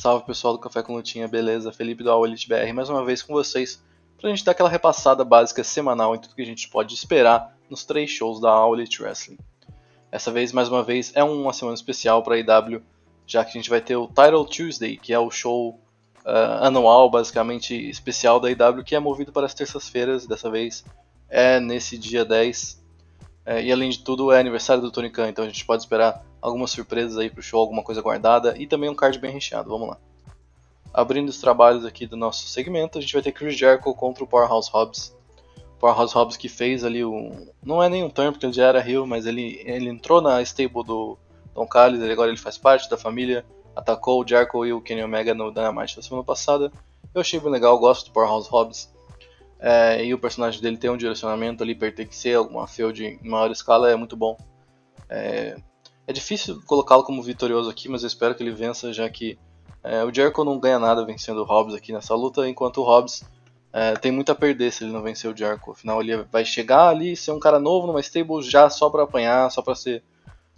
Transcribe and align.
Salve 0.00 0.24
pessoal 0.24 0.54
do 0.54 0.58
Café 0.58 0.82
com 0.82 0.94
Lutinha, 0.94 1.28
beleza? 1.28 1.70
Felipe 1.70 2.02
do 2.02 2.10
All 2.10 2.24
Elite 2.24 2.48
BR 2.48 2.72
mais 2.72 2.88
uma 2.88 3.04
vez 3.04 3.22
com 3.22 3.34
vocês 3.34 3.84
pra 4.18 4.30
gente 4.30 4.42
dar 4.42 4.52
aquela 4.52 4.70
repassada 4.70 5.22
básica 5.26 5.62
semanal 5.62 6.14
em 6.14 6.18
tudo 6.18 6.34
que 6.34 6.40
a 6.40 6.46
gente 6.46 6.70
pode 6.70 6.94
esperar 6.94 7.54
nos 7.68 7.84
três 7.84 8.08
shows 8.08 8.40
da 8.40 8.48
All 8.48 8.74
Elite 8.74 9.02
Wrestling. 9.02 9.36
Essa 10.10 10.30
vez, 10.32 10.54
mais 10.54 10.70
uma 10.70 10.82
vez, 10.82 11.12
é 11.14 11.22
uma 11.22 11.52
semana 11.52 11.74
especial 11.74 12.22
para 12.22 12.36
a 12.36 12.38
IW, 12.38 12.80
já 13.26 13.44
que 13.44 13.50
a 13.50 13.52
gente 13.52 13.68
vai 13.68 13.82
ter 13.82 13.94
o 13.94 14.06
Title 14.06 14.46
Tuesday, 14.46 14.96
que 14.96 15.12
é 15.12 15.18
o 15.18 15.30
show 15.30 15.78
uh, 16.24 16.64
anual, 16.64 17.10
basicamente 17.10 17.74
especial 17.74 18.40
da 18.40 18.50
IW, 18.50 18.82
que 18.82 18.94
é 18.94 18.98
movido 18.98 19.32
para 19.32 19.44
as 19.44 19.52
terças-feiras, 19.52 20.26
dessa 20.26 20.50
vez 20.50 20.82
é 21.28 21.60
nesse 21.60 21.98
dia 21.98 22.24
10. 22.24 22.82
É, 23.44 23.62
e 23.62 23.70
além 23.70 23.90
de 23.90 23.98
tudo, 23.98 24.32
é 24.32 24.40
aniversário 24.40 24.82
do 24.82 24.90
Tony 24.90 25.10
Khan, 25.10 25.28
então 25.28 25.44
a 25.44 25.48
gente 25.48 25.66
pode 25.66 25.82
esperar 25.82 26.24
algumas 26.40 26.70
surpresas 26.70 27.18
aí 27.18 27.28
pro 27.28 27.42
show, 27.42 27.60
alguma 27.60 27.82
coisa 27.82 28.00
guardada 28.00 28.54
e 28.58 28.66
também 28.66 28.88
um 28.88 28.94
card 28.94 29.18
bem 29.18 29.30
recheado. 29.30 29.70
Vamos 29.70 29.88
lá. 29.88 29.98
Abrindo 30.92 31.28
os 31.28 31.40
trabalhos 31.40 31.84
aqui 31.84 32.06
do 32.06 32.16
nosso 32.16 32.48
segmento, 32.48 32.98
a 32.98 33.00
gente 33.00 33.12
vai 33.12 33.22
ter 33.22 33.32
Chris 33.32 33.56
Jericho 33.56 33.94
contra 33.94 34.24
o 34.24 34.26
Powerhouse 34.26 34.70
Hobbs. 34.70 35.16
Powerhouse 35.78 36.14
Hobbs 36.14 36.36
que 36.36 36.48
fez 36.48 36.84
ali 36.84 37.04
um. 37.04 37.48
Não 37.62 37.82
é 37.82 37.88
nenhum 37.88 38.10
turn, 38.10 38.32
porque 38.32 38.46
ele 38.46 38.52
já 38.52 38.66
era 38.66 38.86
heel, 38.86 39.06
mas 39.06 39.24
ele, 39.24 39.62
ele 39.64 39.88
entrou 39.88 40.20
na 40.20 40.42
stable 40.42 40.84
do 40.84 41.16
Don 41.54 41.66
Callis, 41.66 42.02
agora 42.02 42.30
ele 42.30 42.36
faz 42.36 42.58
parte 42.58 42.90
da 42.90 42.96
família. 42.96 43.44
Atacou 43.74 44.22
o 44.22 44.26
Jericho 44.26 44.66
e 44.66 44.72
o 44.72 44.80
Kenny 44.80 45.02
Omega 45.02 45.32
no 45.32 45.52
Dynamite 45.52 45.96
da 45.96 46.02
semana 46.02 46.24
passada. 46.24 46.72
Eu 47.14 47.20
achei 47.20 47.38
bem 47.38 47.50
legal, 47.50 47.78
gosto 47.78 48.06
do 48.06 48.12
Powerhouse 48.12 48.48
Hobbs. 48.50 48.92
É, 49.60 50.04
e 50.04 50.12
o 50.12 50.18
personagem 50.18 50.60
dele 50.60 50.76
tem 50.76 50.90
um 50.90 50.96
direcionamento 50.96 51.62
ali, 51.62 51.74
pertencer 51.74 52.34
a 52.34 52.38
alguma 52.38 52.66
field 52.66 53.04
em 53.04 53.28
maior 53.28 53.50
escala, 53.50 53.90
é 53.90 53.94
muito 53.94 54.16
bom. 54.16 54.36
É, 55.08 55.56
é 56.10 56.12
difícil 56.12 56.60
colocá-lo 56.66 57.04
como 57.04 57.22
vitorioso 57.22 57.70
aqui, 57.70 57.88
mas 57.88 58.02
eu 58.02 58.08
espero 58.08 58.34
que 58.34 58.42
ele 58.42 58.50
vença, 58.50 58.92
já 58.92 59.08
que 59.08 59.38
é, 59.80 60.02
o 60.02 60.12
Jericho 60.12 60.44
não 60.44 60.58
ganha 60.58 60.76
nada 60.76 61.06
vencendo 61.06 61.38
o 61.38 61.44
Hobbs 61.44 61.72
aqui 61.72 61.92
nessa 61.92 62.16
luta, 62.16 62.48
enquanto 62.48 62.78
o 62.78 62.82
Hobbs 62.82 63.22
é, 63.72 63.94
tem 63.94 64.10
muito 64.10 64.32
a 64.32 64.34
perder 64.34 64.72
se 64.72 64.82
ele 64.82 64.92
não 64.92 65.02
vencer 65.02 65.32
o 65.32 65.36
Jericho. 65.36 65.70
Afinal, 65.70 66.02
ele 66.02 66.24
vai 66.24 66.44
chegar 66.44 66.88
ali, 66.88 67.14
ser 67.14 67.30
um 67.30 67.38
cara 67.38 67.60
novo 67.60 67.86
numa 67.86 68.00
stable 68.00 68.42
já 68.42 68.68
só 68.68 68.90
para 68.90 69.04
apanhar, 69.04 69.48
só 69.52 69.62
para 69.62 69.76
ser 69.76 70.02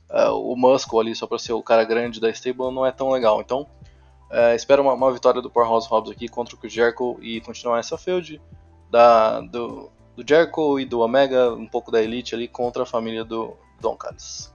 é, 0.08 0.30
o 0.30 0.56
Muscle 0.56 0.98
ali, 0.98 1.14
só 1.14 1.26
para 1.26 1.38
ser 1.38 1.52
o 1.52 1.62
cara 1.62 1.84
grande 1.84 2.18
da 2.18 2.30
stable, 2.30 2.72
não 2.72 2.86
é 2.86 2.90
tão 2.90 3.10
legal. 3.10 3.38
Então, 3.42 3.66
é, 4.30 4.56
espero 4.56 4.82
uma, 4.82 4.94
uma, 4.94 5.12
vitória 5.12 5.42
do 5.42 5.50
Powerhouse 5.50 5.86
Hobbs 5.86 6.10
aqui 6.10 6.28
contra 6.28 6.56
o 6.56 6.68
Jericho 6.68 7.18
e 7.20 7.42
continuar 7.42 7.78
essa 7.78 7.98
feud 7.98 8.40
da, 8.90 9.42
do, 9.42 9.92
do 10.16 10.26
Jericho 10.26 10.80
e 10.80 10.86
do 10.86 11.00
Omega, 11.00 11.52
um 11.52 11.66
pouco 11.66 11.90
da 11.90 12.02
Elite 12.02 12.34
ali 12.34 12.48
contra 12.48 12.84
a 12.84 12.86
família 12.86 13.22
do 13.22 13.54
Don 13.82 13.96
Callis. 13.96 14.51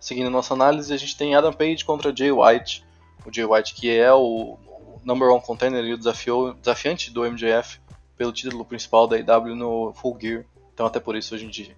Seguindo 0.00 0.30
nossa 0.30 0.54
análise, 0.54 0.92
a 0.94 0.96
gente 0.96 1.14
tem 1.14 1.34
Adam 1.34 1.52
Page 1.52 1.84
contra 1.84 2.14
Jay 2.16 2.32
White. 2.32 2.82
O 3.26 3.32
Jay 3.32 3.44
White 3.44 3.74
que 3.74 3.94
é 3.94 4.12
o 4.12 4.58
number 5.04 5.28
one 5.28 5.42
contender 5.42 5.84
e 5.84 5.92
o 5.92 5.98
desafiante 5.98 7.10
do 7.10 7.22
MJF 7.30 7.78
pelo 8.16 8.32
título 8.32 8.64
principal 8.64 9.06
da 9.06 9.18
IW 9.18 9.54
no 9.54 9.92
Full 9.92 10.18
Gear. 10.20 10.44
Então 10.72 10.86
até 10.86 10.98
por 10.98 11.14
isso 11.16 11.34
a 11.34 11.38
gente 11.38 11.76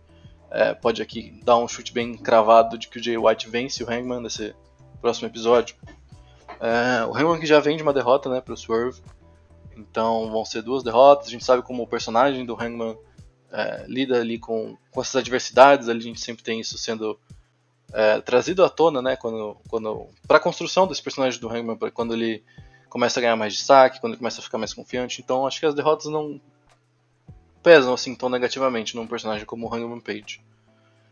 é, 0.50 0.72
pode 0.72 1.02
aqui 1.02 1.40
dar 1.42 1.56
um 1.56 1.66
chute 1.66 1.92
bem 1.92 2.16
cravado 2.16 2.78
de 2.78 2.86
que 2.88 2.98
o 2.98 3.02
Jay 3.02 3.18
White 3.18 3.48
vence 3.48 3.82
o 3.82 3.90
Hangman 3.90 4.20
nesse 4.20 4.54
próximo 5.00 5.26
episódio. 5.26 5.74
É, 6.60 7.04
o 7.04 7.16
Hangman 7.16 7.40
que 7.40 7.46
já 7.46 7.58
vem 7.58 7.76
de 7.76 7.82
uma 7.82 7.92
derrota 7.92 8.28
né, 8.28 8.40
para 8.40 8.54
o 8.54 8.56
Swerve. 8.56 9.00
Então 9.76 10.30
vão 10.30 10.44
ser 10.44 10.62
duas 10.62 10.84
derrotas. 10.84 11.26
A 11.26 11.30
gente 11.30 11.44
sabe 11.44 11.62
como 11.62 11.82
o 11.82 11.86
personagem 11.88 12.46
do 12.46 12.54
Hangman 12.54 12.96
é, 13.50 13.84
lida 13.88 14.20
ali 14.20 14.38
com, 14.38 14.76
com 14.92 15.00
essas 15.00 15.16
adversidades. 15.16 15.88
Ali 15.88 16.00
a 16.00 16.02
gente 16.02 16.20
sempre 16.20 16.44
tem 16.44 16.60
isso 16.60 16.78
sendo 16.78 17.18
é, 17.92 18.20
trazido 18.20 18.64
à 18.64 18.68
tona, 18.68 19.02
né, 19.02 19.16
quando, 19.16 19.56
quando 19.68 20.06
para 20.26 20.38
a 20.38 20.40
construção 20.40 20.86
desse 20.86 21.02
personagem 21.02 21.40
do 21.40 21.48
Hangman, 21.48 21.76
quando 21.92 22.14
ele 22.14 22.42
começa 22.88 23.20
a 23.20 23.22
ganhar 23.22 23.36
mais 23.36 23.54
destaque, 23.54 24.00
quando 24.00 24.12
ele 24.12 24.18
começa 24.18 24.40
a 24.40 24.44
ficar 24.44 24.58
mais 24.58 24.74
confiante. 24.74 25.20
Então 25.22 25.46
acho 25.46 25.60
que 25.60 25.66
as 25.66 25.74
derrotas 25.74 26.06
não 26.06 26.40
pesam 27.62 27.94
assim 27.94 28.14
tão 28.14 28.28
negativamente 28.28 28.96
num 28.96 29.06
personagem 29.06 29.46
como 29.46 29.66
o 29.66 29.74
Hangman 29.74 30.00
Page. 30.00 30.40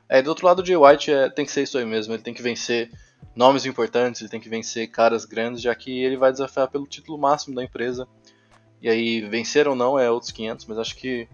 É, 0.09 0.21
do 0.21 0.29
outro 0.29 0.47
lado, 0.47 0.61
o 0.61 0.67
Jay 0.67 0.77
White 0.77 1.13
é, 1.13 1.31
tem 1.31 1.45
que 1.45 1.53
ser 1.53 1.63
isso 1.63 1.79
aí 1.79 1.85
mesmo, 1.85 2.13
ele 2.13 2.23
tem 2.23 2.35
que 2.35 2.43
vencer 2.43 2.91
nomes 3.35 3.65
importantes, 3.65 4.21
ele 4.21 4.31
tem 4.31 4.41
que 4.41 4.49
vencer 4.49 4.91
caras 4.91 5.25
grandes, 5.25 5.63
já 5.63 5.75
que 5.75 6.03
ele 6.03 6.17
vai 6.17 6.33
desafiar 6.33 6.69
pelo 6.69 6.87
título 6.87 7.17
máximo 7.17 7.55
da 7.55 7.63
empresa. 7.63 8.09
E 8.83 8.89
aí, 8.89 9.21
vencer 9.21 9.69
ou 9.69 9.77
não 9.77 9.99
é 9.99 10.11
outros 10.11 10.33
500, 10.33 10.67
mas 10.67 10.79
acho 10.79 10.97
que 10.97 11.29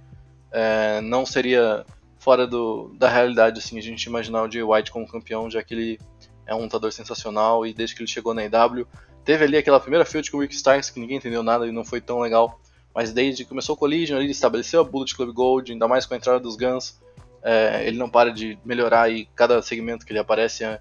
é, 0.53 1.01
não 1.01 1.25
seria 1.25 1.87
fora 2.27 2.45
do, 2.45 2.93
da 2.99 3.09
realidade, 3.09 3.61
assim, 3.61 3.79
a 3.79 3.81
gente 3.81 4.03
imaginar 4.03 4.43
o 4.43 4.51
Jay 4.51 4.61
White 4.61 4.91
como 4.91 5.07
campeão, 5.07 5.49
já 5.49 5.63
que 5.63 5.73
ele 5.73 6.01
é 6.45 6.53
um 6.53 6.63
lutador 6.63 6.91
sensacional 6.91 7.65
e 7.65 7.73
desde 7.73 7.95
que 7.95 8.03
ele 8.03 8.11
chegou 8.11 8.35
na 8.35 8.43
EW, 8.45 8.85
teve 9.25 9.45
ali 9.45 9.57
aquela 9.57 9.79
primeira 9.79 10.05
field 10.05 10.29
com 10.29 10.39
o 10.39 10.41
Rick 10.41 10.53
Starks 10.53 10.91
que 10.91 10.99
ninguém 10.99 11.19
entendeu 11.19 11.45
nada 11.45 11.69
e 11.69 11.71
não 11.71 11.85
foi 11.85 12.01
tão 12.01 12.19
legal, 12.19 12.59
mas 12.93 13.13
desde 13.13 13.45
que 13.45 13.49
começou 13.51 13.77
o 13.77 13.79
Collision, 13.79 14.21
ele 14.21 14.33
estabeleceu 14.33 14.81
a 14.81 14.85
Bullet 14.85 15.15
Club 15.15 15.33
Gold, 15.33 15.71
ainda 15.71 15.87
mais 15.87 16.05
com 16.05 16.15
a 16.15 16.17
entrada 16.17 16.41
dos 16.41 16.57
Guns, 16.57 17.01
é, 17.45 17.87
ele 17.87 17.97
não 17.97 18.11
para 18.11 18.33
de 18.33 18.59
melhorar 18.65 19.09
e 19.09 19.27
cada 19.27 19.63
segmento 19.63 20.05
que 20.05 20.11
ele 20.11 20.19
aparece 20.19 20.65
é, 20.65 20.81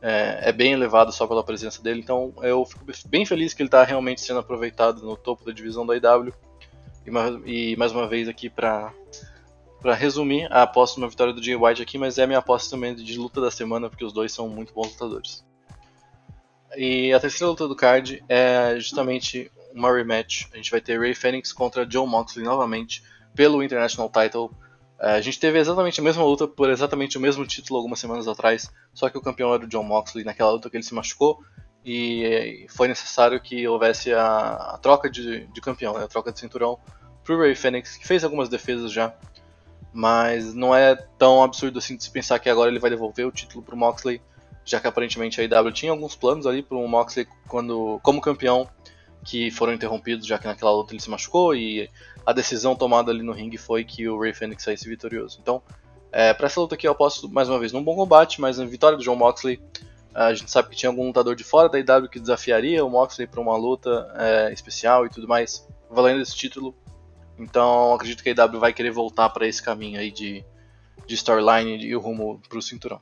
é, 0.00 0.38
é, 0.42 0.52
bem 0.52 0.74
elevado 0.74 1.10
só 1.10 1.26
pela 1.26 1.42
presença 1.42 1.82
dele, 1.82 1.98
então 1.98 2.32
eu 2.40 2.64
fico 2.64 2.84
bem 3.08 3.26
feliz 3.26 3.52
que 3.52 3.62
ele 3.62 3.66
está 3.66 3.82
realmente 3.82 4.20
sendo 4.20 4.38
aproveitado 4.38 5.02
no 5.02 5.16
topo 5.16 5.44
da 5.44 5.50
divisão 5.50 5.84
da 5.84 5.96
IW. 5.96 6.32
E 7.46 7.74
mais 7.76 7.90
uma 7.90 8.06
vez 8.06 8.28
aqui 8.28 8.50
para 8.50 8.92
para 9.80 9.94
resumir, 9.94 10.46
a 10.50 10.62
aposta 10.62 11.00
numa 11.00 11.08
vitória 11.08 11.32
do 11.32 11.42
Jay 11.42 11.56
White 11.56 11.82
aqui, 11.82 11.98
mas 11.98 12.18
é 12.18 12.26
minha 12.26 12.38
aposta 12.38 12.70
também 12.70 12.94
de 12.94 13.18
luta 13.18 13.40
da 13.40 13.50
semana, 13.50 13.88
porque 13.88 14.04
os 14.04 14.12
dois 14.12 14.32
são 14.32 14.48
muito 14.48 14.72
bons 14.72 14.90
lutadores. 14.92 15.44
E 16.76 17.12
a 17.12 17.20
terceira 17.20 17.50
luta 17.50 17.66
do 17.66 17.76
card 17.76 18.22
é 18.28 18.74
justamente 18.78 19.50
uma 19.74 19.92
rematch. 19.92 20.46
A 20.52 20.56
gente 20.56 20.70
vai 20.70 20.80
ter 20.80 20.98
Ray 20.98 21.14
Phoenix 21.14 21.52
contra 21.52 21.88
Joe 21.88 22.06
Moxley 22.06 22.44
novamente 22.44 23.02
pelo 23.34 23.62
International 23.62 24.10
Title. 24.10 24.50
É, 25.00 25.12
a 25.12 25.20
gente 25.20 25.38
teve 25.38 25.58
exatamente 25.58 26.00
a 26.00 26.02
mesma 26.02 26.24
luta 26.24 26.48
por 26.48 26.68
exatamente 26.68 27.16
o 27.16 27.20
mesmo 27.20 27.46
título 27.46 27.78
algumas 27.78 28.00
semanas 28.00 28.26
atrás, 28.26 28.68
só 28.92 29.08
que 29.08 29.16
o 29.16 29.20
campeão 29.20 29.54
era 29.54 29.64
o 29.64 29.68
John 29.68 29.84
Moxley 29.84 30.24
naquela 30.24 30.50
luta 30.50 30.68
que 30.68 30.76
ele 30.76 30.82
se 30.82 30.92
machucou 30.92 31.40
e 31.84 32.66
foi 32.68 32.88
necessário 32.88 33.40
que 33.40 33.66
houvesse 33.66 34.12
a, 34.12 34.74
a 34.74 34.78
troca 34.78 35.08
de, 35.08 35.46
de 35.46 35.60
campeão, 35.60 35.96
né, 35.96 36.04
a 36.04 36.08
troca 36.08 36.32
de 36.32 36.40
cinturão 36.40 36.78
para 37.24 37.36
Ray 37.36 37.54
Phoenix, 37.54 37.96
que 37.96 38.06
fez 38.06 38.24
algumas 38.24 38.48
defesas 38.48 38.90
já, 38.90 39.14
mas 39.98 40.54
não 40.54 40.72
é 40.72 40.94
tão 40.94 41.42
absurdo 41.42 41.80
assim 41.80 41.96
de 41.96 42.04
se 42.04 42.10
pensar 42.12 42.38
que 42.38 42.48
agora 42.48 42.70
ele 42.70 42.78
vai 42.78 42.88
devolver 42.88 43.26
o 43.26 43.32
título 43.32 43.64
para 43.64 43.74
o 43.74 43.78
Moxley, 43.78 44.22
já 44.64 44.78
que 44.78 44.86
aparentemente 44.86 45.40
a 45.40 45.42
IW 45.42 45.72
tinha 45.72 45.90
alguns 45.90 46.14
planos 46.14 46.46
ali 46.46 46.62
para 46.62 46.78
o 46.78 46.86
Moxley 46.86 47.26
quando, 47.48 47.98
como 48.00 48.20
campeão 48.20 48.68
que 49.24 49.50
foram 49.50 49.72
interrompidos, 49.72 50.24
já 50.24 50.38
que 50.38 50.46
naquela 50.46 50.70
luta 50.70 50.92
ele 50.92 51.02
se 51.02 51.10
machucou 51.10 51.52
e 51.52 51.90
a 52.24 52.32
decisão 52.32 52.76
tomada 52.76 53.10
ali 53.10 53.24
no 53.24 53.32
ringue 53.32 53.58
foi 53.58 53.82
que 53.82 54.08
o 54.08 54.20
Ray 54.20 54.32
Phoenix 54.32 54.62
saísse 54.62 54.88
vitorioso. 54.88 55.40
Então, 55.42 55.60
é, 56.12 56.32
para 56.32 56.46
essa 56.46 56.60
luta 56.60 56.76
aqui 56.76 56.86
eu 56.86 56.92
aposto 56.92 57.28
mais 57.28 57.48
uma 57.48 57.58
vez 57.58 57.72
num 57.72 57.82
bom 57.82 57.96
combate, 57.96 58.40
mas 58.40 58.56
na 58.56 58.66
vitória 58.66 58.96
do 58.96 59.02
John 59.02 59.16
Moxley. 59.16 59.60
A 60.14 60.32
gente 60.32 60.48
sabe 60.48 60.68
que 60.68 60.76
tinha 60.76 60.90
algum 60.90 61.08
lutador 61.08 61.34
de 61.34 61.42
fora 61.42 61.68
da 61.68 61.76
IW 61.76 62.08
que 62.08 62.20
desafiaria 62.20 62.84
o 62.84 62.90
Moxley 62.90 63.26
para 63.26 63.40
uma 63.40 63.56
luta 63.56 64.08
é, 64.16 64.52
especial 64.52 65.06
e 65.06 65.10
tudo 65.10 65.26
mais, 65.26 65.66
valendo 65.90 66.22
esse 66.22 66.36
título. 66.36 66.72
Então 67.38 67.94
acredito 67.94 68.22
que 68.22 68.30
a 68.30 68.32
IW 68.32 68.58
vai 68.58 68.72
querer 68.72 68.90
voltar 68.90 69.28
para 69.30 69.46
esse 69.46 69.62
caminho 69.62 69.98
aí 69.98 70.10
de, 70.10 70.44
de 71.06 71.14
storyline 71.14 71.84
e 71.84 71.94
o 71.94 72.00
rumo 72.00 72.40
para 72.48 72.58
o 72.58 72.62
cinturão. 72.62 73.00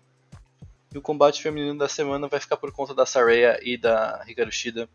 E 0.94 0.99
o 0.99 1.03
combate 1.03 1.43
feminino 1.43 1.77
da 1.77 1.88
semana 1.88 2.29
vai 2.29 2.41
ficar 2.41 2.56
por 2.56 2.73
conta 2.73 2.94
da 2.94 3.05
Saraya 3.05 3.59
e 3.62 3.77
da 3.77 4.25
Hikaru 4.27 4.53
Shida. 4.53 4.88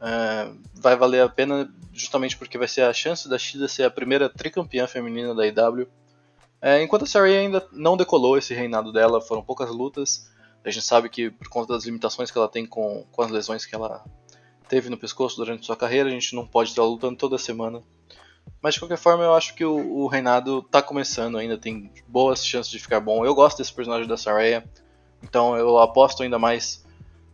É, 0.00 0.50
vai 0.74 0.96
valer 0.96 1.22
a 1.22 1.28
pena 1.28 1.72
justamente 1.92 2.36
porque 2.36 2.58
vai 2.58 2.68
ser 2.68 2.82
a 2.82 2.92
chance 2.92 3.28
da 3.28 3.38
Shida 3.38 3.68
ser 3.68 3.84
a 3.84 3.90
primeira 3.90 4.28
tricampeã 4.28 4.86
feminina 4.86 5.34
da 5.34 5.46
IW. 5.46 5.86
É, 6.60 6.82
enquanto 6.82 7.04
a 7.04 7.06
Saraya 7.06 7.40
ainda 7.40 7.66
não 7.72 7.96
decolou 7.96 8.36
esse 8.36 8.52
reinado 8.54 8.92
dela, 8.92 9.20
foram 9.20 9.42
poucas 9.42 9.70
lutas. 9.70 10.30
A 10.64 10.70
gente 10.70 10.84
sabe 10.84 11.08
que 11.08 11.30
por 11.30 11.48
conta 11.48 11.72
das 11.72 11.84
limitações 11.84 12.30
que 12.30 12.36
ela 12.36 12.48
tem 12.48 12.66
com, 12.66 13.06
com 13.10 13.22
as 13.22 13.30
lesões 13.30 13.64
que 13.64 13.74
ela 13.74 14.04
teve 14.68 14.90
no 14.90 14.98
pescoço 14.98 15.36
durante 15.36 15.64
sua 15.64 15.76
carreira, 15.76 16.08
a 16.08 16.12
gente 16.12 16.34
não 16.34 16.46
pode 16.46 16.70
estar 16.70 16.84
lutando 16.84 17.16
toda 17.16 17.38
semana. 17.38 17.82
Mas 18.62 18.74
de 18.74 18.80
qualquer 18.80 18.98
forma, 18.98 19.24
eu 19.24 19.34
acho 19.34 19.54
que 19.54 19.64
o, 19.64 20.02
o 20.02 20.06
reinado 20.06 20.58
está 20.58 20.82
começando 20.82 21.38
ainda, 21.38 21.56
tem 21.56 21.90
boas 22.06 22.44
chances 22.44 22.70
de 22.70 22.78
ficar 22.78 23.00
bom. 23.00 23.24
Eu 23.24 23.34
gosto 23.34 23.58
desse 23.58 23.72
personagem 23.72 24.06
da 24.06 24.16
Saraya, 24.16 24.64
então 25.22 25.56
eu 25.56 25.78
aposto 25.78 26.22
ainda 26.22 26.38
mais 26.38 26.84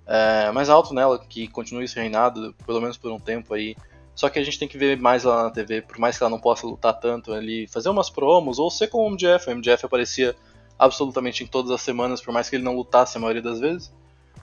é, 0.07 0.53
mais 0.53 0.71
alto 0.71 0.95
nela, 0.95 1.19
que 1.19 1.49
continue 1.49 1.85
esse 1.85 1.97
reinado, 1.97 2.55
pelo 2.65 2.81
menos 2.81 2.97
por 2.97 3.11
um 3.11 3.19
tempo 3.19 3.53
aí. 3.55 3.77
Só 4.15 4.31
que 4.31 4.39
a 4.39 4.45
gente 4.45 4.59
tem 4.59 4.69
que 4.69 4.79
ver 4.79 4.99
mais 4.99 5.25
lá 5.25 5.43
na 5.43 5.51
TV, 5.51 5.83
por 5.83 5.99
mais 5.99 6.17
que 6.17 6.23
ela 6.23 6.31
não 6.31 6.39
possa 6.39 6.67
lutar 6.67 6.95
tanto 6.99 7.33
ali, 7.33 7.67
fazer 7.67 7.91
umas 7.91 8.09
promos, 8.09 8.59
ou 8.59 8.71
ser 8.71 8.87
como 8.87 9.05
o 9.07 9.11
MJF. 9.11 9.51
O 9.51 9.55
MJF 9.55 9.85
aparecia 9.85 10.35
absolutamente 10.79 11.43
em 11.43 11.47
todas 11.47 11.71
as 11.71 11.83
semanas, 11.83 12.23
por 12.23 12.33
mais 12.33 12.49
que 12.49 12.57
ele 12.57 12.65
não 12.65 12.75
lutasse 12.75 13.19
a 13.19 13.21
maioria 13.21 13.43
das 13.43 13.61
vezes. 13.61 13.93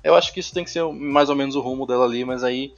Eu 0.03 0.15
acho 0.15 0.33
que 0.33 0.39
isso 0.39 0.53
tem 0.53 0.63
que 0.63 0.69
ser 0.69 0.83
mais 0.83 1.29
ou 1.29 1.35
menos 1.35 1.55
o 1.55 1.61
rumo 1.61 1.87
dela 1.87 2.05
ali, 2.05 2.25
mas 2.25 2.43
aí 2.43 2.73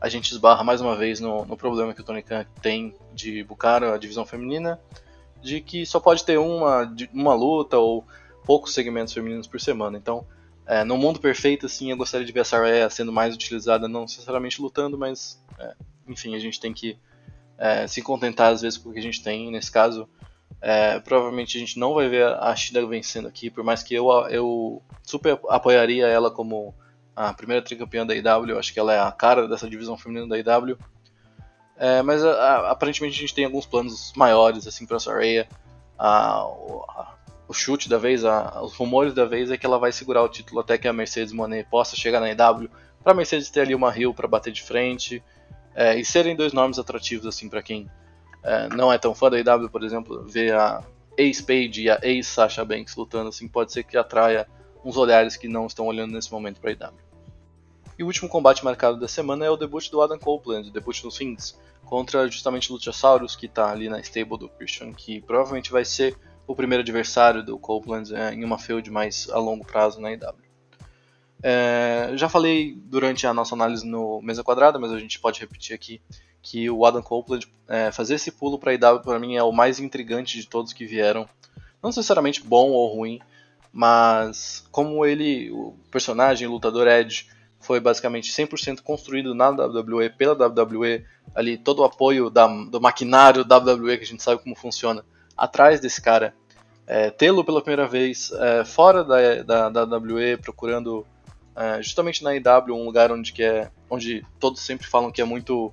a 0.00 0.08
gente 0.08 0.30
esbarra 0.30 0.62
mais 0.62 0.80
uma 0.80 0.96
vez 0.96 1.20
no, 1.20 1.44
no 1.44 1.56
problema 1.56 1.92
que 1.92 2.00
o 2.00 2.04
Tony 2.04 2.22
Khan 2.22 2.46
tem 2.62 2.94
de 3.12 3.42
bucar 3.42 3.82
a 3.82 3.98
divisão 3.98 4.24
feminina, 4.24 4.80
de 5.42 5.60
que 5.60 5.84
só 5.84 5.98
pode 5.98 6.24
ter 6.24 6.38
uma, 6.38 6.92
uma 7.12 7.34
luta 7.34 7.78
ou 7.78 8.04
poucos 8.44 8.72
segmentos 8.72 9.12
femininos 9.12 9.46
por 9.46 9.60
semana. 9.60 9.98
Então, 9.98 10.26
é, 10.66 10.84
no 10.84 10.96
mundo 10.96 11.20
perfeito, 11.20 11.66
assim, 11.66 11.90
eu 11.90 11.96
gostaria 11.96 12.26
de 12.26 12.32
ver 12.32 12.40
a 12.40 12.44
Saraya 12.44 12.90
sendo 12.90 13.12
mais 13.12 13.34
utilizada, 13.34 13.88
não 13.88 14.02
necessariamente 14.02 14.60
lutando, 14.60 14.96
mas, 14.98 15.42
é, 15.58 15.74
enfim, 16.06 16.34
a 16.34 16.38
gente 16.38 16.60
tem 16.60 16.72
que 16.72 16.96
é, 17.56 17.86
se 17.86 18.00
contentar 18.02 18.52
às 18.52 18.62
vezes 18.62 18.78
com 18.78 18.90
o 18.90 18.92
que 18.92 18.98
a 18.98 19.02
gente 19.02 19.22
tem. 19.22 19.50
Nesse 19.50 19.70
caso, 19.70 20.08
é, 20.60 21.00
provavelmente 21.00 21.56
a 21.56 21.60
gente 21.60 21.78
não 21.78 21.94
vai 21.94 22.08
ver 22.08 22.26
a 22.26 22.54
Shida 22.54 22.84
vencendo 22.86 23.26
aqui, 23.28 23.50
por 23.50 23.64
mais 23.64 23.82
que 23.82 23.94
eu, 23.94 24.08
eu 24.28 24.82
super 25.02 25.40
apoiaria 25.48 26.06
ela 26.06 26.30
como 26.30 26.74
a 27.18 27.34
primeira 27.34 27.60
tricampeã 27.60 28.06
da 28.06 28.14
IW, 28.14 28.56
acho 28.56 28.72
que 28.72 28.78
ela 28.78 28.94
é 28.94 29.00
a 29.00 29.10
cara 29.10 29.48
dessa 29.48 29.68
divisão 29.68 29.98
feminina 29.98 30.28
da 30.28 30.38
IW. 30.38 30.78
É, 31.76 32.00
mas 32.00 32.24
a, 32.24 32.30
a, 32.30 32.70
aparentemente 32.70 33.16
a 33.16 33.20
gente 33.20 33.34
tem 33.34 33.44
alguns 33.44 33.66
planos 33.66 34.12
maiores 34.14 34.68
assim 34.68 34.86
para 34.86 34.98
a 34.98 35.00
Saraya. 35.00 35.48
A, 35.98 36.44
o 37.48 37.52
chute 37.52 37.88
da 37.88 37.98
vez, 37.98 38.24
a, 38.24 38.62
os 38.62 38.76
rumores 38.76 39.14
da 39.14 39.24
vez 39.24 39.50
é 39.50 39.56
que 39.56 39.66
ela 39.66 39.78
vai 39.78 39.90
segurar 39.90 40.22
o 40.22 40.28
título 40.28 40.60
até 40.60 40.78
que 40.78 40.86
a 40.86 40.92
Mercedes 40.92 41.32
Monet 41.32 41.68
possa 41.68 41.96
chegar 41.96 42.20
na 42.20 42.30
EW, 42.30 42.70
para 43.02 43.12
a 43.12 43.16
Mercedes 43.16 43.50
ter 43.50 43.62
ali 43.62 43.74
uma 43.74 43.90
Rio 43.90 44.14
para 44.14 44.28
bater 44.28 44.52
de 44.52 44.62
frente 44.62 45.20
é, 45.74 45.98
e 45.98 46.04
serem 46.04 46.36
dois 46.36 46.52
nomes 46.52 46.78
atrativos 46.78 47.26
assim 47.26 47.48
para 47.48 47.62
quem 47.62 47.90
é, 48.44 48.68
não 48.68 48.92
é 48.92 48.98
tão 48.98 49.12
fã 49.12 49.28
da 49.28 49.40
EW, 49.40 49.68
por 49.68 49.82
exemplo, 49.82 50.24
ver 50.24 50.54
a 50.54 50.84
Ace 51.16 51.42
Page 51.42 51.82
e 51.82 51.90
a 51.90 51.98
Ace 52.00 52.30
Sasha 52.30 52.64
Banks 52.64 52.94
lutando 52.94 53.30
assim 53.30 53.48
pode 53.48 53.72
ser 53.72 53.82
que 53.82 53.96
atraia 53.96 54.46
uns 54.84 54.96
olhares 54.96 55.36
que 55.36 55.48
não 55.48 55.66
estão 55.66 55.86
olhando 55.86 56.12
nesse 56.12 56.30
momento 56.30 56.60
para 56.60 56.70
a 56.70 56.72
EW. 56.72 57.07
E 57.98 58.04
o 58.04 58.06
último 58.06 58.28
combate 58.28 58.64
marcado 58.64 59.00
da 59.00 59.08
semana 59.08 59.44
é 59.44 59.50
o 59.50 59.56
debut 59.56 59.90
do 59.90 60.00
Adam 60.00 60.18
Copeland, 60.18 60.68
o 60.68 60.72
debut 60.72 61.02
dos 61.02 61.18
Things, 61.18 61.58
contra 61.84 62.28
justamente 62.28 62.70
o 62.70 62.74
Luchasaurus, 62.74 63.34
que 63.34 63.46
está 63.46 63.72
ali 63.72 63.88
na 63.88 63.98
stable 64.00 64.38
do 64.38 64.48
Christian, 64.48 64.92
que 64.92 65.20
provavelmente 65.20 65.72
vai 65.72 65.84
ser 65.84 66.16
o 66.46 66.54
primeiro 66.54 66.82
adversário 66.82 67.42
do 67.42 67.58
Copeland 67.58 68.14
é, 68.14 68.32
em 68.32 68.44
uma 68.44 68.56
feud 68.56 68.88
mais 68.90 69.28
a 69.30 69.38
longo 69.38 69.64
prazo 69.64 70.00
na 70.00 70.12
IW. 70.12 70.48
É, 71.42 72.12
já 72.14 72.28
falei 72.28 72.74
durante 72.76 73.26
a 73.26 73.34
nossa 73.34 73.54
análise 73.54 73.84
no 73.84 74.22
Mesa 74.22 74.44
Quadrada, 74.44 74.78
mas 74.78 74.92
a 74.92 74.98
gente 74.98 75.18
pode 75.18 75.40
repetir 75.40 75.74
aqui 75.74 76.00
que 76.40 76.70
o 76.70 76.86
Adam 76.86 77.02
Copeland 77.02 77.48
é, 77.68 77.90
fazer 77.90 78.14
esse 78.14 78.30
pulo 78.30 78.58
para 78.58 78.70
a 78.70 78.74
IW 78.74 79.00
para 79.02 79.18
mim 79.18 79.36
é 79.36 79.42
o 79.42 79.52
mais 79.52 79.80
intrigante 79.80 80.40
de 80.40 80.46
todos 80.46 80.72
que 80.72 80.86
vieram. 80.86 81.28
Não 81.82 81.90
necessariamente 81.90 82.42
bom 82.42 82.70
ou 82.70 82.94
ruim, 82.94 83.20
mas 83.72 84.66
como 84.70 85.04
ele, 85.04 85.50
o 85.50 85.74
personagem, 85.90 86.46
o 86.46 86.52
lutador 86.52 86.86
Edge, 86.86 87.26
foi 87.68 87.80
basicamente 87.80 88.32
100% 88.32 88.80
construído 88.80 89.34
na 89.34 89.50
WWE, 89.50 90.08
pela 90.08 90.32
WWE, 90.32 91.04
ali 91.34 91.58
todo 91.58 91.80
o 91.80 91.84
apoio 91.84 92.30
da, 92.30 92.46
do 92.46 92.80
maquinário 92.80 93.42
WWE 93.44 93.98
que 93.98 94.04
a 94.04 94.06
gente 94.06 94.22
sabe 94.22 94.42
como 94.42 94.56
funciona 94.56 95.04
atrás 95.36 95.78
desse 95.78 96.00
cara. 96.00 96.34
É, 96.86 97.10
Tê-lo 97.10 97.44
pela 97.44 97.60
primeira 97.60 97.86
vez 97.86 98.32
é, 98.32 98.64
fora 98.64 99.04
da, 99.04 99.42
da, 99.42 99.84
da 99.84 99.98
WWE, 99.98 100.38
procurando 100.38 101.06
é, 101.54 101.82
justamente 101.82 102.24
na 102.24 102.34
IW, 102.34 102.74
um 102.74 102.86
lugar 102.86 103.12
onde, 103.12 103.34
que 103.34 103.42
é, 103.42 103.70
onde 103.90 104.24
todos 104.40 104.62
sempre 104.62 104.86
falam 104.86 105.12
que 105.12 105.20
é 105.20 105.24
muito 105.26 105.70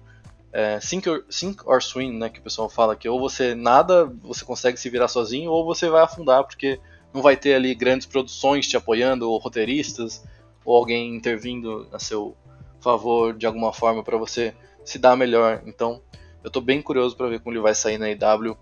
é, 0.51 0.77
sink, 0.81 1.07
or, 1.07 1.23
sink 1.29 1.65
or 1.65 1.81
swim, 1.81 2.17
né, 2.17 2.27
que 2.27 2.41
o 2.41 2.43
pessoal 2.43 2.67
fala, 2.67 2.93
que 2.97 3.07
ou 3.07 3.21
você 3.21 3.55
nada, 3.55 4.03
você 4.21 4.43
consegue 4.43 4.77
se 4.77 4.89
virar 4.89 5.07
sozinho, 5.07 5.49
ou 5.49 5.63
você 5.63 5.87
vai 5.87 6.03
afundar, 6.03 6.43
porque 6.43 6.77
não 7.13 7.21
vai 7.21 7.37
ter 7.37 7.53
ali 7.53 7.73
grandes 7.73 8.05
produções 8.05 8.67
te 8.67 8.75
apoiando, 8.75 9.31
ou 9.31 9.37
roteiristas, 9.37 10.21
ou 10.65 10.75
alguém 10.75 11.15
intervindo 11.15 11.87
a 11.91 11.99
seu 11.99 12.35
favor 12.81 13.33
de 13.33 13.45
alguma 13.45 13.71
forma 13.71 14.03
para 14.03 14.17
você 14.17 14.53
se 14.83 14.99
dar 14.99 15.15
melhor. 15.15 15.63
Então, 15.65 16.01
eu 16.43 16.47
estou 16.47 16.61
bem 16.61 16.81
curioso 16.81 17.15
para 17.15 17.27
ver 17.27 17.39
como 17.39 17.55
ele 17.55 17.61
vai 17.61 17.73
sair 17.73 17.97
na 17.97 18.09
IW. 18.09 18.57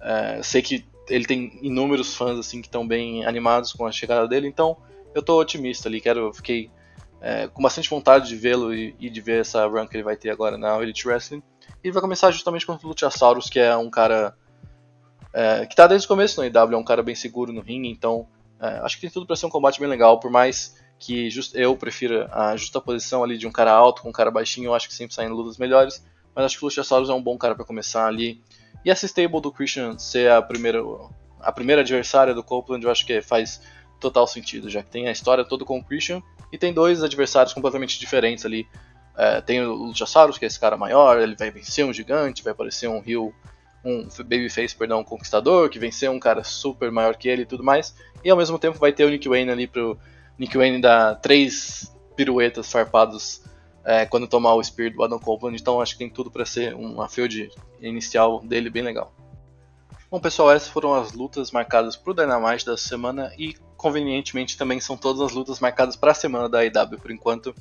É, 0.00 0.42
sei 0.42 0.62
que 0.62 0.84
ele 1.08 1.26
tem 1.26 1.58
inúmeros 1.60 2.14
fãs 2.14 2.38
assim 2.38 2.60
que 2.60 2.68
estão 2.68 2.86
bem 2.86 3.24
animados 3.26 3.72
com 3.72 3.86
a 3.86 3.92
chegada 3.92 4.26
dele, 4.26 4.46
então 4.46 4.76
eu 5.14 5.20
estou 5.20 5.40
otimista 5.40 5.88
ali, 5.88 6.00
quero, 6.00 6.32
fiquei 6.32 6.70
é, 7.20 7.48
com 7.48 7.62
bastante 7.62 7.90
vontade 7.90 8.28
de 8.28 8.36
vê-lo 8.36 8.72
e, 8.72 8.94
e, 8.98 9.10
de 9.10 9.20
ver 9.20 9.40
essa 9.40 9.66
run 9.66 9.86
que 9.86 9.96
ele 9.96 10.04
vai 10.04 10.16
ter 10.16 10.30
agora 10.30 10.56
na 10.56 10.80
Elite 10.80 11.06
Wrestling. 11.06 11.42
E 11.82 11.90
vai 11.90 12.00
começar 12.00 12.30
justamente 12.30 12.64
contra 12.64 12.86
o 12.86 12.90
Luchasaurus, 12.90 13.48
que 13.48 13.58
é 13.58 13.76
um 13.76 13.90
cara 13.90 14.34
é, 15.32 15.66
que 15.66 15.72
está 15.72 15.86
desde 15.86 16.06
o 16.06 16.08
começo 16.08 16.40
no 16.40 16.46
IW, 16.46 16.74
é 16.74 16.76
um 16.76 16.84
cara 16.84 17.02
bem 17.02 17.14
seguro 17.14 17.52
no 17.52 17.60
ringue, 17.60 17.88
então 17.88 18.26
é, 18.60 18.80
acho 18.84 18.96
que 18.96 19.02
tem 19.02 19.10
tudo 19.10 19.26
para 19.26 19.36
ser 19.36 19.46
um 19.46 19.50
combate 19.50 19.80
bem 19.80 19.88
legal, 19.88 20.18
por 20.18 20.30
mais 20.30 20.76
que 21.00 21.30
just, 21.30 21.54
eu 21.54 21.74
prefira 21.74 22.28
a 22.30 22.54
justa 22.56 22.78
posição 22.78 23.24
ali 23.24 23.38
de 23.38 23.46
um 23.46 23.50
cara 23.50 23.72
alto 23.72 24.02
com 24.02 24.10
um 24.10 24.12
cara 24.12 24.30
baixinho, 24.30 24.66
eu 24.66 24.74
acho 24.74 24.86
que 24.86 24.94
sempre 24.94 25.14
saem 25.14 25.30
lutas 25.30 25.56
melhores, 25.56 26.04
mas 26.34 26.44
acho 26.44 26.58
que 26.58 26.64
o 26.64 26.66
Luchasaurus 26.66 27.08
é 27.08 27.14
um 27.14 27.22
bom 27.22 27.38
cara 27.38 27.54
para 27.54 27.64
começar 27.64 28.06
ali. 28.06 28.40
E 28.84 28.90
essa 28.90 29.06
stable 29.06 29.40
do 29.40 29.50
Christian 29.50 29.98
ser 29.98 30.30
a 30.30 30.42
primeira, 30.42 30.80
a 31.40 31.50
primeira 31.50 31.80
adversária 31.80 32.34
do 32.34 32.44
Copeland, 32.44 32.84
eu 32.84 32.90
acho 32.90 33.04
que 33.06 33.20
faz 33.22 33.62
total 33.98 34.26
sentido, 34.26 34.68
já 34.68 34.82
que 34.82 34.90
tem 34.90 35.08
a 35.08 35.10
história 35.10 35.44
toda 35.44 35.64
com 35.64 35.78
o 35.78 35.84
Christian 35.84 36.22
e 36.52 36.58
tem 36.58 36.72
dois 36.72 37.02
adversários 37.02 37.54
completamente 37.54 37.98
diferentes 37.98 38.44
ali. 38.44 38.68
É, 39.16 39.40
tem 39.40 39.62
o 39.62 39.72
Luchasaurus, 39.72 40.36
que 40.36 40.44
é 40.44 40.48
esse 40.48 40.60
cara 40.60 40.76
maior, 40.76 41.18
ele 41.18 41.34
vai 41.34 41.50
vencer 41.50 41.84
um 41.84 41.92
gigante, 41.92 42.42
vai 42.42 42.52
aparecer 42.52 42.88
um 42.88 43.00
Rio, 43.00 43.34
um 43.82 44.06
Babyface, 44.18 44.76
perdão, 44.76 45.00
um 45.00 45.04
conquistador, 45.04 45.70
que 45.70 45.78
venceu 45.78 46.12
um 46.12 46.20
cara 46.20 46.44
super 46.44 46.90
maior 46.90 47.16
que 47.16 47.28
ele 47.28 47.42
e 47.42 47.46
tudo 47.46 47.64
mais. 47.64 47.94
E 48.22 48.30
ao 48.30 48.36
mesmo 48.36 48.58
tempo 48.58 48.78
vai 48.78 48.92
ter 48.92 49.04
o 49.04 49.10
Nick 49.10 49.26
Wayne 49.28 49.50
ali 49.50 49.66
pro 49.66 49.98
Nick 50.40 50.56
Wayne 50.56 50.80
dar 50.80 51.16
três 51.16 51.94
piruetas 52.16 52.72
farpados 52.72 53.42
é, 53.84 54.06
quando 54.06 54.26
tomar 54.26 54.54
o 54.54 54.64
Spear 54.64 54.90
do 54.90 55.02
Adam 55.02 55.18
Copeland, 55.18 55.60
então 55.60 55.82
acho 55.82 55.92
que 55.92 55.98
tem 55.98 56.08
tudo 56.08 56.30
para 56.30 56.46
ser 56.46 56.74
uma 56.74 57.10
field 57.10 57.50
inicial 57.78 58.40
dele 58.40 58.70
bem 58.70 58.82
legal. 58.82 59.14
Bom 60.10 60.18
pessoal, 60.18 60.50
essas 60.50 60.70
foram 60.70 60.94
as 60.94 61.12
lutas 61.12 61.50
marcadas 61.50 61.94
para 61.94 62.10
o 62.10 62.14
Dynamite 62.14 62.64
da 62.64 62.78
semana 62.78 63.30
e 63.38 63.54
convenientemente 63.76 64.56
também 64.56 64.80
são 64.80 64.96
todas 64.96 65.20
as 65.20 65.32
lutas 65.32 65.60
marcadas 65.60 65.94
para 65.94 66.12
a 66.12 66.14
semana 66.14 66.48
da 66.48 66.64
IW 66.64 66.98
por 66.98 67.10
enquanto. 67.10 67.54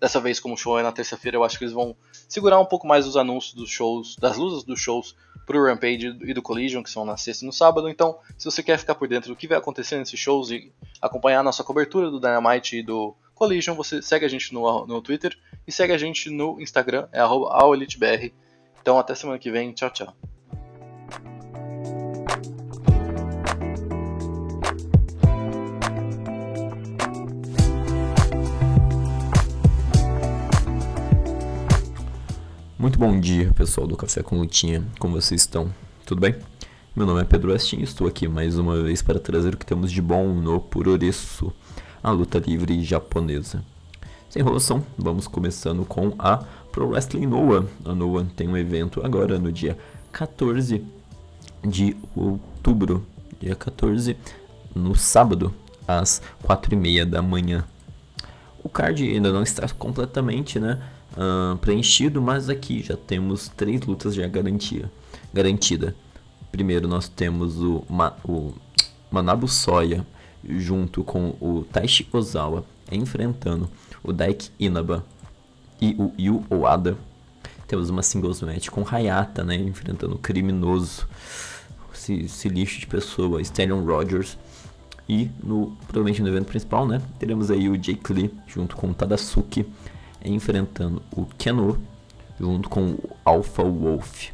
Dessa 0.00 0.20
vez, 0.20 0.38
como 0.38 0.54
o 0.54 0.56
show 0.56 0.78
é 0.78 0.84
na 0.84 0.92
terça-feira, 0.92 1.36
eu 1.36 1.42
acho 1.42 1.58
que 1.58 1.64
eles 1.64 1.74
vão 1.74 1.96
segurar 2.30 2.60
um 2.60 2.64
pouco 2.64 2.86
mais 2.86 3.06
os 3.06 3.16
anúncios 3.16 3.52
dos 3.52 3.68
shows, 3.68 4.16
das 4.16 4.36
lutas 4.36 4.62
dos 4.62 4.80
shows 4.80 5.16
pro 5.44 5.64
Rampage 5.64 6.16
e 6.22 6.32
do 6.32 6.40
Collision, 6.40 6.82
que 6.82 6.88
são 6.88 7.04
na 7.04 7.16
sexta 7.16 7.44
e 7.44 7.46
no 7.46 7.52
sábado. 7.52 7.88
Então, 7.88 8.18
se 8.38 8.44
você 8.44 8.62
quer 8.62 8.78
ficar 8.78 8.94
por 8.94 9.08
dentro 9.08 9.30
do 9.30 9.36
que 9.36 9.48
vai 9.48 9.58
acontecer 9.58 9.98
nesses 9.98 10.18
shows 10.18 10.50
e 10.50 10.72
acompanhar 11.02 11.40
a 11.40 11.42
nossa 11.42 11.64
cobertura 11.64 12.08
do 12.08 12.20
Dynamite 12.20 12.76
e 12.76 12.82
do 12.84 13.16
Collision, 13.34 13.74
você 13.74 14.00
segue 14.00 14.24
a 14.24 14.28
gente 14.28 14.54
no, 14.54 14.86
no 14.86 15.02
Twitter 15.02 15.36
e 15.66 15.72
segue 15.72 15.92
a 15.92 15.98
gente 15.98 16.30
no 16.30 16.60
Instagram, 16.60 17.08
é 17.10 17.18
@aolitebr. 17.20 18.32
Então, 18.80 18.96
até 18.96 19.14
semana 19.14 19.38
que 19.38 19.50
vem. 19.50 19.72
Tchau, 19.72 19.90
tchau. 19.90 20.29
Muito 32.80 32.98
bom 32.98 33.20
dia, 33.20 33.52
pessoal 33.52 33.86
do 33.86 33.94
Café 33.94 34.22
com 34.22 34.38
Lutinha. 34.38 34.82
Como 34.98 35.20
vocês 35.20 35.42
estão? 35.42 35.70
Tudo 36.06 36.22
bem? 36.22 36.34
Meu 36.96 37.04
nome 37.04 37.20
é 37.20 37.24
Pedro 37.24 37.52
Westin 37.52 37.80
e 37.80 37.82
estou 37.82 38.06
aqui 38.06 38.26
mais 38.26 38.56
uma 38.56 38.82
vez 38.82 39.02
para 39.02 39.20
trazer 39.20 39.52
o 39.52 39.58
que 39.58 39.66
temos 39.66 39.92
de 39.92 40.00
bom 40.00 40.28
no 40.28 40.58
Puroresu, 40.58 41.52
a 42.02 42.10
luta 42.10 42.38
livre 42.38 42.82
japonesa. 42.82 43.62
Sem 44.30 44.40
enrolação, 44.40 44.82
vamos 44.96 45.28
começando 45.28 45.84
com 45.84 46.14
a 46.18 46.38
Pro 46.72 46.88
Wrestling 46.88 47.26
Noah. 47.26 47.66
A 47.84 47.94
Noah 47.94 48.26
tem 48.34 48.48
um 48.48 48.56
evento 48.56 49.04
agora 49.04 49.38
no 49.38 49.52
dia 49.52 49.76
14 50.10 50.82
de 51.62 51.94
outubro, 52.16 53.04
dia 53.38 53.54
14, 53.54 54.16
no 54.74 54.96
sábado, 54.96 55.54
às 55.86 56.22
4h30 56.42 57.04
da 57.04 57.20
manhã. 57.20 57.62
O 58.64 58.70
card 58.70 59.06
ainda 59.06 59.30
não 59.30 59.42
está 59.42 59.68
completamente, 59.68 60.58
né? 60.58 60.82
Uh, 61.12 61.56
preenchido, 61.58 62.20
mas 62.20 62.48
aqui 62.48 62.82
já 62.82 62.96
temos 62.96 63.48
três 63.48 63.80
lutas 63.82 64.14
já 64.14 64.26
garantia, 64.26 64.90
garantida. 65.32 65.94
Primeiro 66.50 66.88
nós 66.88 67.08
temos 67.08 67.60
o, 67.60 67.84
Ma, 67.88 68.14
o 68.24 68.52
Manabu 69.10 69.46
Soya 69.46 70.06
junto 70.44 71.04
com 71.04 71.36
o 71.40 71.64
Taishi 71.70 72.08
Ozawa 72.12 72.64
enfrentando 72.90 73.68
o 74.02 74.12
Daiki 74.12 74.50
Inaba 74.58 75.04
e 75.80 75.94
o 75.98 76.12
Yu 76.18 76.44
Oada. 76.50 76.96
Temos 77.66 77.88
uma 77.88 78.02
singles 78.02 78.42
match 78.42 78.68
com 78.68 78.84
Hayata, 78.84 79.44
né, 79.44 79.54
enfrentando 79.54 80.16
o 80.16 80.18
criminoso, 80.18 81.06
esse, 81.94 82.14
esse 82.22 82.48
lixo 82.48 82.80
de 82.80 82.86
pessoa, 82.86 83.40
Stallion 83.40 83.84
Rogers. 83.84 84.36
E 85.08 85.30
no, 85.42 85.76
provavelmente 85.86 86.22
no 86.22 86.28
evento 86.28 86.46
principal, 86.46 86.86
né, 86.86 87.00
teremos 87.18 87.50
aí 87.50 87.68
o 87.68 87.76
Jake 87.76 88.12
Lee 88.12 88.32
junto 88.46 88.76
com 88.76 88.90
o 88.90 88.94
Tadasuki 88.94 89.66
enfrentando 90.24 91.02
o 91.12 91.24
Keno 91.38 91.80
junto 92.38 92.68
com 92.68 92.92
o 92.92 93.10
Alpha 93.24 93.62
Wolf. 93.62 94.30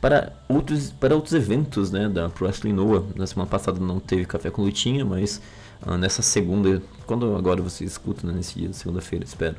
Para 0.00 0.32
outros, 0.48 0.90
para 0.92 1.14
outros 1.14 1.34
eventos 1.34 1.90
né, 1.90 2.08
da 2.08 2.30
Pro 2.30 2.46
Wrestling 2.46 2.72
Noah, 2.72 3.04
na 3.14 3.26
semana 3.26 3.50
passada 3.50 3.78
não 3.78 4.00
teve 4.00 4.24
Café 4.24 4.50
com 4.50 4.62
Lutinha, 4.62 5.04
mas 5.04 5.42
uh, 5.86 5.96
nessa 5.96 6.22
segunda, 6.22 6.82
quando 7.06 7.36
agora 7.36 7.60
você 7.60 7.84
escuta, 7.84 8.26
né, 8.26 8.32
nesse 8.32 8.58
dia, 8.58 8.72
segunda-feira, 8.72 9.24
espero, 9.24 9.56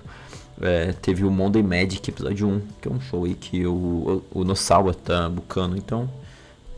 é, 0.59 0.93
teve 0.93 1.23
o 1.23 1.29
Monday 1.29 1.61
Magic 1.61 2.09
episódio 2.09 2.47
1, 2.47 2.61
que 2.81 2.88
é 2.88 2.91
um 2.91 3.00
show 3.00 3.25
aí 3.25 3.35
que 3.35 3.65
o, 3.67 4.23
o, 4.33 4.39
o 4.39 4.43
Nossawa 4.43 4.95
tá 4.95 5.29
bucando, 5.29 5.77
então 5.77 6.09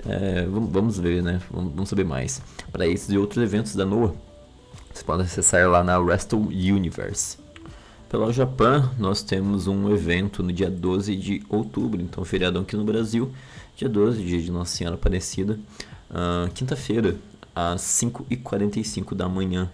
é, 0.05 0.45
vamos, 0.45 0.99
ver, 0.99 1.23
né, 1.23 1.39
vamos, 1.49 1.87
saber 1.87 2.03
mais. 2.03 2.41
Para 2.71 2.85
esses 2.85 3.09
e 3.09 3.17
outros 3.17 3.41
eventos 3.41 3.75
da 3.75 3.85
Noah, 3.85 4.13
você 4.93 5.03
pode 5.03 5.21
acessar 5.21 5.69
lá 5.69 5.83
na 5.83 5.97
Wrestle 5.99 6.47
Universe. 6.47 7.42
Pela 8.13 8.31
Japão, 8.31 8.91
nós 8.99 9.23
temos 9.23 9.65
um 9.65 9.91
evento 9.91 10.43
no 10.43 10.53
dia 10.53 10.69
12 10.69 11.15
de 11.15 11.41
outubro, 11.49 11.99
então 11.99 12.23
feriadão 12.23 12.61
aqui 12.61 12.77
no 12.77 12.83
Brasil, 12.83 13.33
dia 13.75 13.89
12, 13.89 14.23
dia 14.23 14.39
de 14.39 14.51
Nossa 14.51 14.77
Senhora 14.77 14.95
Aparecida, 14.95 15.59
uh, 16.11 16.47
quinta-feira, 16.53 17.15
às 17.55 17.81
5h45 17.81 19.15
da 19.15 19.27
manhã. 19.27 19.67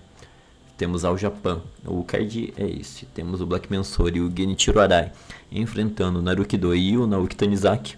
Temos 0.77 1.03
ao 1.03 1.17
Japão. 1.17 1.62
O 1.86 2.01
card 2.05 2.53
é 2.55 2.65
esse. 2.65 3.05
Temos 3.08 3.41
o 3.41 3.46
Black 3.46 3.69
Mansori 3.69 4.19
e 4.19 4.22
o 4.22 4.31
Genichiro 4.34 4.79
Arai 4.79 5.12
enfrentando 5.51 6.19
o 6.19 6.22
Naruki 6.22 6.58
Doi 6.58 6.79
e 6.79 6.98
o 6.98 7.05
Naoki 7.05 7.36
Tanizaki. 7.36 7.98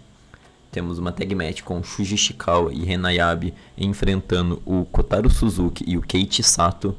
Temos 0.71 0.98
uma 0.98 1.12
tag 1.12 1.36
match 1.36 1.62
com 1.62 1.83
Shuji 1.83 2.17
Shikawa 2.17 2.74
e 2.74 2.83
Renayabe 2.83 3.53
enfrentando 3.77 4.60
o 4.65 4.86
Kotaro 4.86 5.29
Suzuki 5.29 5.83
e 5.88 6.00
o 6.00 6.01
Keiichi 6.01 6.41
Sato. 6.41 6.98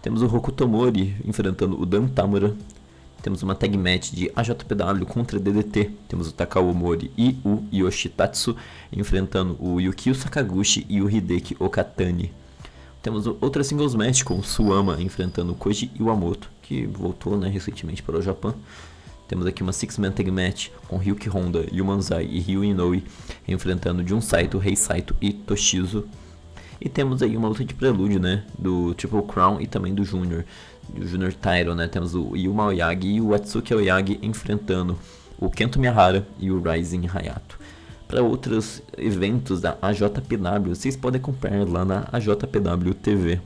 Temos 0.00 0.22
o 0.22 0.26
Rokutomori 0.26 1.16
enfrentando 1.24 1.80
o 1.80 1.84
Dan 1.84 2.06
Tamura. 2.06 2.54
Temos 3.20 3.42
uma 3.42 3.54
tag 3.54 3.76
match 3.76 4.12
de 4.12 4.30
AJPW 4.34 5.04
contra 5.06 5.40
DDT. 5.40 5.90
Temos 6.08 6.28
o 6.28 6.32
Takaomori 6.32 7.10
e 7.18 7.36
o 7.44 7.64
Yoshitatsu 7.72 8.56
enfrentando 8.92 9.56
o 9.58 9.80
Yukio 9.80 10.14
Sakaguchi 10.14 10.86
e 10.88 11.02
o 11.02 11.10
Hideki 11.10 11.56
Okatani. 11.58 12.32
Temos 13.02 13.26
outra 13.26 13.64
singles 13.64 13.94
match 13.94 14.22
com 14.22 14.38
o 14.38 14.44
Suama 14.44 15.00
enfrentando 15.00 15.52
o 15.52 15.56
Koji 15.56 15.90
Iwamoto, 15.98 16.48
que 16.62 16.86
voltou 16.86 17.36
né, 17.36 17.48
recentemente 17.48 18.02
para 18.02 18.18
o 18.18 18.22
Japão. 18.22 18.54
Temos 19.26 19.46
aqui 19.46 19.62
uma 19.62 19.72
Six-Man 19.72 20.12
Tag 20.12 20.30
Match 20.30 20.68
com 20.88 20.96
Ryuki 20.96 21.28
Honda, 21.28 21.66
Yumanzai 21.72 22.24
e 22.24 22.40
Ryu 22.40 22.64
Inoue 22.64 23.04
enfrentando 23.46 24.06
Jun 24.06 24.20
Saito, 24.20 24.58
Rei 24.58 24.74
Saito 24.74 25.14
e 25.20 25.32
Toshizo. 25.32 26.06
E 26.80 26.88
temos 26.88 27.22
aí 27.22 27.36
uma 27.36 27.48
luta 27.48 27.64
de 27.64 27.74
prelúdio, 27.74 28.20
né? 28.20 28.44
Do 28.56 28.94
Triple 28.94 29.22
Crown 29.22 29.60
e 29.60 29.66
também 29.66 29.94
do 29.94 30.04
Júnior. 30.04 30.44
Do 30.88 31.06
Júnior 31.06 31.34
Tyro, 31.34 31.74
né? 31.74 31.88
Temos 31.88 32.14
o 32.14 32.36
Yuma 32.36 32.66
Oyagi 32.66 33.14
e 33.14 33.20
o 33.20 33.34
Atsuki 33.34 33.74
Oyagi 33.74 34.18
enfrentando 34.22 34.96
o 35.38 35.50
Kento 35.50 35.78
Miyahara 35.78 36.26
e 36.38 36.50
o 36.50 36.60
Rising 36.60 37.08
Hayato. 37.12 37.58
Para 38.06 38.22
outros 38.22 38.82
eventos 38.96 39.60
da 39.60 39.76
AJPW, 39.82 40.74
vocês 40.74 40.96
podem 40.96 41.20
acompanhar 41.20 41.68
lá 41.68 41.84
na 41.84 42.08
AJPW 42.12 42.94
TV. 42.94 43.40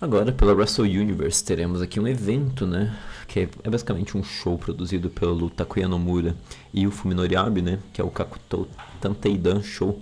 Agora, 0.00 0.32
pela 0.32 0.54
Wrestle 0.54 0.86
Universe, 0.86 1.44
teremos 1.44 1.82
aqui 1.82 2.00
um 2.00 2.08
evento, 2.08 2.66
né? 2.66 2.96
Que 3.28 3.48
é 3.62 3.70
basicamente 3.70 4.16
um 4.16 4.22
show 4.22 4.56
produzido 4.56 5.10
pelo 5.10 5.50
Takuya 5.50 5.86
Nomura 5.86 6.34
e 6.72 6.86
o 6.86 6.90
Fuminori 6.90 7.36
Abe, 7.36 7.60
né? 7.60 7.78
Que 7.92 8.00
é 8.00 8.04
o 8.04 8.08
Kakuto 8.08 8.66
Tanteidan 8.98 9.62
Show 9.62 10.00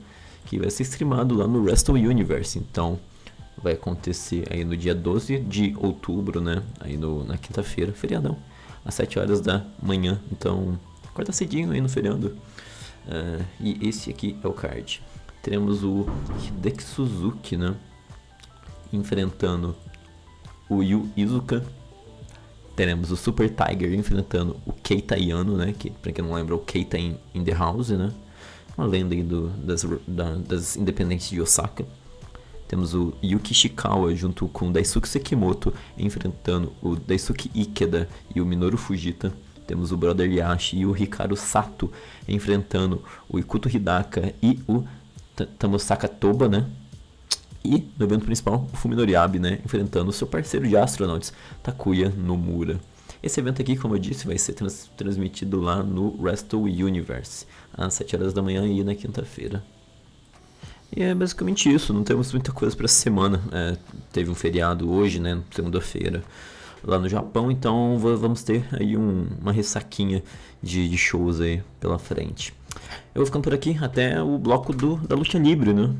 que 0.48 0.58
vai 0.58 0.70
ser 0.70 0.82
streamado 0.84 1.36
lá 1.36 1.46
no 1.46 1.62
Wrestle 1.62 1.96
Universe. 1.96 2.58
Então, 2.58 2.98
vai 3.62 3.74
acontecer 3.74 4.44
aí 4.50 4.64
no 4.64 4.74
dia 4.78 4.94
12 4.94 5.40
de 5.40 5.76
outubro, 5.78 6.40
né? 6.40 6.62
Aí 6.80 6.96
no, 6.96 7.22
na 7.22 7.36
quinta-feira, 7.36 7.92
feriadão, 7.92 8.34
às 8.82 8.94
7 8.94 9.18
horas 9.18 9.42
da 9.42 9.62
manhã. 9.82 10.18
Então, 10.32 10.80
acorda 11.06 11.32
cedinho 11.32 11.70
aí 11.70 11.82
no 11.82 11.88
feriado. 11.88 12.34
Uh, 13.06 13.44
e 13.60 13.86
esse 13.86 14.08
aqui 14.08 14.38
é 14.42 14.48
o 14.48 14.52
card. 14.54 15.02
Teremos 15.42 15.84
o 15.84 16.06
Hideki 16.46 16.82
Suzuki, 16.82 17.58
né? 17.58 17.74
Enfrentando 18.90 19.76
o 20.66 20.82
Yu 20.82 21.10
Izuka. 21.14 21.62
Teremos 22.74 23.10
o 23.10 23.18
Super 23.18 23.50
Tiger 23.50 23.92
enfrentando 23.92 24.56
o 24.64 24.72
Keita 24.72 25.18
Yano, 25.18 25.58
né? 25.58 25.74
Que, 25.78 25.90
pra 25.90 26.10
quem 26.10 26.24
não 26.24 26.32
lembra, 26.32 26.54
o 26.54 26.58
Keita 26.58 26.96
in, 26.96 27.18
in 27.34 27.44
the 27.44 27.52
House, 27.52 27.90
né? 27.90 28.10
Uma 28.78 28.86
lenda 28.86 29.12
aí 29.12 29.24
do, 29.24 29.48
das, 29.48 29.84
da, 30.06 30.36
das 30.36 30.76
independentes 30.76 31.28
de 31.28 31.40
Osaka. 31.40 31.84
Temos 32.68 32.94
o 32.94 33.12
Yuki 33.22 33.52
Shikawa 33.52 34.14
junto 34.14 34.46
com 34.46 34.68
o 34.68 34.72
Daisuke 34.72 35.08
Sekimoto 35.08 35.74
enfrentando 35.96 36.72
o 36.80 36.94
Daisuke 36.94 37.50
Ikeda 37.54 38.08
e 38.34 38.40
o 38.40 38.46
Minoru 38.46 38.76
Fujita. 38.78 39.32
Temos 39.66 39.90
o 39.90 39.96
Brother 39.96 40.30
Yashi 40.30 40.78
e 40.78 40.86
o 40.86 40.96
Hikaru 40.96 41.36
Sato 41.36 41.90
enfrentando 42.28 43.02
o 43.28 43.38
Ikuto 43.38 43.68
Hidaka 43.68 44.32
e 44.40 44.60
o 44.68 44.84
Tamosaka 45.58 46.06
Toba, 46.06 46.48
né? 46.48 46.66
E 47.64 47.88
no 47.98 48.06
evento 48.06 48.24
principal, 48.24 48.66
o 48.72 48.76
Fuminori 48.76 49.16
Abe, 49.16 49.38
né? 49.38 49.58
Enfrentando 49.64 50.10
o 50.10 50.12
seu 50.12 50.26
parceiro 50.26 50.66
de 50.68 50.76
astronautas, 50.76 51.32
Takuya 51.62 52.10
Nomura. 52.10 52.78
Esse 53.22 53.40
evento 53.40 53.60
aqui, 53.60 53.76
como 53.76 53.94
eu 53.94 53.98
disse, 53.98 54.26
vai 54.26 54.38
ser 54.38 54.52
trans 54.52 54.88
transmitido 54.96 55.60
lá 55.60 55.82
no 55.82 56.14
Wrestle 56.22 56.62
Universe, 56.62 57.46
às 57.78 57.94
7 57.94 58.16
horas 58.16 58.34
da 58.34 58.42
manhã 58.42 58.66
e 58.66 58.82
na 58.82 58.94
quinta-feira. 58.94 59.62
E 60.94 61.02
é 61.02 61.14
basicamente 61.14 61.72
isso, 61.72 61.92
não 61.92 62.02
temos 62.02 62.32
muita 62.32 62.50
coisa 62.50 62.74
para 62.74 62.86
essa 62.86 63.00
semana. 63.00 63.40
É, 63.52 63.76
teve 64.12 64.30
um 64.30 64.34
feriado 64.34 64.90
hoje, 64.90 65.20
né, 65.20 65.40
segunda-feira, 65.50 66.24
lá 66.82 66.98
no 66.98 67.08
Japão, 67.08 67.50
então 67.50 67.98
vamos 67.98 68.42
ter 68.42 68.64
aí 68.72 68.96
um, 68.96 69.26
uma 69.40 69.52
ressaquinha 69.52 70.22
de, 70.62 70.88
de, 70.88 70.98
shows 70.98 71.40
aí 71.40 71.62
pela 71.78 71.98
frente. 71.98 72.54
Eu 73.14 73.20
vou 73.20 73.26
ficando 73.26 73.42
por 73.42 73.54
aqui 73.54 73.76
até 73.80 74.22
o 74.22 74.38
bloco 74.38 74.72
do, 74.72 74.96
da 74.96 75.14
luta 75.14 75.38
livre, 75.38 75.72
né? 75.72 75.94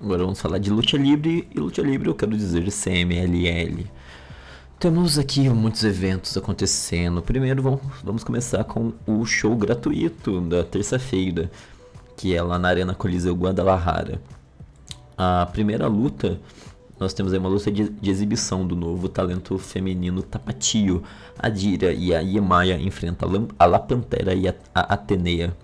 Agora 0.00 0.24
vamos 0.24 0.40
falar 0.40 0.58
de 0.58 0.70
luta 0.70 0.96
livre 0.96 1.48
e 1.54 1.58
luta 1.58 1.80
livre 1.80 2.08
eu 2.08 2.14
quero 2.14 2.36
dizer 2.36 2.64
CMLL. 2.70 3.86
Temos 4.78 5.18
aqui 5.18 5.48
muitos 5.48 5.82
eventos 5.84 6.36
acontecendo. 6.36 7.22
Primeiro 7.22 7.62
vamos, 7.62 7.80
vamos 8.04 8.22
começar 8.22 8.62
com 8.62 8.92
o 9.06 9.24
show 9.24 9.56
gratuito 9.56 10.38
da 10.42 10.62
terça-feira, 10.62 11.50
que 12.14 12.36
é 12.36 12.42
lá 12.42 12.58
na 12.58 12.68
Arena 12.68 12.94
Coliseu 12.94 13.34
Guadalajara. 13.34 14.20
A 15.16 15.48
primeira 15.50 15.86
luta, 15.86 16.38
nós 17.00 17.14
temos 17.14 17.32
aí 17.32 17.38
uma 17.38 17.48
luta 17.48 17.72
de, 17.72 17.88
de 17.88 18.10
exibição 18.10 18.66
do 18.66 18.76
novo 18.76 19.08
talento 19.08 19.56
feminino 19.56 20.22
Tapatio. 20.22 21.02
A 21.38 21.48
Dira 21.48 21.94
e 21.94 22.14
a 22.14 22.20
Yemaya 22.20 22.78
enfrentam 22.78 23.48
a 23.58 23.64
La 23.64 23.78
Pantera 23.78 24.34
e 24.34 24.46
a, 24.46 24.54
a 24.74 24.92
Atenea. 24.92 25.56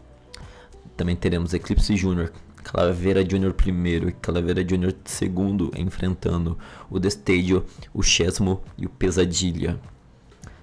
Também 0.96 1.16
teremos 1.16 1.52
Eclipse 1.52 1.94
Jr., 1.94 2.30
Calavera 2.62 3.24
Jr. 3.24 3.52
primeiro 3.52 4.08
e 4.08 4.12
Calavera 4.12 4.64
Jr. 4.64 4.94
segundo 5.04 5.70
enfrentando 5.76 6.56
o 6.90 6.98
Destadio, 6.98 7.64
o 7.92 8.02
Chesmo 8.02 8.62
e 8.78 8.86
o 8.86 8.88
Pesadilha. 8.88 9.78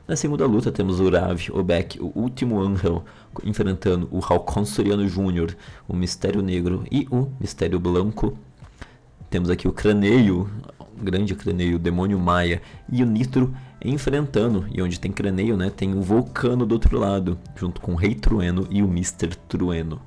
Na 0.08 0.16
segunda 0.16 0.46
luta 0.48 0.72
temos 0.72 1.00
o 1.00 1.08
Rav, 1.08 1.52
o 1.52 1.62
Beck, 1.62 2.02
o 2.02 2.12
último 2.16 2.60
Angel 2.60 3.06
enfrentando 3.44 4.08
o 4.12 4.20
Halcon 4.20 4.66
Soriano 4.66 5.08
Jr., 5.08 5.56
o 5.88 5.96
Mistério 5.96 6.42
Negro 6.42 6.84
e 6.92 7.08
o 7.12 7.28
Mistério 7.40 7.80
Blanco. 7.80 8.36
Temos 9.30 9.52
aqui 9.52 9.68
o 9.68 9.72
Craneio, 9.72 10.50
o 10.80 11.04
grande 11.04 11.36
Craneio, 11.36 11.76
o 11.76 11.80
Demônio 11.80 12.18
Maia 12.18 12.60
e 12.92 13.04
o 13.04 13.06
Nitro 13.06 13.54
enfrentando. 13.86 14.66
E 14.74 14.82
onde 14.82 15.00
tem 15.00 15.12
Craneio, 15.12 15.56
né, 15.56 15.70
tem 15.70 15.94
o 15.94 16.02
Vulcano 16.02 16.66
do 16.66 16.74
outro 16.74 16.98
lado, 16.98 17.38
junto 17.56 17.80
com 17.80 17.94
o 17.94 17.96
Rei 17.96 18.16
Trueno 18.16 18.68
e 18.72 18.82
o 18.82 18.88
Mr. 18.88 19.36
Trueno. 19.48 20.02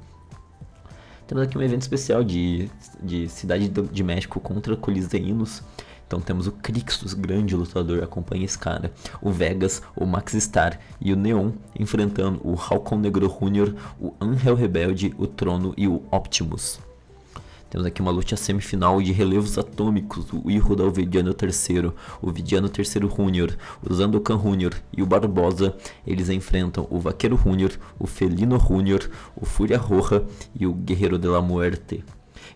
Temos 1.32 1.44
aqui 1.44 1.56
um 1.56 1.62
evento 1.62 1.80
especial 1.80 2.22
de, 2.22 2.68
de 3.02 3.26
Cidade 3.26 3.66
de 3.66 4.04
México 4.04 4.38
contra 4.38 4.76
Coliseínos. 4.76 5.62
Então 6.06 6.20
temos 6.20 6.46
o 6.46 6.52
Crixus, 6.52 7.14
grande 7.14 7.56
lutador, 7.56 8.04
acompanha 8.04 8.44
esse 8.44 8.58
cara. 8.58 8.92
O 9.18 9.30
Vegas, 9.30 9.80
o 9.96 10.04
Max 10.04 10.34
Star 10.34 10.78
e 11.00 11.10
o 11.10 11.16
Neon 11.16 11.52
enfrentando 11.74 12.38
o 12.44 12.54
Halcon 12.54 12.98
Negro 12.98 13.28
Jr., 13.28 13.74
o 13.98 14.12
Angel 14.20 14.54
Rebelde, 14.54 15.14
o 15.16 15.26
Trono 15.26 15.72
e 15.74 15.88
o 15.88 16.02
Optimus. 16.10 16.78
Temos 17.72 17.86
aqui 17.86 18.02
uma 18.02 18.10
luta 18.10 18.36
semifinal 18.36 19.00
de 19.00 19.12
relevos 19.12 19.56
atômicos, 19.56 20.26
o 20.30 20.50
Irro 20.50 20.76
da 20.76 20.84
Ovidiano 20.84 21.30
III, 21.30 21.90
o 22.20 22.30
Vidiano 22.30 22.68
III 22.68 23.08
Júnior, 23.08 23.56
o 23.82 23.94
Zandokan 23.94 24.38
Júnior 24.38 24.74
e 24.94 25.02
o 25.02 25.06
Barbosa. 25.06 25.74
Eles 26.06 26.28
enfrentam 26.28 26.86
o 26.90 27.00
Vaqueiro 27.00 27.34
Júnior, 27.34 27.72
o 27.98 28.06
Felino 28.06 28.58
Júnior, 28.60 29.10
o 29.34 29.46
Fúria 29.46 29.78
Roja 29.78 30.22
e 30.54 30.66
o 30.66 30.74
Guerreiro 30.74 31.18
de 31.18 31.26
la 31.26 31.40
Muerte. 31.40 32.04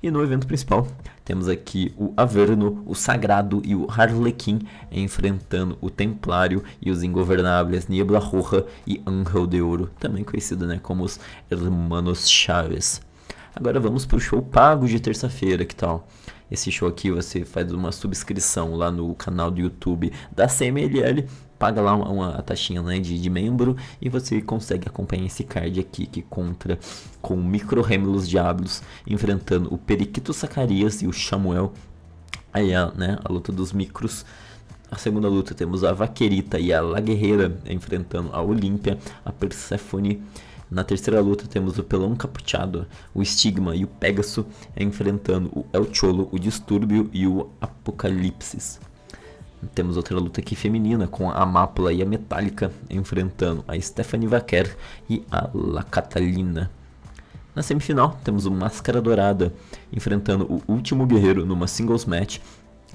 E 0.03 0.11
no 0.11 0.23
evento 0.23 0.47
principal, 0.47 0.87
temos 1.25 1.49
aqui 1.49 1.95
o 1.97 2.13
Averno, 2.15 2.83
o 2.85 2.95
Sagrado 2.95 3.63
e 3.65 3.75
o 3.75 3.91
Harlequin 3.91 4.67
enfrentando 4.93 5.79
o 5.81 5.89
Templário 5.89 6.63
e 6.79 6.91
os 6.91 7.03
Ingovernáveis 7.03 7.89
Niebla 7.89 8.19
Roja 8.19 8.67
e 8.87 9.01
Angel 9.07 9.47
de 9.47 9.63
Ouro, 9.63 9.91
também 9.99 10.23
conhecido 10.23 10.67
né, 10.67 10.79
como 10.83 11.05
os 11.05 11.19
Hermanos 11.51 12.29
Chaves. 12.29 13.06
Agora 13.59 13.81
vamos 13.81 14.05
para 14.05 14.19
o 14.19 14.21
show 14.21 14.43
pago 14.43 14.87
de 14.87 15.01
terça-feira, 15.01 15.65
que 15.65 15.75
tal? 15.75 16.07
Esse 16.51 16.71
show 16.71 16.87
aqui 16.87 17.11
você 17.11 17.43
faz 17.43 17.73
uma 17.73 17.91
subscrição 17.91 18.75
lá 18.75 18.91
no 18.91 19.15
canal 19.15 19.51
do 19.51 19.59
YouTube 19.59 20.13
da 20.31 20.47
CMLL, 20.47 21.27
paga 21.59 21.81
lá 21.81 21.95
uma, 21.95 22.07
uma 22.11 22.43
taxinha 22.43 22.83
né, 22.83 22.99
de, 22.99 23.19
de, 23.19 23.31
membro 23.31 23.75
e 23.99 24.11
você 24.11 24.43
consegue 24.43 24.87
acompanhar 24.87 25.25
esse 25.25 25.43
card 25.43 25.81
aqui 25.81 26.05
que 26.05 26.21
contra 26.21 26.79
com 27.23 27.33
o 27.33 27.43
Micro 27.43 27.81
Remulos 27.81 28.29
Diablos 28.29 28.83
enfrentando 29.07 29.73
o 29.73 29.79
Periquito 29.79 30.35
Zacarias 30.35 31.01
e 31.01 31.07
o 31.07 31.13
Samuel. 31.15 31.73
Aí 32.53 32.75
a, 32.75 32.93
né, 32.93 33.19
a 33.25 33.33
luta 33.33 33.51
dos 33.51 33.73
micros. 33.73 34.27
A 34.91 34.99
segunda 34.99 35.29
luta 35.29 35.55
temos 35.55 35.83
a 35.83 35.95
Vaquerita 35.95 36.59
e 36.59 36.75
a 36.75 36.83
La 36.83 37.01
Guerreira 37.01 37.59
enfrentando 37.65 38.29
a 38.35 38.43
Olímpia, 38.43 38.99
a 39.25 39.33
Persephone 39.33 40.23
na 40.71 40.83
terceira 40.83 41.21
luta 41.21 41.47
temos 41.47 41.79
o 41.79 41.85
Pelão 41.85 42.17
Capuchado, 42.17 42.87
o 43.15 43.23
Estigma 43.23 43.77
e 43.77 43.85
o 43.85 43.89
Pégaso 43.89 44.47
enfrentando 44.77 45.49
o 45.55 45.65
El 45.73 45.93
Cholo, 45.93 46.29
o 46.33 46.39
Distúrbio 46.39 47.09
e 47.13 47.27
o 47.27 47.49
Apocalipsis. 47.61 48.81
Temos 49.75 49.97
outra 49.97 50.19
luta 50.19 50.41
aqui 50.41 50.55
feminina 50.55 51.07
com 51.07 51.31
a 51.31 51.43
Amápola 51.43 51.93
e 51.93 52.03
a 52.03 52.07
Metálica 52.07 52.71
enfrentando 52.91 53.65
a 53.67 53.79
Stephanie 53.81 54.29
Vaquer 54.29 54.77
e 55.09 55.25
a 55.31 55.49
La 55.55 55.83
Catalina. 55.83 56.71
Na 57.55 57.63
semifinal 57.63 58.19
temos 58.23 58.45
o 58.45 58.51
Máscara 58.51 59.01
Dourada 59.01 59.55
enfrentando 59.93 60.45
o 60.45 60.63
Último 60.71 61.07
Guerreiro 61.07 61.47
numa 61.47 61.67
singles 61.67 62.05
match. 62.05 62.39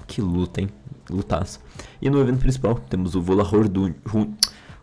Que 0.06 0.22
luta, 0.22 0.62
hein? 0.62 0.70
Lutaço. 1.10 1.60
E 2.02 2.10
no 2.10 2.20
evento 2.20 2.40
principal 2.40 2.76
temos 2.76 3.16
o 3.16 3.22
Volahor 3.22 3.68
do 3.68 3.94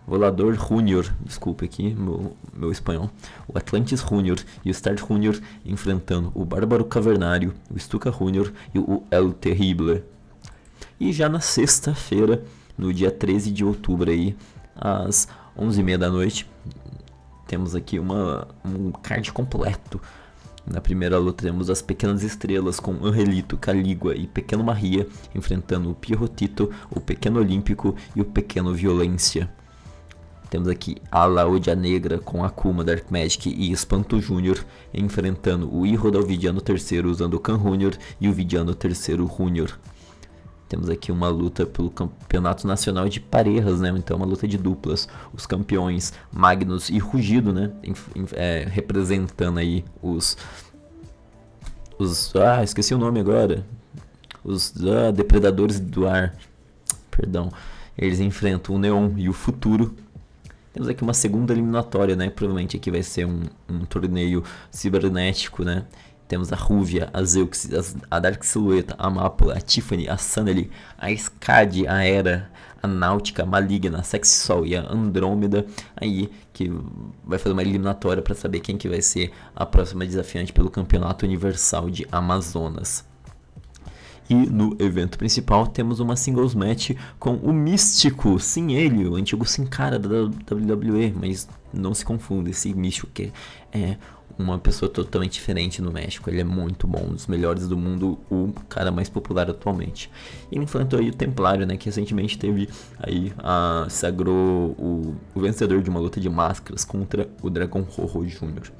Volador 0.09 0.55
Júnior, 0.55 1.15
desculpe 1.23 1.67
aqui 1.67 1.95
meu, 1.95 2.35
meu 2.55 2.73
espanhol, 2.73 3.11
o 3.47 3.59
Atlantis 3.59 4.01
Júnior 4.01 4.39
e 4.65 4.71
o 4.71 4.75
Star 4.75 4.97
Júnior 4.97 5.39
enfrentando 5.67 6.33
o 6.35 6.47
Bárbaro 6.47 6.87
Cavernário, 6.87 7.53
o 7.71 7.79
Stuka 7.79 8.11
Júnior 8.11 8.51
e 8.75 8.79
o 8.79 9.03
El 9.11 9.35
Terrible. 9.35 10.03
E 10.99 11.13
já 11.13 11.29
na 11.29 11.41
sexta-feira, 11.41 12.43
no 12.77 12.91
dia 12.91 13.11
13 13.11 13.51
de 13.51 13.63
outubro 13.67 14.11
aí, 14.11 14.35
às 14.75 15.29
11h30 15.59 15.99
da 15.99 16.09
noite, 16.09 16.51
temos 17.47 17.75
aqui 17.75 17.99
uma, 17.99 18.49
um 18.65 18.91
card 18.91 19.31
completo. 19.31 20.01
Na 20.67 20.81
primeira 20.81 21.19
luta 21.19 21.45
temos 21.45 21.69
as 21.69 21.83
Pequenas 21.83 22.23
Estrelas 22.23 22.81
com 22.81 23.05
Angelito, 23.05 23.59
Calígua 23.59 24.15
e 24.15 24.27
Pequeno 24.27 24.65
Maria 24.65 25.07
enfrentando 25.35 25.91
o 25.91 25.95
Pierrotito, 25.95 26.71
o 26.91 26.99
Pequeno 26.99 27.41
Olímpico 27.41 27.95
e 28.17 28.23
o 28.23 28.25
Pequeno 28.25 28.73
Violência. 28.73 29.51
Temos 30.51 30.69
aqui 30.69 30.97
a 31.11 31.27
Laúdia 31.27 31.75
Negra 31.75 32.19
com 32.19 32.43
Akuma, 32.43 32.83
Dark 32.83 33.11
Magic 33.11 33.51
e 33.51 33.71
Espanto 33.71 34.19
Júnior 34.19 34.65
enfrentando 34.95 35.73
o 35.75 35.87
Irro 35.87 36.11
da 36.11 36.21
Vidiano 36.21 36.63
III 36.67 37.07
usando 37.07 37.35
o 37.35 37.41
Khan 37.41 37.59
Júnior 37.59 37.97
e 38.19 38.29
o 38.29 38.33
Vidiano 38.33 38.73
III 38.73 39.29
Júnior. 39.37 39.79
Temos 40.69 40.89
aqui 40.91 41.11
uma 41.11 41.29
luta 41.29 41.65
pelo 41.65 41.91
Campeonato 41.91 42.67
Nacional 42.67 43.09
de 43.09 43.21
Parejas, 43.21 43.81
né? 43.81 43.89
Então 43.97 44.19
uma 44.19 44.27
luta 44.27 44.47
de 44.47 44.59
duplas. 44.59 45.09
Os 45.33 45.47
campeões 45.47 46.13
Magnus 46.31 46.91
e 46.91 46.99
Rugido, 46.99 47.53
né? 47.53 47.73
É, 48.33 48.67
representando 48.71 49.59
aí 49.59 49.85
os... 50.03 50.37
Os... 51.99 52.35
Ah, 52.37 52.63
esqueci 52.63 52.95
o 52.95 52.99
nome 52.99 53.19
agora. 53.19 53.67
Os 54.45 54.75
ah, 54.87 55.11
Depredadores 55.11 55.81
do 55.81 56.07
Ar. 56.07 56.35
Perdão. 57.11 57.51
Eles 57.97 58.21
enfrentam 58.21 58.77
o 58.77 58.79
Neon 58.79 59.13
e 59.17 59.29
o 59.29 59.33
Futuro 59.33 59.97
temos 60.73 60.89
aqui 60.89 61.03
uma 61.03 61.15
segunda 61.15 61.53
eliminatória, 61.53 62.15
né? 62.15 62.31
Provavelmente 62.31 62.77
aqui 62.77 62.91
vai 62.91 63.03
ser 63.03 63.27
um, 63.27 63.43
um 63.69 63.85
torneio 63.85 64.43
cibernético, 64.71 65.65
né? 65.65 65.85
Temos 66.29 66.53
a 66.53 66.57
Rúvia, 66.57 67.09
a 67.13 67.23
Zeux, 67.23 67.69
a 68.11 68.21
Dark 68.21 68.45
Silhueta, 68.45 68.95
a 68.99 69.09
Mápola, 69.09 69.55
a 69.55 69.61
Tiffany, 69.63 70.09
a 70.09 70.19
Sunny, 70.19 70.71
a 70.99 71.11
Skadi, 71.11 71.89
a 71.89 72.05
Era, 72.05 72.51
a 72.83 72.87
Náutica, 72.87 73.45
a 73.45 73.47
Maligna, 73.47 74.01
a 74.01 74.03
Sexy 74.03 74.35
Sol 74.35 74.67
e 74.67 74.77
a 74.77 74.83
Andrômeda. 74.93 75.65
Aí 75.97 76.31
que 76.53 76.71
vai 77.25 77.39
fazer 77.39 77.55
uma 77.55 77.63
eliminatória 77.63 78.23
para 78.23 78.35
saber 78.35 78.61
quem 78.61 78.77
que 78.77 78.91
vai 78.91 79.01
ser 79.01 79.33
a 79.57 79.65
próxima 79.65 80.05
desafiante 80.05 80.53
pelo 80.53 80.69
Campeonato 80.69 81.25
Universal 81.25 81.89
de 81.89 82.07
Amazonas. 82.13 83.08
E 84.29 84.35
no 84.35 84.77
evento 84.79 85.17
principal 85.17 85.67
temos 85.67 86.01
uma 86.01 86.15
singles 86.15 86.55
match 86.55 86.91
com 87.19 87.35
o 87.37 87.53
Místico, 87.53 88.39
sim 88.39 88.75
ele, 88.75 89.07
o 89.07 89.15
antigo 89.15 89.45
Sin 89.47 89.65
Cara 89.65 89.99
da 89.99 90.25
WWE, 90.25 91.15
mas 91.19 91.49
não 91.73 91.95
se 91.95 92.05
confunda, 92.05 92.51
esse 92.51 92.75
Místico 92.75 93.11
que 93.13 93.33
é 93.73 93.97
uma 94.39 94.59
pessoa 94.59 94.89
totalmente 94.89 95.33
diferente 95.33 95.83
no 95.83 95.91
México, 95.91 96.31
ele 96.31 96.41
é 96.41 96.45
muito 96.45 96.87
bom, 96.87 97.07
um 97.09 97.13
dos 97.13 97.27
melhores 97.27 97.67
do 97.67 97.77
mundo, 97.77 98.19
o 98.31 98.53
cara 98.69 98.93
mais 98.93 99.09
popular 99.09 99.51
atualmente. 99.51 100.09
E 100.53 100.59
enfrentou 100.59 101.01
aí 101.01 101.09
o 101.09 101.13
Templário, 101.13 101.67
né, 101.67 101.77
que 101.77 101.87
recentemente 101.87 102.39
teve 102.39 102.69
aí, 103.01 103.33
a, 103.39 103.87
sagrou 103.91 104.77
o, 104.79 105.17
o 105.35 105.41
vencedor 105.41 105.83
de 105.83 105.91
uma 105.91 105.99
luta 105.99 106.21
de 106.21 106.31
máscaras 106.31 106.85
contra 106.85 107.29
o 107.43 107.51
Dragon 107.51 107.81
Rojo 107.81 108.29
Jr. 108.29 108.71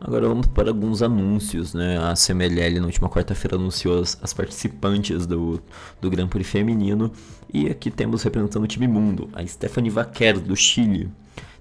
Agora 0.00 0.28
vamos 0.28 0.46
para 0.46 0.70
alguns 0.70 1.02
anúncios, 1.02 1.74
né? 1.74 1.98
A 1.98 2.14
CMLL 2.14 2.78
na 2.78 2.86
última 2.86 3.08
quarta-feira 3.08 3.56
anunciou 3.56 4.00
as, 4.00 4.16
as, 4.22 4.32
participantes 4.32 5.26
do, 5.26 5.60
do 6.00 6.08
Grand 6.08 6.28
Prix 6.28 6.48
feminino. 6.48 7.10
E 7.52 7.68
aqui 7.68 7.90
temos 7.90 8.22
representando 8.22 8.62
o 8.62 8.68
time 8.68 8.86
mundo, 8.86 9.28
a 9.32 9.44
Stephanie 9.44 9.90
Vaquer, 9.90 10.38
do 10.38 10.54
Chile. 10.54 11.10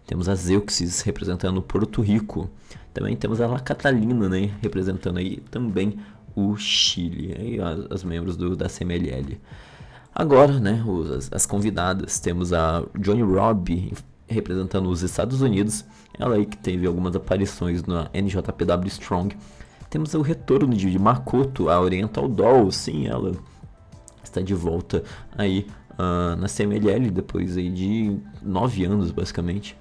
Temos 0.06 0.30
a 0.30 0.36
Zeuxis 0.36 1.02
representando 1.02 1.62
Porto 1.64 2.02
Rico. 2.02 2.48
Também 2.94 3.16
temos 3.16 3.42
a 3.42 3.48
La 3.48 3.60
Catalina, 3.60 4.30
né? 4.30 4.52
Representando 4.62 5.18
aí 5.18 5.38
também 5.50 5.98
o 6.36 6.56
Chile. 6.56 7.36
Aí 7.40 7.60
as, 7.60 7.92
as 7.92 8.04
membros 8.04 8.38
do, 8.38 8.56
da 8.56 8.70
CMLL. 8.70 9.40
Agora, 10.14 10.60
né? 10.60 10.84
Os, 10.86 11.10
as, 11.10 11.34
as 11.34 11.46
convidadas. 11.48 12.20
Temos 12.20 12.54
a 12.54 12.86
Johnny 13.00 13.24
Robb 13.24 13.92
representando 14.28 14.90
os 14.90 15.02
Estados 15.02 15.42
Unidos. 15.42 15.84
Ela 16.20 16.36
aí 16.36 16.46
que 16.46 16.58
teve 16.58 16.88
algumas 16.88 17.16
aparições 17.16 17.84
na 17.84 18.10
NJPW 18.14 18.88
Strong. 18.88 19.36
Temos 19.90 20.14
o 20.14 20.22
retorno 20.22 20.76
de 20.76 20.98
Makoto, 21.00 21.70
a 21.70 21.80
Oriental 21.80 22.28
Doll, 22.28 22.72
sim, 22.72 23.08
ela 23.08 23.34
está 24.24 24.42
de 24.42 24.54
volta 24.54 25.04
aí 25.38 25.68
uh, 25.94 26.36
na 26.36 26.48
CMLL 26.48 27.10
depois 27.12 27.58
aí 27.58 27.70
de 27.70 28.18
nove 28.42 28.84
anos 28.86 29.12
basicamente. 29.12 29.78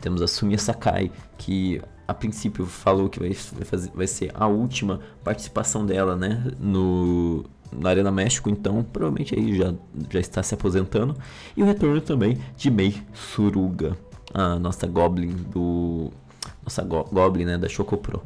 Temos 0.00 0.22
a 0.22 0.28
Sumia 0.28 0.58
Sakai, 0.58 1.10
que 1.36 1.80
a 2.06 2.14
princípio 2.14 2.64
falou 2.64 3.08
que 3.08 3.18
vai, 3.18 3.30
vai, 3.30 3.64
fazer, 3.64 3.90
vai 3.94 4.06
ser 4.06 4.30
a 4.34 4.46
última 4.46 5.00
participação 5.24 5.84
dela, 5.84 6.16
né, 6.16 6.42
no, 6.58 7.44
na 7.72 7.90
Arena 7.90 8.10
México, 8.10 8.48
então 8.48 8.82
provavelmente 8.82 9.34
aí 9.34 9.56
já, 9.56 9.74
já 10.10 10.20
está 10.20 10.42
se 10.42 10.54
aposentando. 10.54 11.16
E 11.56 11.62
o 11.62 11.66
retorno 11.66 12.00
também 12.00 12.38
de 12.56 12.70
Mei 12.70 13.02
Suruga, 13.12 13.96
a 14.32 14.58
nossa 14.58 14.86
Goblin 14.86 15.34
do 15.50 16.10
nossa 16.62 16.82
Go 16.82 17.04
Goblin, 17.04 17.44
né, 17.44 17.58
da 17.58 17.68
Chocopro. 17.68 18.22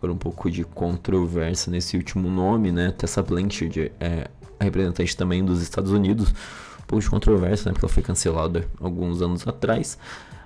Por 0.00 0.10
um 0.10 0.16
pouco 0.16 0.50
de 0.50 0.62
controvérsia 0.62 1.70
nesse 1.70 1.96
último 1.96 2.30
nome, 2.30 2.70
né, 2.70 2.92
Tessa 2.92 3.22
Blanchard 3.22 3.90
é 3.98 4.28
a 4.58 4.64
representante 4.64 5.16
também 5.16 5.44
dos 5.44 5.60
Estados 5.60 5.90
Unidos, 5.90 6.30
um 6.30 6.86
pouco 6.86 7.02
de 7.02 7.10
controvérsia, 7.10 7.68
né, 7.68 7.72
porque 7.72 7.84
ela 7.84 7.92
foi 7.92 8.02
cancelada 8.02 8.68
alguns 8.80 9.20
anos 9.22 9.46
atrás. 9.46 9.98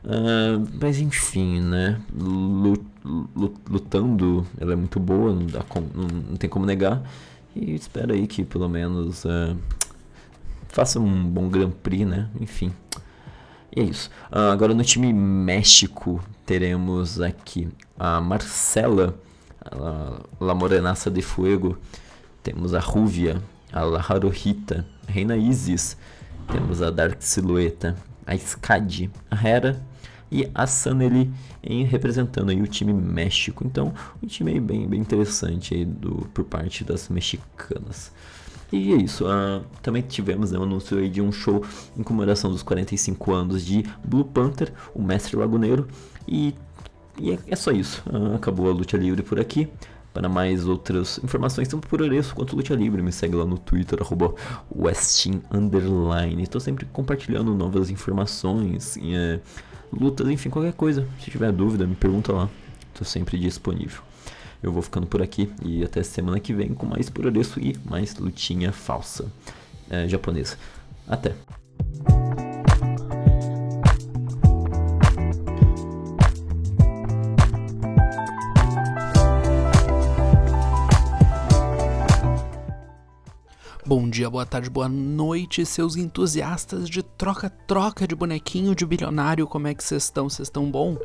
Uh, 0.04 0.66
mas 0.80 0.98
enfim, 0.98 1.60
né? 1.60 2.00
Lutando, 3.70 4.44
ela 4.58 4.72
é 4.72 4.76
muito 4.76 4.98
boa, 4.98 5.32
não, 5.32 5.46
dá 5.46 5.62
com, 5.62 5.80
não, 5.80 6.08
não, 6.30 6.36
tem 6.36 6.50
como 6.50 6.66
negar. 6.66 7.02
E 7.54 7.74
espero 7.74 8.12
aí 8.12 8.26
que 8.26 8.42
pelo 8.42 8.68
menos 8.68 9.24
uh, 9.24 9.56
faça 10.68 10.98
um 10.98 11.24
bom 11.24 11.48
Grand 11.48 11.70
Prix, 11.70 12.04
né? 12.04 12.28
Enfim. 12.40 12.72
E 13.74 13.80
é 13.80 13.84
isso. 13.84 14.10
Uh, 14.30 14.50
agora 14.52 14.74
no 14.74 14.84
time 14.84 15.12
México 15.12 16.22
teremos 16.44 17.20
aqui 17.20 17.68
a 17.98 18.20
Marcela, 18.20 19.18
a 19.60 20.20
La 20.38 20.54
Morenaça 20.54 21.10
de 21.10 21.22
Fuego. 21.22 21.78
Temos 22.42 22.74
a 22.74 22.80
Rúvia, 22.80 23.42
a 23.72 23.82
La 23.82 24.00
Haruhita, 24.00 24.86
a 25.08 25.10
Reina 25.10 25.36
Isis. 25.36 25.96
Temos 26.50 26.82
a 26.82 26.90
Dark 26.90 27.22
Silhueta, 27.22 27.96
a 28.26 28.34
Skadi, 28.34 29.10
a 29.30 29.48
Hera 29.48 29.80
e 30.30 30.50
a 30.54 30.66
Saneli 30.66 31.30
em 31.62 31.84
representando 31.84 32.50
aí 32.50 32.60
o 32.60 32.66
time 32.66 32.92
México. 32.92 33.64
Então, 33.64 33.94
um 34.22 34.26
time 34.26 34.58
bem, 34.60 34.86
bem 34.86 35.00
interessante 35.00 35.74
aí 35.74 35.84
do, 35.84 36.28
por 36.34 36.44
parte 36.44 36.84
das 36.84 37.08
mexicanas. 37.08 38.12
E 38.72 38.92
é 38.92 38.96
isso. 38.96 39.26
Uh, 39.26 39.62
também 39.82 40.02
tivemos 40.02 40.50
né, 40.50 40.58
um 40.58 40.62
anúncio 40.62 40.98
aí 40.98 41.08
de 41.08 41.20
um 41.20 41.30
show 41.30 41.62
em 41.96 42.02
comemoração 42.02 42.50
dos 42.50 42.62
45 42.62 43.32
anos 43.32 43.64
de 43.64 43.84
Blue 44.02 44.24
Panther, 44.24 44.72
o 44.94 45.02
Mestre 45.02 45.36
Laguneiro. 45.36 45.86
E, 46.26 46.54
e 47.18 47.32
é, 47.32 47.38
é, 47.48 47.56
só 47.56 47.70
isso. 47.70 48.02
Uh, 48.10 48.34
acabou 48.34 48.68
a 48.70 48.72
luta 48.72 48.96
livre 48.96 49.22
por 49.22 49.38
aqui. 49.38 49.68
Para 50.14 50.28
mais 50.28 50.66
outras 50.66 51.18
informações, 51.24 51.68
tanto 51.68 51.88
por 51.88 52.02
Oreço 52.02 52.34
quanto 52.34 52.54
Luta 52.54 52.74
Livre, 52.74 53.00
me 53.00 53.10
segue 53.10 53.34
lá 53.34 53.46
no 53.46 53.56
Twitter, 53.56 53.98
arroba 54.02 54.34
Westin 54.70 55.40
Estou 56.38 56.60
sempre 56.60 56.84
compartilhando 56.84 57.54
novas 57.54 57.88
informações. 57.88 58.96
E, 58.98 59.14
é, 59.14 59.40
lutas, 59.90 60.28
enfim, 60.28 60.50
qualquer 60.50 60.74
coisa. 60.74 61.08
Se 61.18 61.30
tiver 61.30 61.50
dúvida, 61.50 61.86
me 61.86 61.94
pergunta 61.94 62.30
lá. 62.30 62.50
Estou 62.92 63.06
sempre 63.06 63.38
disponível. 63.38 64.02
Eu 64.62 64.70
vou 64.70 64.80
ficando 64.80 65.08
por 65.08 65.20
aqui 65.20 65.52
e 65.64 65.82
até 65.82 66.04
semana 66.04 66.38
que 66.38 66.54
vem 66.54 66.72
com 66.72 66.86
mais 66.86 67.10
por 67.10 67.26
Oreço 67.26 67.58
e 67.58 67.76
mais 67.84 68.14
lutinha 68.16 68.70
falsa 68.70 69.26
é, 69.90 70.06
japonesa. 70.06 70.56
Até! 71.08 71.34
Bom 83.84 84.08
dia, 84.08 84.30
boa 84.30 84.46
tarde, 84.46 84.70
boa 84.70 84.88
noite, 84.88 85.66
seus 85.66 85.96
entusiastas 85.96 86.88
de 86.88 87.02
troca-troca 87.02 88.06
de 88.06 88.14
bonequinho 88.14 88.76
de 88.76 88.86
bilionário, 88.86 89.46
como 89.46 89.66
é 89.66 89.74
que 89.74 89.82
vocês 89.82 90.04
estão? 90.04 90.30
Vocês 90.30 90.46
estão 90.46 90.70
bom? 90.70 90.96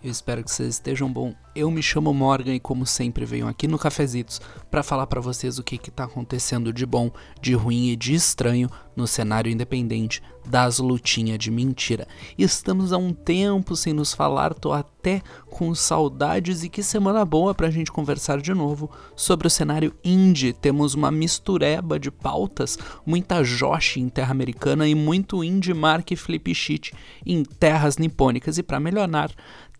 Eu 0.00 0.12
espero 0.12 0.44
que 0.44 0.50
vocês 0.50 0.74
estejam 0.74 1.12
bom. 1.12 1.34
Eu 1.56 1.72
me 1.72 1.82
chamo 1.82 2.14
Morgan 2.14 2.54
e 2.54 2.60
como 2.60 2.86
sempre 2.86 3.24
venho 3.24 3.48
aqui 3.48 3.66
no 3.66 3.76
Cafezitos 3.76 4.40
para 4.70 4.84
falar 4.84 5.08
para 5.08 5.20
vocês 5.20 5.58
o 5.58 5.64
que 5.64 5.74
está 5.74 6.04
acontecendo 6.04 6.72
de 6.72 6.86
bom, 6.86 7.10
de 7.42 7.54
ruim 7.54 7.88
e 7.88 7.96
de 7.96 8.14
estranho 8.14 8.70
no 8.94 9.08
cenário 9.08 9.50
independente 9.50 10.22
das 10.46 10.78
lutinhas 10.78 11.38
de 11.38 11.50
mentira. 11.50 12.06
Estamos 12.38 12.92
há 12.92 12.96
um 12.96 13.12
tempo 13.12 13.76
sem 13.76 13.92
nos 13.92 14.14
falar, 14.14 14.54
tô 14.54 14.72
até 14.72 15.20
com 15.50 15.74
saudades 15.74 16.62
e 16.62 16.68
que 16.68 16.82
semana 16.82 17.24
boa 17.24 17.54
pra 17.54 17.70
gente 17.70 17.92
conversar 17.92 18.40
de 18.40 18.54
novo 18.54 18.90
sobre 19.14 19.46
o 19.46 19.50
cenário 19.50 19.94
indie. 20.02 20.52
Temos 20.52 20.94
uma 20.94 21.10
mistureba 21.10 21.98
de 21.98 22.10
pautas, 22.10 22.78
muita 23.04 23.42
Josh 23.42 23.98
em 23.98 24.08
terra 24.08 24.30
americana 24.30 24.88
e 24.88 24.94
muito 24.94 25.44
indie 25.44 25.74
Mark 25.74 26.08
Flip 26.16 26.54
Sheet 26.54 26.92
em 27.26 27.42
terras 27.42 27.98
nipônicas 27.98 28.58
e 28.58 28.62
para 28.62 28.80
melhorar 28.80 29.30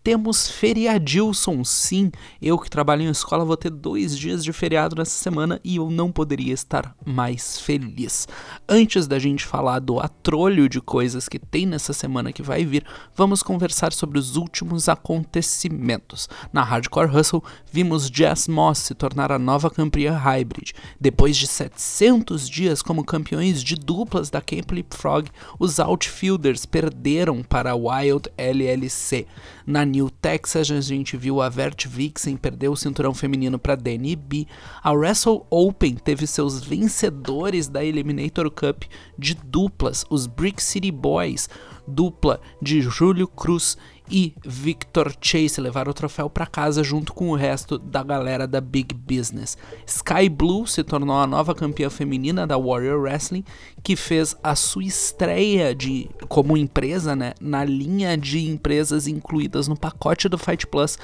temos 0.03 0.49
feriadilson, 0.49 1.63
sim. 1.63 2.11
Eu 2.41 2.57
que 2.57 2.69
trabalho 2.69 3.03
em 3.03 3.09
escola 3.09 3.43
vou 3.43 3.57
ter 3.57 3.69
dois 3.69 4.17
dias 4.17 4.43
de 4.43 4.53
feriado 4.53 4.95
nessa 4.95 5.17
semana 5.17 5.59
e 5.63 5.75
eu 5.75 5.89
não 5.89 6.11
poderia 6.11 6.53
estar 6.53 6.95
mais 7.05 7.59
feliz. 7.59 8.27
Antes 8.67 9.07
da 9.07 9.19
gente 9.19 9.45
falar 9.45 9.79
do 9.79 9.99
atrolho 9.99 10.69
de 10.69 10.79
coisas 10.79 11.27
que 11.27 11.37
tem 11.37 11.65
nessa 11.65 11.93
semana 11.93 12.31
que 12.31 12.41
vai 12.41 12.65
vir, 12.65 12.85
vamos 13.15 13.43
conversar 13.43 13.91
sobre 13.91 14.17
os 14.17 14.35
últimos 14.35 14.87
acontecimentos. 14.87 16.29
Na 16.53 16.63
Hardcore 16.63 17.15
Hustle, 17.15 17.43
vimos 17.71 18.07
Jess 18.07 18.47
Moss 18.47 18.79
se 18.79 18.95
tornar 18.95 19.31
a 19.31 19.39
nova 19.39 19.69
campeã 19.69 20.17
hybrid. 20.17 20.71
Depois 20.99 21.35
de 21.35 21.45
700 21.45 22.49
dias 22.49 22.81
como 22.81 23.03
campeões 23.03 23.61
de 23.61 23.75
duplas 23.75 24.29
da 24.29 24.41
Camp 24.41 24.71
Leapfrog, 24.71 25.29
os 25.59 25.79
outfielders 25.79 26.65
perderam 26.65 27.43
para 27.43 27.71
a 27.71 27.75
Wild 27.75 28.29
LLC. 28.37 29.27
Na 29.69 29.85
New 29.85 30.09
Texas, 30.09 30.71
a 30.71 30.81
gente 30.81 31.15
viu 31.15 31.43
a 31.43 31.47
Vert 31.47 31.87
Vixen 31.87 32.35
perder 32.35 32.69
o 32.69 32.75
cinturão 32.75 33.13
feminino 33.13 33.59
para 33.59 33.75
Danny 33.75 34.15
B. 34.15 34.47
A 34.81 34.91
Wrestle 34.91 35.45
Open 35.47 35.93
teve 35.93 36.25
seus 36.25 36.59
vencedores 36.59 37.67
da 37.67 37.85
Eliminator 37.85 38.49
Cup 38.49 38.85
de 39.15 39.35
duplas, 39.35 40.03
os 40.09 40.25
Brick 40.25 40.63
City 40.63 40.89
Boys, 40.89 41.47
dupla 41.87 42.41
de 42.59 42.81
Júlio 42.81 43.27
Cruz 43.27 43.77
e 44.09 44.33
Victor 44.45 45.13
Chase 45.21 45.61
levaram 45.61 45.91
o 45.91 45.93
troféu 45.93 46.29
para 46.29 46.45
casa 46.45 46.83
junto 46.83 47.13
com 47.13 47.29
o 47.29 47.35
resto 47.35 47.77
da 47.77 48.03
galera 48.03 48.47
da 48.47 48.59
Big 48.59 48.93
Business. 48.93 49.57
Sky 49.85 50.27
Blue 50.29 50.65
se 50.65 50.83
tornou 50.83 51.15
a 51.15 51.27
nova 51.27 51.53
campeã 51.53 51.89
feminina 51.89 52.47
da 52.47 52.57
Warrior 52.57 52.99
Wrestling, 52.99 53.43
que 53.83 53.95
fez 53.95 54.35
a 54.43 54.55
sua 54.55 54.83
estreia 54.83 55.75
de 55.75 56.09
como 56.27 56.57
empresa, 56.57 57.15
né, 57.15 57.33
na 57.39 57.63
linha 57.63 58.17
de 58.17 58.49
empresas 58.49 59.07
incluídas 59.07 59.67
no 59.67 59.77
pacote 59.77 60.27
do 60.27 60.37
Fight 60.37 60.65
Plus 60.67 60.97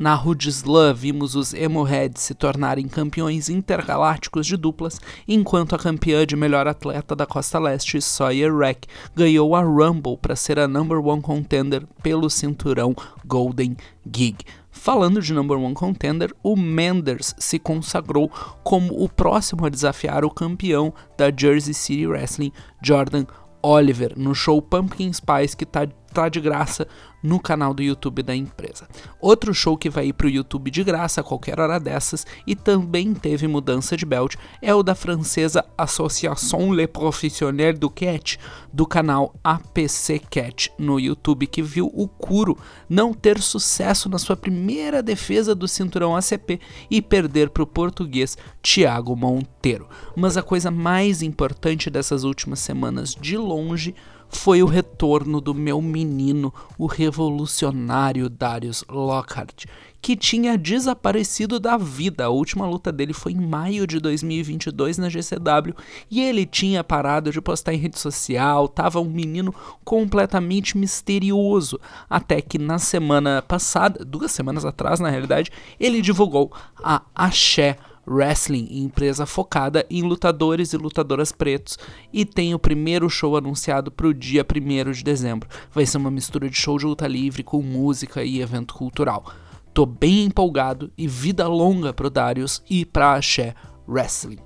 na 0.00 0.14
Rudislan, 0.14 0.94
vimos 0.94 1.34
os 1.34 1.52
Emoheads 1.52 2.22
se 2.22 2.32
tornarem 2.32 2.88
campeões 2.88 3.50
intergalácticos 3.50 4.46
de 4.46 4.56
duplas, 4.56 4.98
enquanto 5.28 5.74
a 5.74 5.78
campeã 5.78 6.24
de 6.24 6.34
melhor 6.34 6.66
atleta 6.66 7.14
da 7.14 7.26
Costa 7.26 7.58
Leste, 7.58 8.00
Sawyer 8.00 8.56
Rack, 8.56 8.88
ganhou 9.14 9.54
a 9.54 9.60
Rumble 9.60 10.16
para 10.16 10.34
ser 10.34 10.58
a 10.58 10.66
number 10.66 10.98
one 11.06 11.20
contender 11.20 11.86
pelo 12.02 12.30
cinturão 12.30 12.96
Golden 13.26 13.76
Gig. 14.10 14.38
Falando 14.70 15.20
de 15.20 15.34
number 15.34 15.58
one 15.58 15.74
contender, 15.74 16.34
o 16.42 16.56
Menders 16.56 17.34
se 17.38 17.58
consagrou 17.58 18.30
como 18.64 19.04
o 19.04 19.06
próximo 19.06 19.66
a 19.66 19.68
desafiar 19.68 20.24
o 20.24 20.30
campeão 20.30 20.94
da 21.18 21.30
Jersey 21.30 21.74
City 21.74 22.06
Wrestling, 22.06 22.52
Jordan 22.82 23.26
Oliver, 23.62 24.14
no 24.16 24.34
show 24.34 24.62
Pumpkin 24.62 25.12
Spice 25.12 25.54
que 25.54 25.64
está 25.64 25.86
tá 26.12 26.28
de 26.28 26.40
graça 26.40 26.86
no 27.22 27.38
canal 27.38 27.74
do 27.74 27.82
YouTube 27.82 28.22
da 28.22 28.34
empresa. 28.34 28.88
Outro 29.20 29.52
show 29.52 29.76
que 29.76 29.90
vai 29.90 30.06
ir 30.06 30.12
para 30.12 30.26
o 30.26 30.30
YouTube 30.30 30.70
de 30.70 30.82
graça 30.82 31.20
a 31.20 31.24
qualquer 31.24 31.60
hora 31.60 31.78
dessas 31.78 32.26
e 32.46 32.54
também 32.54 33.14
teve 33.14 33.46
mudança 33.46 33.96
de 33.96 34.06
belt 34.06 34.36
é 34.62 34.74
o 34.74 34.82
da 34.82 34.94
francesa 34.94 35.64
Association 35.76 36.72
Les 36.72 36.86
Professionnels 36.86 37.78
du 37.78 37.90
Catch, 37.90 38.36
do 38.72 38.86
canal 38.86 39.34
APC 39.44 40.18
Catch 40.30 40.68
no 40.78 40.98
YouTube, 40.98 41.46
que 41.46 41.62
viu 41.62 41.90
o 41.94 42.08
Kuro 42.08 42.56
não 42.88 43.12
ter 43.12 43.40
sucesso 43.40 44.08
na 44.08 44.18
sua 44.18 44.36
primeira 44.36 45.02
defesa 45.02 45.54
do 45.54 45.68
cinturão 45.68 46.16
ACP 46.16 46.60
e 46.90 47.02
perder 47.02 47.50
para 47.50 47.62
o 47.62 47.66
português 47.66 48.36
Thiago 48.62 49.14
Monteiro. 49.14 49.88
Mas 50.16 50.36
a 50.36 50.42
coisa 50.42 50.70
mais 50.70 51.22
importante 51.22 51.90
dessas 51.90 52.24
últimas 52.24 52.60
semanas, 52.60 53.14
de 53.14 53.36
longe, 53.36 53.94
foi 54.30 54.62
o 54.62 54.66
retorno 54.66 55.40
do 55.40 55.52
meu 55.52 55.82
menino, 55.82 56.54
o 56.78 56.86
revolucionário 56.86 58.28
Darius 58.28 58.84
Lockhart, 58.88 59.66
que 60.00 60.16
tinha 60.16 60.56
desaparecido 60.56 61.58
da 61.58 61.76
vida. 61.76 62.24
A 62.24 62.30
última 62.30 62.66
luta 62.66 62.92
dele 62.92 63.12
foi 63.12 63.32
em 63.32 63.46
maio 63.46 63.86
de 63.86 63.98
2022 63.98 64.98
na 64.98 65.08
GCW 65.08 65.74
e 66.10 66.20
ele 66.20 66.46
tinha 66.46 66.82
parado 66.82 67.30
de 67.30 67.40
postar 67.40 67.74
em 67.74 67.78
rede 67.78 67.98
social, 67.98 68.68
tava 68.68 69.00
um 69.00 69.10
menino 69.10 69.54
completamente 69.84 70.78
misterioso, 70.78 71.78
até 72.08 72.40
que 72.40 72.58
na 72.58 72.78
semana 72.78 73.42
passada, 73.42 74.04
duas 74.04 74.30
semanas 74.30 74.64
atrás 74.64 75.00
na 75.00 75.10
realidade, 75.10 75.50
ele 75.78 76.00
divulgou 76.00 76.52
a 76.82 77.02
Axé 77.14 77.76
Wrestling, 78.10 78.66
empresa 78.70 79.24
focada 79.24 79.86
em 79.88 80.02
lutadores 80.02 80.72
e 80.72 80.76
lutadoras 80.76 81.30
pretos, 81.30 81.78
e 82.12 82.24
tem 82.24 82.52
o 82.52 82.58
primeiro 82.58 83.08
show 83.08 83.36
anunciado 83.36 83.92
para 83.92 84.08
o 84.08 84.12
dia 84.12 84.44
1 84.44 84.90
de 84.90 85.04
dezembro. 85.04 85.48
Vai 85.72 85.86
ser 85.86 85.98
uma 85.98 86.10
mistura 86.10 86.50
de 86.50 86.56
show 86.56 86.76
de 86.76 86.86
luta 86.86 87.06
livre 87.06 87.44
com 87.44 87.62
música 87.62 88.24
e 88.24 88.40
evento 88.40 88.74
cultural. 88.74 89.24
Tô 89.72 89.86
bem 89.86 90.24
empolgado 90.24 90.90
e 90.98 91.06
vida 91.06 91.46
longa 91.46 91.92
pro 91.92 92.10
Darius 92.10 92.60
e 92.68 92.84
pra 92.84 93.14
Axé 93.14 93.54
Wrestling. 93.86 94.40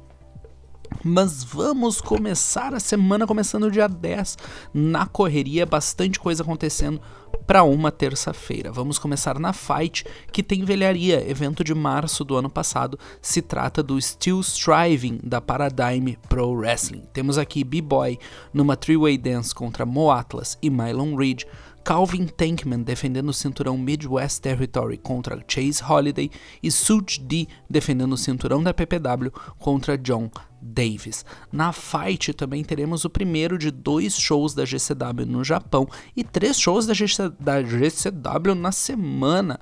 Mas 1.02 1.42
vamos 1.42 2.00
começar 2.00 2.74
a 2.74 2.80
semana 2.80 3.26
começando 3.26 3.70
dia 3.70 3.88
10 3.88 4.36
na 4.72 5.06
correria, 5.06 5.66
bastante 5.66 6.20
coisa 6.20 6.42
acontecendo 6.42 7.00
para 7.46 7.62
uma 7.62 7.90
terça-feira. 7.90 8.72
Vamos 8.72 8.98
começar 8.98 9.38
na 9.38 9.52
Fight, 9.52 10.04
que 10.32 10.42
tem 10.42 10.64
velharia, 10.64 11.28
evento 11.28 11.62
de 11.62 11.74
março 11.74 12.24
do 12.24 12.36
ano 12.36 12.48
passado. 12.48 12.98
Se 13.20 13.42
trata 13.42 13.82
do 13.82 14.00
Still 14.00 14.40
Striving 14.40 15.20
da 15.22 15.40
Paradigm 15.40 16.14
Pro 16.28 16.52
Wrestling. 16.52 17.02
Temos 17.12 17.38
aqui 17.38 17.62
B-Boy 17.64 18.18
numa 18.52 18.76
three-way 18.76 19.18
dance 19.18 19.54
contra 19.54 19.84
Mo 19.84 20.10
Atlas 20.10 20.58
e 20.62 20.70
Mylon 20.70 21.16
Reed. 21.16 21.44
Calvin 21.84 22.26
Tankman 22.26 22.82
defendendo 22.82 23.28
o 23.28 23.34
cinturão 23.34 23.76
Midwest 23.76 24.40
Territory 24.40 24.96
contra 24.96 25.44
Chase 25.46 25.84
Holiday 25.84 26.30
e 26.62 26.70
Such 26.70 27.20
D 27.20 27.46
defendendo 27.68 28.14
o 28.14 28.16
cinturão 28.16 28.62
da 28.62 28.72
PPW 28.72 29.30
contra 29.58 29.98
John 29.98 30.30
Davis. 30.62 31.26
Na 31.52 31.72
Fight 31.72 32.32
também 32.32 32.64
teremos 32.64 33.04
o 33.04 33.10
primeiro 33.10 33.58
de 33.58 33.70
dois 33.70 34.18
shows 34.18 34.54
da 34.54 34.64
GCW 34.64 35.26
no 35.26 35.44
Japão 35.44 35.86
e 36.16 36.24
três 36.24 36.58
shows 36.58 36.86
da, 36.86 36.94
GC, 36.94 37.28
da 37.38 37.62
GCW 37.62 38.54
na 38.54 38.72
semana. 38.72 39.60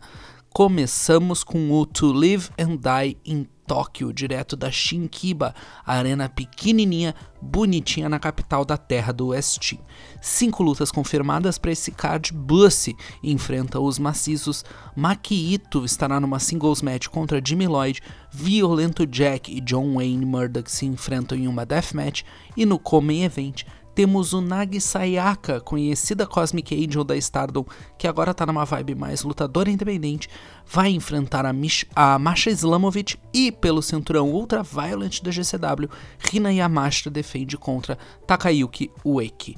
Começamos 0.52 1.42
com 1.42 1.72
o 1.72 1.86
To 1.86 2.12
Live 2.12 2.50
and 2.58 2.76
Die 2.76 3.16
in 3.24 3.46
Tóquio, 3.66 4.12
direto 4.12 4.54
da 4.54 4.70
Shinkiba, 4.70 5.54
arena 5.86 6.28
pequenininha, 6.28 7.14
bonitinha 7.40 8.06
na 8.06 8.18
capital 8.18 8.62
da 8.62 8.76
terra 8.76 9.14
do 9.14 9.28
West. 9.28 9.78
Cinco 10.20 10.62
lutas 10.62 10.90
confirmadas 10.90 11.56
para 11.56 11.72
esse 11.72 11.90
card. 11.90 12.34
Bussy 12.34 12.94
enfrenta 13.22 13.80
os 13.80 13.98
maciços. 13.98 14.62
Makito 14.94 15.86
estará 15.86 16.20
numa 16.20 16.38
singles 16.38 16.82
match 16.82 17.08
contra 17.08 17.40
Jimmy 17.42 17.66
Lloyd. 17.66 18.02
Violento 18.30 19.06
Jack 19.06 19.50
e 19.50 19.58
John 19.58 19.94
Wayne 19.94 20.26
Murdoch 20.26 20.70
se 20.70 20.84
enfrentam 20.84 21.38
em 21.38 21.48
uma 21.48 21.64
deathmatch. 21.64 22.24
E 22.54 22.66
no 22.66 22.78
Come 22.78 23.22
Event 23.22 23.64
temos 23.94 24.32
o 24.32 24.40
Nagi 24.40 24.80
Sayaka, 24.80 25.60
conhecida 25.60 26.26
Cosmic 26.26 26.74
Angel 26.74 27.04
da 27.04 27.16
Stardom, 27.16 27.64
que 27.98 28.06
agora 28.06 28.34
tá 28.34 28.46
numa 28.46 28.64
vibe 28.64 28.94
mais 28.94 29.22
lutadora 29.22 29.70
independente, 29.70 30.28
vai 30.66 30.90
enfrentar 30.90 31.44
a, 31.44 31.52
Mish 31.52 31.84
a 31.94 32.18
Masha 32.18 32.50
Islamovic 32.50 33.16
e, 33.32 33.52
pelo 33.52 33.82
cinturão 33.82 34.30
Ultra 34.30 34.62
Violent 34.62 35.20
da 35.22 35.30
GCW, 35.30 35.88
Rina 36.18 36.52
Yamashita 36.52 37.10
defende 37.10 37.56
contra 37.56 37.98
Takayuki 38.26 38.90
Ueki. 39.04 39.56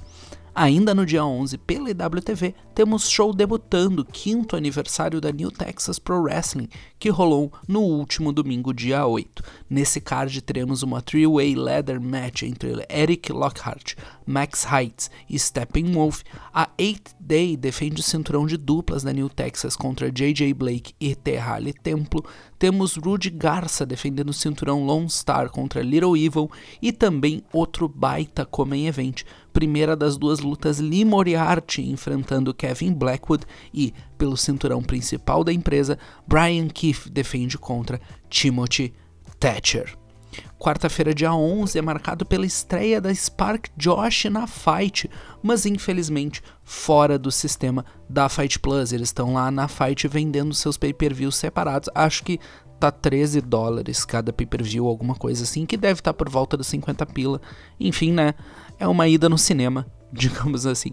Ainda 0.54 0.94
no 0.94 1.04
dia 1.04 1.24
11, 1.24 1.58
pela 1.58 1.90
EWTV, 1.90 2.54
temos 2.76 3.10
show 3.10 3.34
debutando, 3.34 4.04
quinto 4.04 4.54
aniversário 4.54 5.20
da 5.20 5.32
New 5.32 5.50
Texas 5.50 5.98
Pro 5.98 6.22
Wrestling, 6.22 6.68
que 6.96 7.08
rolou 7.08 7.52
no 7.66 7.80
último 7.80 8.32
domingo, 8.32 8.72
dia 8.72 9.04
8. 9.04 9.42
Nesse 9.68 10.00
card 10.00 10.40
teremos 10.42 10.84
uma 10.84 11.02
three-way 11.02 11.56
ladder 11.56 12.00
match 12.00 12.44
entre 12.44 12.86
Eric 12.88 13.32
Lockhart, 13.32 13.94
Max 14.24 14.64
Heights 14.64 15.10
e 15.28 15.36
Steppenwolf. 15.36 16.22
A 16.52 16.68
8 16.80 17.16
Day 17.18 17.56
defende 17.56 18.00
o 18.00 18.04
cinturão 18.04 18.46
de 18.46 18.56
duplas 18.56 19.02
da 19.02 19.12
New 19.12 19.28
Texas 19.28 19.74
contra 19.74 20.12
J.J. 20.12 20.54
Blake 20.54 20.94
e 21.00 21.16
Terrale 21.16 21.72
Templo. 21.72 22.24
Temos 22.58 22.96
Rudy 22.96 23.30
Garça 23.30 23.84
defendendo 23.84 24.28
o 24.28 24.34
cinturão 24.34 24.84
Lone 24.84 25.10
Star 25.10 25.50
contra 25.50 25.82
Little 25.82 26.16
Evil 26.16 26.50
e 26.80 26.92
também 26.92 27.42
outro 27.52 27.88
baita 27.88 28.46
Comen 28.46 28.86
Event 28.86 29.24
primeira 29.54 29.96
das 29.96 30.18
duas 30.18 30.40
lutas 30.40 30.80
Lee 30.80 31.04
Moriarty 31.04 31.88
enfrentando 31.88 32.52
Kevin 32.52 32.92
Blackwood 32.92 33.46
e, 33.72 33.94
pelo 34.18 34.36
cinturão 34.36 34.82
principal 34.82 35.44
da 35.44 35.52
empresa, 35.52 35.96
Brian 36.26 36.68
Keefe 36.68 37.08
defende 37.08 37.56
contra 37.56 38.00
Timothy 38.28 38.92
Thatcher. 39.38 39.96
Quarta-feira, 40.58 41.14
dia 41.14 41.32
11, 41.32 41.78
é 41.78 41.82
marcado 41.82 42.26
pela 42.26 42.44
estreia 42.44 43.00
da 43.00 43.14
Spark 43.14 43.68
Josh 43.76 44.24
na 44.24 44.48
Fight, 44.48 45.08
mas 45.40 45.64
infelizmente 45.64 46.42
fora 46.64 47.16
do 47.16 47.30
sistema 47.30 47.84
da 48.08 48.28
Fight 48.28 48.58
Plus. 48.58 48.92
Eles 48.92 49.10
estão 49.10 49.34
lá 49.34 49.50
na 49.52 49.68
Fight 49.68 50.08
vendendo 50.08 50.52
seus 50.52 50.76
pay-per-views 50.76 51.36
separados. 51.36 51.88
Acho 51.94 52.24
que 52.24 52.40
tá 52.80 52.90
13 52.90 53.40
dólares 53.40 54.04
cada 54.04 54.32
pay-per-view, 54.32 54.86
alguma 54.86 55.14
coisa 55.14 55.44
assim, 55.44 55.64
que 55.64 55.76
deve 55.76 56.00
estar 56.00 56.12
tá 56.12 56.14
por 56.16 56.28
volta 56.28 56.56
dos 56.56 56.66
50 56.66 57.06
pila. 57.06 57.40
Enfim, 57.78 58.12
né? 58.12 58.34
É 58.84 58.88
uma 58.88 59.08
ida 59.08 59.28
no 59.28 59.38
cinema, 59.38 59.86
digamos 60.12 60.66
assim. 60.66 60.92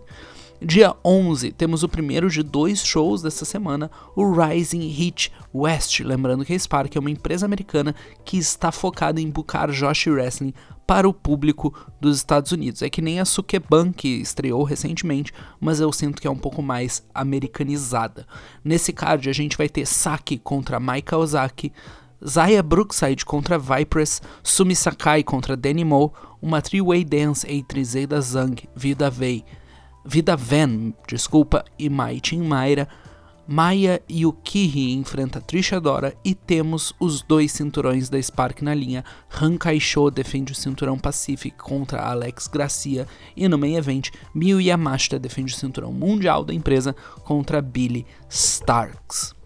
Dia 0.63 0.95
11, 1.03 1.53
temos 1.53 1.81
o 1.81 1.89
primeiro 1.89 2.29
de 2.29 2.43
dois 2.43 2.85
shows 2.85 3.23
dessa 3.23 3.45
semana, 3.45 3.89
o 4.15 4.31
Rising 4.31 4.95
Heat 4.95 5.31
West. 5.51 6.01
Lembrando 6.01 6.45
que 6.45 6.53
a 6.53 6.59
Spark 6.59 6.95
é 6.95 6.99
uma 6.99 7.09
empresa 7.09 7.47
americana 7.47 7.95
que 8.23 8.37
está 8.37 8.71
focada 8.71 9.19
em 9.19 9.27
buscar 9.27 9.71
Josh 9.71 10.05
Wrestling 10.05 10.53
para 10.85 11.09
o 11.09 11.13
público 11.13 11.73
dos 11.99 12.17
Estados 12.17 12.51
Unidos. 12.51 12.83
É 12.83 12.91
que 12.91 13.01
nem 13.01 13.19
a 13.19 13.25
Sukeban, 13.25 13.91
que 13.91 14.07
estreou 14.21 14.61
recentemente, 14.61 15.33
mas 15.59 15.79
eu 15.79 15.91
sinto 15.91 16.21
que 16.21 16.27
é 16.27 16.31
um 16.31 16.37
pouco 16.37 16.61
mais 16.61 17.03
americanizada. 17.11 18.27
Nesse 18.63 18.93
card, 18.93 19.29
a 19.29 19.33
gente 19.33 19.57
vai 19.57 19.67
ter 19.67 19.87
Saki 19.87 20.37
contra 20.37 20.79
Maika 20.79 21.17
Ozaki, 21.17 21.73
Zaya 22.25 22.61
Brookside 22.61 23.25
contra 23.25 23.57
Vipress, 23.57 24.21
Sumi 24.43 24.75
Sakai 24.75 25.23
contra 25.23 25.57
Danny 25.57 25.83
Mo, 25.83 26.13
uma 26.41 26.61
three-way 26.61 27.03
dance 27.03 27.45
entre 27.49 27.83
Zeda 27.83 28.21
Zhang, 28.21 28.55
Vida 28.75 29.09
Vei, 29.09 29.43
Vida 30.05 30.35
Van, 30.35 30.93
desculpa, 31.07 31.63
e 31.77 31.89
Mai 31.89 32.19
Chin 32.19 32.43
Maira, 32.43 32.87
Maya 33.47 34.01
Yukihi 34.09 34.93
enfrenta 34.93 35.41
Trisha 35.41 35.81
Dora 35.81 36.15
e 36.23 36.33
temos 36.33 36.93
os 36.99 37.21
dois 37.21 37.51
cinturões 37.51 38.07
da 38.07 38.21
Spark 38.21 38.61
na 38.61 38.73
linha. 38.73 39.03
Han 39.41 39.57
Kaisho 39.57 40.09
defende 40.09 40.53
o 40.53 40.55
cinturão 40.55 40.97
Pacific 40.97 41.57
contra 41.57 42.01
Alex 42.01 42.47
Gracia 42.47 43.05
e 43.35 43.49
no 43.49 43.57
main 43.57 43.75
event, 43.75 44.09
Miyu 44.33 44.61
Yamashita 44.61 45.19
defende 45.19 45.53
o 45.53 45.57
cinturão 45.57 45.91
mundial 45.91 46.45
da 46.45 46.53
empresa 46.53 46.95
contra 47.25 47.61
Billy 47.61 48.05
Starks. 48.29 49.40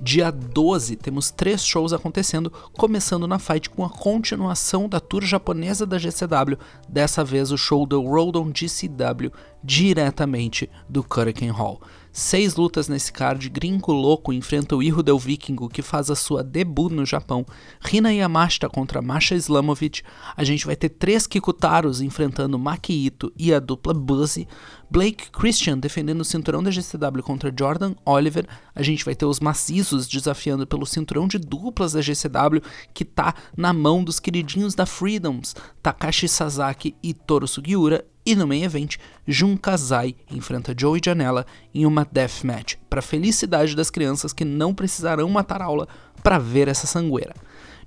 Dia 0.00 0.30
12, 0.30 0.96
temos 0.96 1.30
três 1.30 1.64
shows 1.64 1.92
acontecendo, 1.92 2.52
começando 2.76 3.28
na 3.28 3.38
Fight 3.38 3.70
com 3.70 3.84
a 3.84 3.88
continuação 3.88 4.88
da 4.88 4.98
tour 4.98 5.22
japonesa 5.22 5.86
da 5.86 5.98
GCW, 5.98 6.58
dessa 6.88 7.22
vez 7.22 7.52
o 7.52 7.56
show 7.56 7.86
do 7.86 8.02
Rodon 8.02 8.50
GCW, 8.52 9.32
diretamente 9.62 10.68
do 10.88 11.00
Hurricane 11.08 11.52
Hall. 11.52 11.80
Seis 12.16 12.54
lutas 12.54 12.86
nesse 12.86 13.12
card, 13.12 13.48
Gringo 13.48 13.90
Louco 13.90 14.32
enfrenta 14.32 14.76
o 14.76 14.80
Hijo 14.80 15.02
del 15.02 15.18
Vikingo, 15.18 15.68
que 15.68 15.82
faz 15.82 16.10
a 16.10 16.14
sua 16.14 16.44
debut 16.44 16.92
no 16.92 17.04
Japão, 17.04 17.44
Rina 17.80 18.12
Yamashita 18.12 18.68
contra 18.68 19.02
Masha 19.02 19.34
Islamovic, 19.34 20.00
a 20.36 20.44
gente 20.44 20.64
vai 20.64 20.76
ter 20.76 20.90
três 20.90 21.26
Kikutaros 21.26 22.00
enfrentando 22.00 22.56
Maki 22.56 22.92
Ito 22.92 23.32
e 23.36 23.52
a 23.52 23.58
dupla 23.58 23.92
Buzzy, 23.92 24.46
Blake 24.88 25.28
Christian 25.32 25.76
defendendo 25.76 26.20
o 26.20 26.24
cinturão 26.24 26.62
da 26.62 26.70
GCW 26.70 27.20
contra 27.20 27.52
Jordan 27.52 27.96
Oliver, 28.06 28.46
a 28.72 28.82
gente 28.84 29.04
vai 29.04 29.16
ter 29.16 29.26
os 29.26 29.40
maciços 29.40 30.06
desafiando 30.06 30.68
pelo 30.68 30.86
cinturão 30.86 31.26
de 31.26 31.36
duplas 31.36 31.94
da 31.94 32.00
GCW, 32.00 32.62
que 32.94 33.04
tá 33.04 33.34
na 33.56 33.72
mão 33.72 34.04
dos 34.04 34.20
queridinhos 34.20 34.76
da 34.76 34.86
Freedoms, 34.86 35.56
Takashi 35.82 36.28
Sasaki 36.28 36.94
e 37.02 37.12
Toru 37.12 37.48
Sugiura, 37.48 38.06
e 38.26 38.34
no 38.34 38.46
main 38.46 38.62
event, 38.62 38.96
Jun 39.26 39.56
Kazai 39.56 40.16
enfrenta 40.30 40.74
Joey 40.76 41.00
Janela 41.04 41.44
em 41.74 41.84
uma 41.84 42.06
deathmatch, 42.10 42.76
para 42.88 43.02
felicidade 43.02 43.76
das 43.76 43.90
crianças 43.90 44.32
que 44.32 44.44
não 44.44 44.74
precisarão 44.74 45.28
matar 45.28 45.60
aula 45.60 45.86
para 46.22 46.38
ver 46.38 46.68
essa 46.68 46.86
sangueira. 46.86 47.34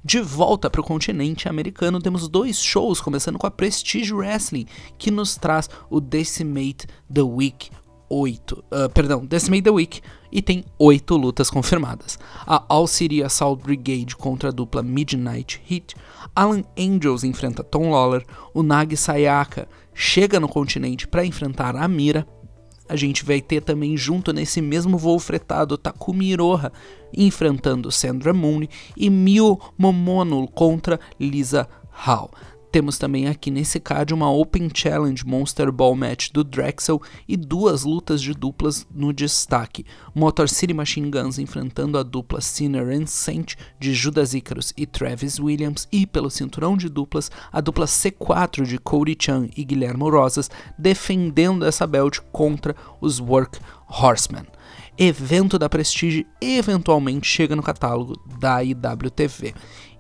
De 0.04 0.22
volta 0.22 0.70
para 0.70 0.80
o 0.80 0.84
continente 0.84 1.50
americano, 1.50 2.00
temos 2.00 2.28
dois 2.30 2.62
shows, 2.62 3.02
começando 3.02 3.38
com 3.38 3.48
a 3.48 3.52
Prestige 3.52 4.14
Wrestling, 4.14 4.68
que 4.98 5.10
nos 5.10 5.36
traz 5.36 5.70
o 5.90 6.00
Decimate 6.00 6.86
the 7.12 7.24
Week 7.24 7.72
8. 8.10 8.54
Uh, 8.56 8.64
ah, 8.72 8.90
perdão, 8.90 9.26
Decimate 9.26 9.64
the 9.64 9.70
Week 9.70 10.02
e 10.32 10.42
tem 10.42 10.64
8 10.78 11.16
lutas 11.16 11.50
confirmadas. 11.50 12.18
A 12.46 12.64
All 12.70 12.88
City 12.88 13.24
Assault 13.24 13.64
Brigade 13.64 14.16
contra 14.16 14.50
a 14.50 14.52
dupla 14.52 14.84
Midnight 14.84 15.62
Heat. 15.70 15.96
Alan 16.36 16.64
Angels 16.78 17.24
enfrenta 17.24 17.64
Tom 17.64 17.92
Lawler. 17.92 18.26
O 18.54 18.64
Nagi 18.64 18.96
Sayaka 18.96 19.68
chega 20.00 20.40
no 20.40 20.48
continente 20.48 21.08
para 21.08 21.26
enfrentar 21.26 21.76
a 21.76 21.88
Mira. 21.88 22.28
A 22.88 22.96
gente 22.96 23.26
vai 23.26 23.42
ter 23.42 23.62
também 23.62 23.98
junto 23.98 24.32
nesse 24.32 24.62
mesmo 24.62 24.96
voo 24.96 25.18
fretado 25.18 25.76
Takumi 25.76 26.30
Iroha 26.30 26.72
enfrentando 27.12 27.92
Sandra 27.92 28.32
Moon 28.32 28.68
e 28.96 29.10
Mio 29.10 29.60
Momono 29.76 30.48
contra 30.48 31.00
Lisa 31.20 31.68
Hall. 31.90 32.30
Temos 32.78 33.00
também 33.00 33.26
aqui 33.26 33.50
nesse 33.50 33.80
card 33.80 34.14
uma 34.14 34.32
Open 34.32 34.70
Challenge 34.72 35.26
Monster 35.26 35.72
Ball 35.72 35.96
Match 35.96 36.30
do 36.32 36.44
Drexel 36.44 37.02
e 37.28 37.36
duas 37.36 37.84
lutas 37.84 38.22
de 38.22 38.36
duplas 38.36 38.86
no 38.94 39.12
destaque. 39.12 39.84
Motor 40.14 40.48
City 40.48 40.76
Machine 40.76 41.10
Guns 41.10 41.40
enfrentando 41.40 41.98
a 41.98 42.04
dupla 42.04 42.40
Sinner 42.40 42.96
and 42.96 43.08
Saint 43.08 43.56
de 43.80 43.96
Judas 43.96 44.36
Icarus 44.36 44.76
e 44.78 44.86
Travis 44.86 45.40
Williams 45.40 45.88
e 45.92 46.06
pelo 46.06 46.30
cinturão 46.30 46.78
de 46.78 46.88
duplas 46.88 47.32
a 47.52 47.60
dupla 47.62 47.88
C4 47.88 48.64
de 48.64 48.78
Cody 48.78 49.18
Chan 49.20 49.48
e 49.58 49.64
Guilherme 49.64 50.04
Rosas 50.04 50.48
defendendo 50.78 51.66
essa 51.66 51.88
belt 51.88 52.20
contra 52.32 52.76
os 53.02 53.20
Work 53.20 53.58
Horsemen 53.88 54.46
evento 54.98 55.60
da 55.60 55.70
Prestige 55.70 56.26
eventualmente 56.42 57.28
chega 57.28 57.56
no 57.56 57.62
catálogo 57.62 58.20
da 58.40 58.64
IWTV. 58.64 59.54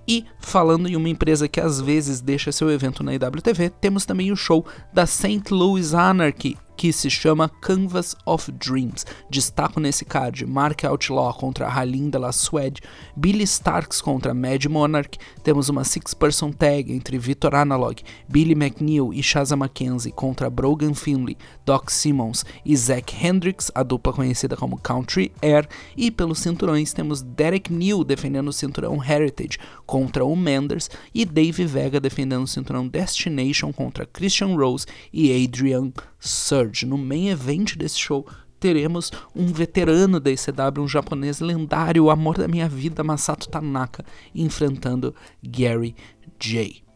E 0.07 0.25
falando 0.39 0.87
em 0.87 0.95
uma 0.95 1.09
empresa 1.09 1.47
que 1.47 1.59
às 1.59 1.81
vezes 1.81 2.21
deixa 2.21 2.51
seu 2.51 2.71
evento 2.71 3.03
na 3.03 3.13
IWTV, 3.13 3.69
temos 3.69 4.05
também 4.05 4.31
o 4.31 4.35
show 4.35 4.65
da 4.93 5.05
St. 5.05 5.43
Louis 5.51 5.93
Anarchy, 5.93 6.57
que 6.77 6.93
se 6.93 7.09
chama 7.09 7.49
Canvas 7.49 8.15
of 8.23 8.51
Dreams. 8.51 9.03
Destaco 9.29 9.79
nesse 9.79 10.05
card 10.05 10.45
Mark 10.45 10.85
Outlaw 10.85 11.33
contra 11.33 11.67
Halim 11.67 12.09
de 12.09 12.19
la 12.19 12.31
Suede, 12.31 12.81
Billy 13.15 13.43
Starks 13.43 13.99
contra 13.99 14.33
Mad 14.33 14.63
Monarch, 14.69 15.17
temos 15.43 15.69
uma 15.69 15.83
six-person 15.83 16.51
tag 16.51 16.93
entre 16.93 17.17
Victor 17.17 17.55
Analog, 17.55 18.01
Billy 18.29 18.53
McNeil 18.53 19.11
e 19.11 19.23
Shaza 19.23 19.55
Mackenzie 19.55 20.11
contra 20.11 20.49
Brogan 20.49 20.93
Finley, 20.93 21.35
Doc 21.65 21.89
Simmons 21.89 22.45
e 22.63 22.75
Zach 22.77 23.13
Hendricks, 23.15 23.71
a 23.73 23.81
dupla 23.81 24.13
conhecida 24.13 24.55
como 24.55 24.77
Country 24.77 25.31
Air, 25.41 25.67
e 25.95 26.11
pelos 26.11 26.39
cinturões 26.39 26.93
temos 26.93 27.23
Derek 27.23 27.73
Neal 27.73 28.03
defendendo 28.03 28.49
o 28.49 28.53
cinturão 28.53 29.03
Heritage 29.03 29.57
contra 29.85 30.23
o 30.23 30.35
Manders 30.35 30.89
e 31.13 31.25
Dave 31.25 31.65
Vega 31.65 31.99
defendendo 31.99 32.43
o 32.43 32.47
cinturão 32.47 32.87
Destination 32.87 33.73
contra 33.73 34.05
Christian 34.05 34.55
Rose 34.55 34.85
e 35.11 35.43
Adrian 35.43 35.91
Surge. 36.19 36.85
No 36.85 36.97
main 36.97 37.29
event 37.29 37.75
desse 37.75 37.99
show, 37.99 38.25
teremos 38.59 39.11
um 39.35 39.47
veterano 39.47 40.19
da 40.19 40.31
ECW, 40.31 40.81
um 40.83 40.87
japonês 40.87 41.39
lendário, 41.39 42.05
o 42.05 42.09
amor 42.09 42.37
da 42.37 42.47
minha 42.47 42.67
vida, 42.67 43.03
Masato 43.03 43.49
Tanaka, 43.49 44.03
enfrentando 44.33 45.13
Gary 45.43 45.95
Jay. 46.39 46.86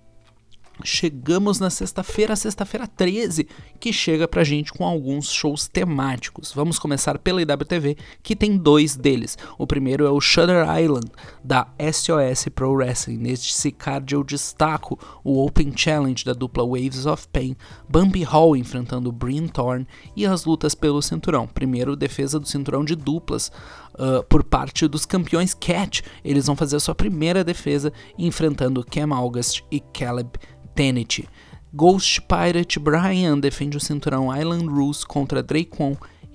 Chegamos 0.83 1.59
na 1.59 1.69
sexta-feira, 1.69 2.35
sexta-feira 2.35 2.87
13, 2.87 3.47
que 3.79 3.91
chega 3.91 4.27
pra 4.27 4.43
gente 4.43 4.73
com 4.73 4.85
alguns 4.85 5.31
shows 5.31 5.67
temáticos. 5.67 6.51
Vamos 6.53 6.79
começar 6.79 7.17
pela 7.19 7.41
IWTV, 7.41 7.97
que 8.21 8.35
tem 8.35 8.57
dois 8.57 8.95
deles. 8.95 9.37
O 9.57 9.65
primeiro 9.65 10.05
é 10.05 10.11
o 10.11 10.21
Shutter 10.21 10.65
Island, 10.79 11.07
da 11.43 11.67
SOS 11.79 12.49
Pro 12.53 12.73
Wrestling. 12.73 13.17
Neste 13.17 13.71
card 13.71 14.13
eu 14.13 14.23
destaco 14.23 14.99
o 15.23 15.45
Open 15.45 15.73
Challenge 15.75 16.23
da 16.23 16.33
dupla 16.33 16.65
Waves 16.65 17.05
of 17.05 17.27
Pain, 17.29 17.55
Bumpy 17.89 18.23
Hall 18.23 18.55
enfrentando 18.55 19.11
Bryn 19.11 19.47
Thorne 19.47 19.87
e 20.15 20.25
as 20.25 20.45
lutas 20.45 20.75
pelo 20.75 21.01
cinturão. 21.01 21.47
Primeiro, 21.47 21.95
defesa 21.95 22.39
do 22.39 22.47
cinturão 22.47 22.83
de 22.83 22.95
duplas, 22.95 23.51
Uh, 23.93 24.23
por 24.23 24.43
parte 24.43 24.87
dos 24.87 25.05
campeões 25.05 25.53
Catch. 25.53 26.01
Eles 26.23 26.45
vão 26.45 26.55
fazer 26.55 26.77
a 26.77 26.79
sua 26.79 26.95
primeira 26.95 27.43
defesa 27.43 27.91
enfrentando 28.17 28.85
Cam 28.85 29.13
August 29.13 29.63
e 29.69 29.79
Caleb 29.79 30.29
Tenet. 30.73 31.27
Ghost 31.73 32.21
Pirate 32.21 32.79
Brian 32.79 33.37
defende 33.39 33.77
o 33.77 33.81
cinturão 33.81 34.35
Island 34.35 34.67
Rules 34.67 35.03
contra 35.03 35.43
Drake 35.43 35.71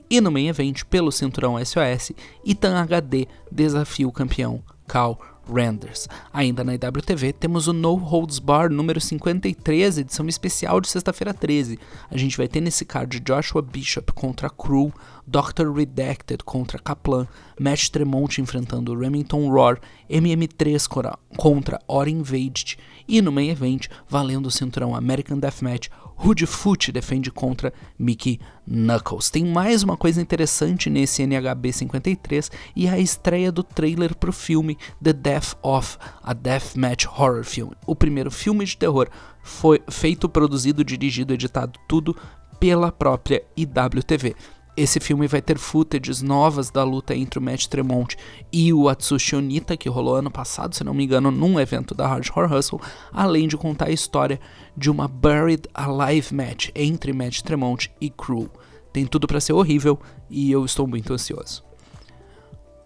e 0.09 0.21
no 0.21 0.31
main 0.31 0.49
event 0.49 0.85
pelo 0.85 1.11
cinturão 1.11 1.57
SOS, 1.63 2.13
Itan 2.45 2.79
HD 2.79 3.27
desafia 3.51 4.07
o 4.07 4.13
campeão 4.13 4.63
Cal 4.87 5.19
Renders. 5.49 6.09
Ainda 6.33 6.65
na 6.65 6.75
IWTV 6.75 7.33
temos 7.33 7.69
o 7.69 7.73
No 7.73 7.95
Holds 7.95 8.39
Bar 8.39 8.71
número 8.71 9.01
53, 9.01 9.99
edição 9.99 10.27
especial 10.29 10.81
de 10.81 10.89
sexta-feira 10.89 11.33
13. 11.33 11.79
A 12.11 12.17
gente 12.17 12.37
vai 12.37 12.49
ter 12.49 12.61
nesse 12.61 12.85
card 12.85 13.21
Joshua 13.21 13.63
Bishop 13.63 14.13
contra 14.13 14.51
Crew, 14.51 14.93
Dr. 15.27 15.73
Redacted 15.75 16.45
contra 16.45 16.79
Kaplan, 16.79 17.27
Matt 17.59 17.89
Tremont 17.89 18.41
enfrentando 18.41 18.99
Remington 18.99 19.49
Roar, 19.49 19.81
MM3 20.11 21.17
contra 21.37 21.81
Or 21.87 22.09
Invaded 22.09 22.79
e 23.09 23.23
no 23.23 23.33
main 23.33 23.51
event, 23.51 23.89
valendo 24.09 24.47
o 24.47 24.51
cinturão 24.51 24.95
American 24.95 25.39
Deathmatch, 25.39 25.89
Hoodfoot 26.19 26.91
defende 26.91 27.31
contra 27.31 27.73
Mickey 27.99 28.41
Knuckles. 28.67 29.31
Tem 29.31 29.45
mais 29.45 29.83
uma 29.83 29.97
coisa 29.97 30.21
interessante 30.21 30.89
nesse 30.89 31.23
NHB 31.23 31.73
53 31.73 32.51
e 32.75 32.89
a 32.89 32.99
estreia 32.99 33.53
do 33.53 33.63
trailer 33.63 34.15
para 34.15 34.31
o 34.31 34.33
filme 34.33 34.79
The 35.03 35.13
Death 35.13 35.55
of, 35.63 35.99
a 36.23 36.33
Deathmatch 36.33 37.07
Horror 37.07 37.45
Film. 37.45 37.71
O 37.87 37.95
primeiro 37.95 38.31
filme 38.31 38.65
de 38.65 38.77
terror 38.77 39.09
foi 39.43 39.83
feito, 39.89 40.29
produzido, 40.29 40.85
dirigido, 40.85 41.35
editado, 41.35 41.79
tudo 41.87 42.17
pela 42.59 42.91
própria 42.91 43.45
IWTV. 43.57 44.35
Esse 44.77 45.01
filme 45.01 45.27
vai 45.27 45.41
ter 45.41 45.57
footages 45.59 46.21
novas 46.21 46.71
da 46.71 46.85
luta 46.85 47.17
entre 47.17 47.39
o 47.39 47.43
Matt 47.43 47.67
Tremont 47.67 48.15
e 48.53 48.75
o 48.75 48.91
Atsushi 48.91 49.35
Onita, 49.35 49.75
que 49.75 49.89
rolou 49.89 50.17
ano 50.17 50.31
passado, 50.31 50.77
se 50.77 50.85
não 50.85 50.93
me 50.93 51.05
engano, 51.05 51.31
num 51.31 51.59
evento 51.59 51.95
da 51.95 52.07
Hardcore 52.07 52.53
Hustle, 52.53 52.81
além 53.11 53.49
de 53.49 53.57
contar 53.57 53.87
a 53.87 53.93
história 53.93 54.39
de 54.77 54.91
uma 54.91 55.09
Buried 55.09 55.63
Alive 55.73 56.35
match 56.35 56.69
entre 56.75 57.15
Matt 57.15 57.41
Tremont 57.41 57.91
e 57.99 58.11
Crew. 58.11 58.51
Tem 58.93 59.07
tudo 59.07 59.27
para 59.27 59.41
ser 59.41 59.55
horrível 59.55 59.99
e 60.29 60.53
eu 60.53 60.63
estou 60.63 60.87
muito 60.87 61.11
ansioso. 61.15 61.65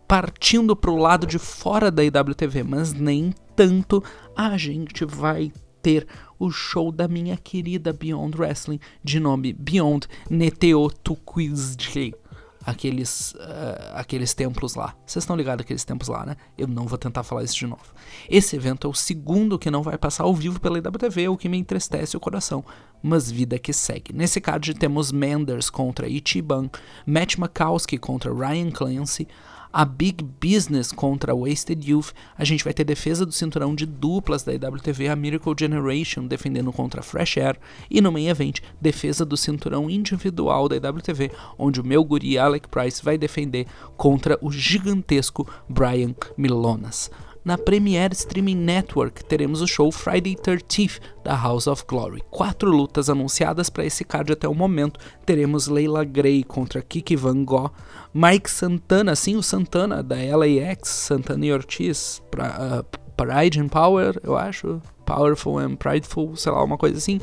Partindo 0.06 0.76
para 0.76 0.92
o 0.92 0.96
lado 0.96 1.26
de 1.26 1.40
fora 1.40 1.90
da 1.90 2.04
IWTV, 2.04 2.62
mas 2.62 2.92
nem 2.92 3.34
tanto, 3.56 4.02
a 4.36 4.56
gente 4.56 5.04
vai 5.04 5.52
ter 5.82 6.06
o 6.40 6.50
show 6.50 6.90
da 6.90 7.06
minha 7.06 7.36
querida 7.36 7.92
Beyond 7.92 8.36
Wrestling, 8.36 8.80
de 9.04 9.20
nome 9.20 9.52
Beyond 9.52 10.08
Neteo 10.28 10.90
Tuquizji. 10.90 12.14
Aqueles, 12.62 13.32
uh, 13.32 13.94
aqueles 13.94 14.34
templos 14.34 14.74
lá. 14.74 14.94
Vocês 15.06 15.22
estão 15.22 15.34
ligados 15.34 15.64
aqueles 15.64 15.82
templos 15.82 16.08
lá, 16.08 16.26
né? 16.26 16.36
Eu 16.58 16.66
não 16.66 16.86
vou 16.86 16.98
tentar 16.98 17.22
falar 17.22 17.42
isso 17.42 17.56
de 17.56 17.66
novo. 17.66 17.82
Esse 18.28 18.54
evento 18.54 18.86
é 18.86 18.90
o 18.90 18.94
segundo 18.94 19.58
que 19.58 19.70
não 19.70 19.82
vai 19.82 19.96
passar 19.96 20.24
ao 20.24 20.34
vivo 20.34 20.60
pela 20.60 20.76
IWTV, 20.76 21.28
o 21.28 21.38
que 21.38 21.48
me 21.48 21.56
entristece 21.56 22.18
o 22.18 22.20
coração. 22.20 22.62
Mas 23.02 23.30
vida 23.30 23.58
que 23.58 23.72
segue. 23.72 24.12
Nesse 24.12 24.42
card 24.42 24.74
temos 24.74 25.10
Manders 25.10 25.70
contra 25.70 26.06
Ichiban, 26.06 26.70
Matt 27.06 27.38
Makowski 27.38 27.96
contra 27.96 28.32
Ryan 28.32 28.70
Clancy, 28.70 29.26
a 29.72 29.84
Big 29.84 30.22
Business 30.22 30.92
contra 30.92 31.32
a 31.32 31.34
Wasted 31.34 31.88
Youth, 31.88 32.12
a 32.36 32.44
gente 32.44 32.64
vai 32.64 32.72
ter 32.72 32.84
defesa 32.84 33.24
do 33.24 33.32
cinturão 33.32 33.74
de 33.74 33.86
duplas 33.86 34.42
da 34.42 34.52
IWTV, 34.52 35.08
a 35.08 35.16
Miracle 35.16 35.54
Generation 35.58 36.26
defendendo 36.26 36.72
contra 36.72 37.00
a 37.00 37.02
Fresh 37.02 37.36
Air, 37.38 37.58
e 37.90 38.00
no 38.00 38.10
main 38.10 38.28
event, 38.28 38.58
defesa 38.80 39.24
do 39.24 39.36
cinturão 39.36 39.88
individual 39.88 40.68
da 40.68 40.76
IWTV, 40.76 41.30
onde 41.58 41.80
o 41.80 41.84
meu 41.84 42.04
guri 42.04 42.38
Alec 42.38 42.68
Price 42.68 43.02
vai 43.02 43.16
defender 43.16 43.66
contra 43.96 44.38
o 44.40 44.50
gigantesco 44.50 45.48
Brian 45.68 46.14
Milonas. 46.36 47.10
Na 47.42 47.56
Premiere 47.56 48.12
Streaming 48.12 48.56
Network 48.56 49.24
teremos 49.24 49.62
o 49.62 49.66
show 49.66 49.90
Friday 49.90 50.36
13th 50.36 51.00
da 51.24 51.34
House 51.34 51.66
of 51.66 51.84
Glory. 51.88 52.22
Quatro 52.30 52.70
lutas 52.70 53.08
anunciadas 53.08 53.70
para 53.70 53.84
esse 53.84 54.04
card 54.04 54.32
até 54.32 54.46
o 54.46 54.54
momento. 54.54 55.00
Teremos 55.24 55.66
Leila 55.66 56.04
Gray 56.04 56.44
contra 56.44 56.82
Kiki 56.82 57.16
Van 57.16 57.42
Gogh, 57.42 57.70
Mike 58.12 58.50
Santana, 58.50 59.16
sim, 59.16 59.36
o 59.36 59.42
Santana 59.42 60.02
da 60.02 60.16
LAX, 60.16 60.88
Santana 60.88 61.46
e 61.46 61.52
Ortiz, 61.52 62.22
pra, 62.30 62.84
uh, 62.84 63.00
Pride 63.16 63.58
and 63.58 63.68
Power, 63.68 64.20
eu 64.22 64.36
acho, 64.36 64.82
Powerful 65.06 65.58
and 65.58 65.76
Prideful, 65.76 66.36
sei 66.36 66.52
lá, 66.52 66.62
uma 66.62 66.76
coisa 66.76 66.98
assim. 66.98 67.20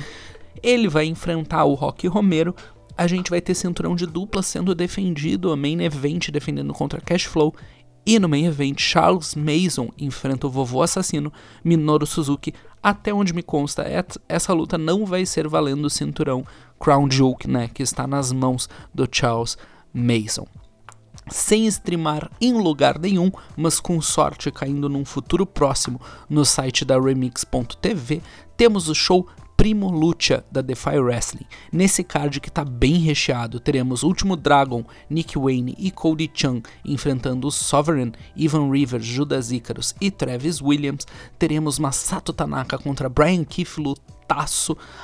Ele 0.63 0.87
vai 0.87 1.05
enfrentar 1.05 1.63
o 1.65 1.75
Rock 1.75 2.07
Romero. 2.07 2.55
A 2.97 3.05
gente 3.05 3.29
vai 3.29 3.39
ter 3.39 3.53
cinturão 3.53 3.95
de 3.95 4.07
dupla 4.07 4.41
sendo 4.41 4.73
defendido, 4.73 5.51
a 5.51 5.55
main 5.55 5.81
event 5.81 6.29
defendendo 6.31 6.73
contra 6.73 6.99
Cashflow 6.99 7.53
e 8.07 8.17
no 8.19 8.29
main 8.29 8.45
event, 8.45 8.79
Charles 8.79 9.35
Mason 9.35 9.89
enfrenta 9.99 10.47
o 10.47 10.49
vovô 10.49 10.81
assassino 10.81 11.31
Minoru 11.61 12.07
Suzuki. 12.07 12.53
Até 12.81 13.13
onde 13.13 13.33
me 13.33 13.43
consta, 13.43 13.83
essa 14.29 14.53
luta 14.53 14.77
não 14.77 15.05
vai 15.05 15.25
ser 15.25 15.45
valendo 15.45 15.83
o 15.83 15.89
cinturão 15.89 16.45
Crown 16.79 17.11
Jewel, 17.11 17.35
né, 17.45 17.67
que 17.67 17.83
está 17.83 18.07
nas 18.07 18.31
mãos 18.31 18.69
do 18.93 19.05
Charles 19.11 19.57
Mason. 19.93 20.47
Sem 21.29 21.65
streamar 21.65 22.31
em 22.39 22.53
lugar 22.53 22.97
nenhum, 22.97 23.29
mas 23.57 23.77
com 23.81 23.99
sorte 23.99 24.49
caindo 24.51 24.87
num 24.87 25.03
futuro 25.03 25.45
próximo 25.45 25.99
no 26.29 26.45
site 26.45 26.85
da 26.85 26.97
Remix.tv, 26.97 28.21
temos 28.55 28.87
o 28.87 28.95
show 28.95 29.27
Primo 29.57 29.89
Lucha 29.89 30.45
da 30.51 30.61
Defy 30.61 30.99
Wrestling. 30.99 31.47
Nesse 31.73 32.03
card 32.03 32.39
que 32.39 32.51
tá 32.51 32.63
bem 32.63 32.99
recheado, 32.99 33.59
teremos 33.59 34.03
Último 34.03 34.35
Dragon, 34.35 34.85
Nick 35.09 35.37
Wayne 35.37 35.75
e 35.79 35.89
Cody 35.89 36.29
Chan 36.31 36.61
enfrentando 36.85 37.49
Sovereign, 37.49 38.11
Ivan 38.35 38.69
Rivers, 38.69 39.03
Judas 39.03 39.51
Icarus 39.51 39.95
e 39.99 40.11
Travis 40.11 40.61
Williams. 40.61 41.07
Teremos 41.39 41.79
Masato 41.79 42.31
Tanaka 42.31 42.77
contra 42.77 43.09
Brian 43.09 43.43
Keith 43.43 43.77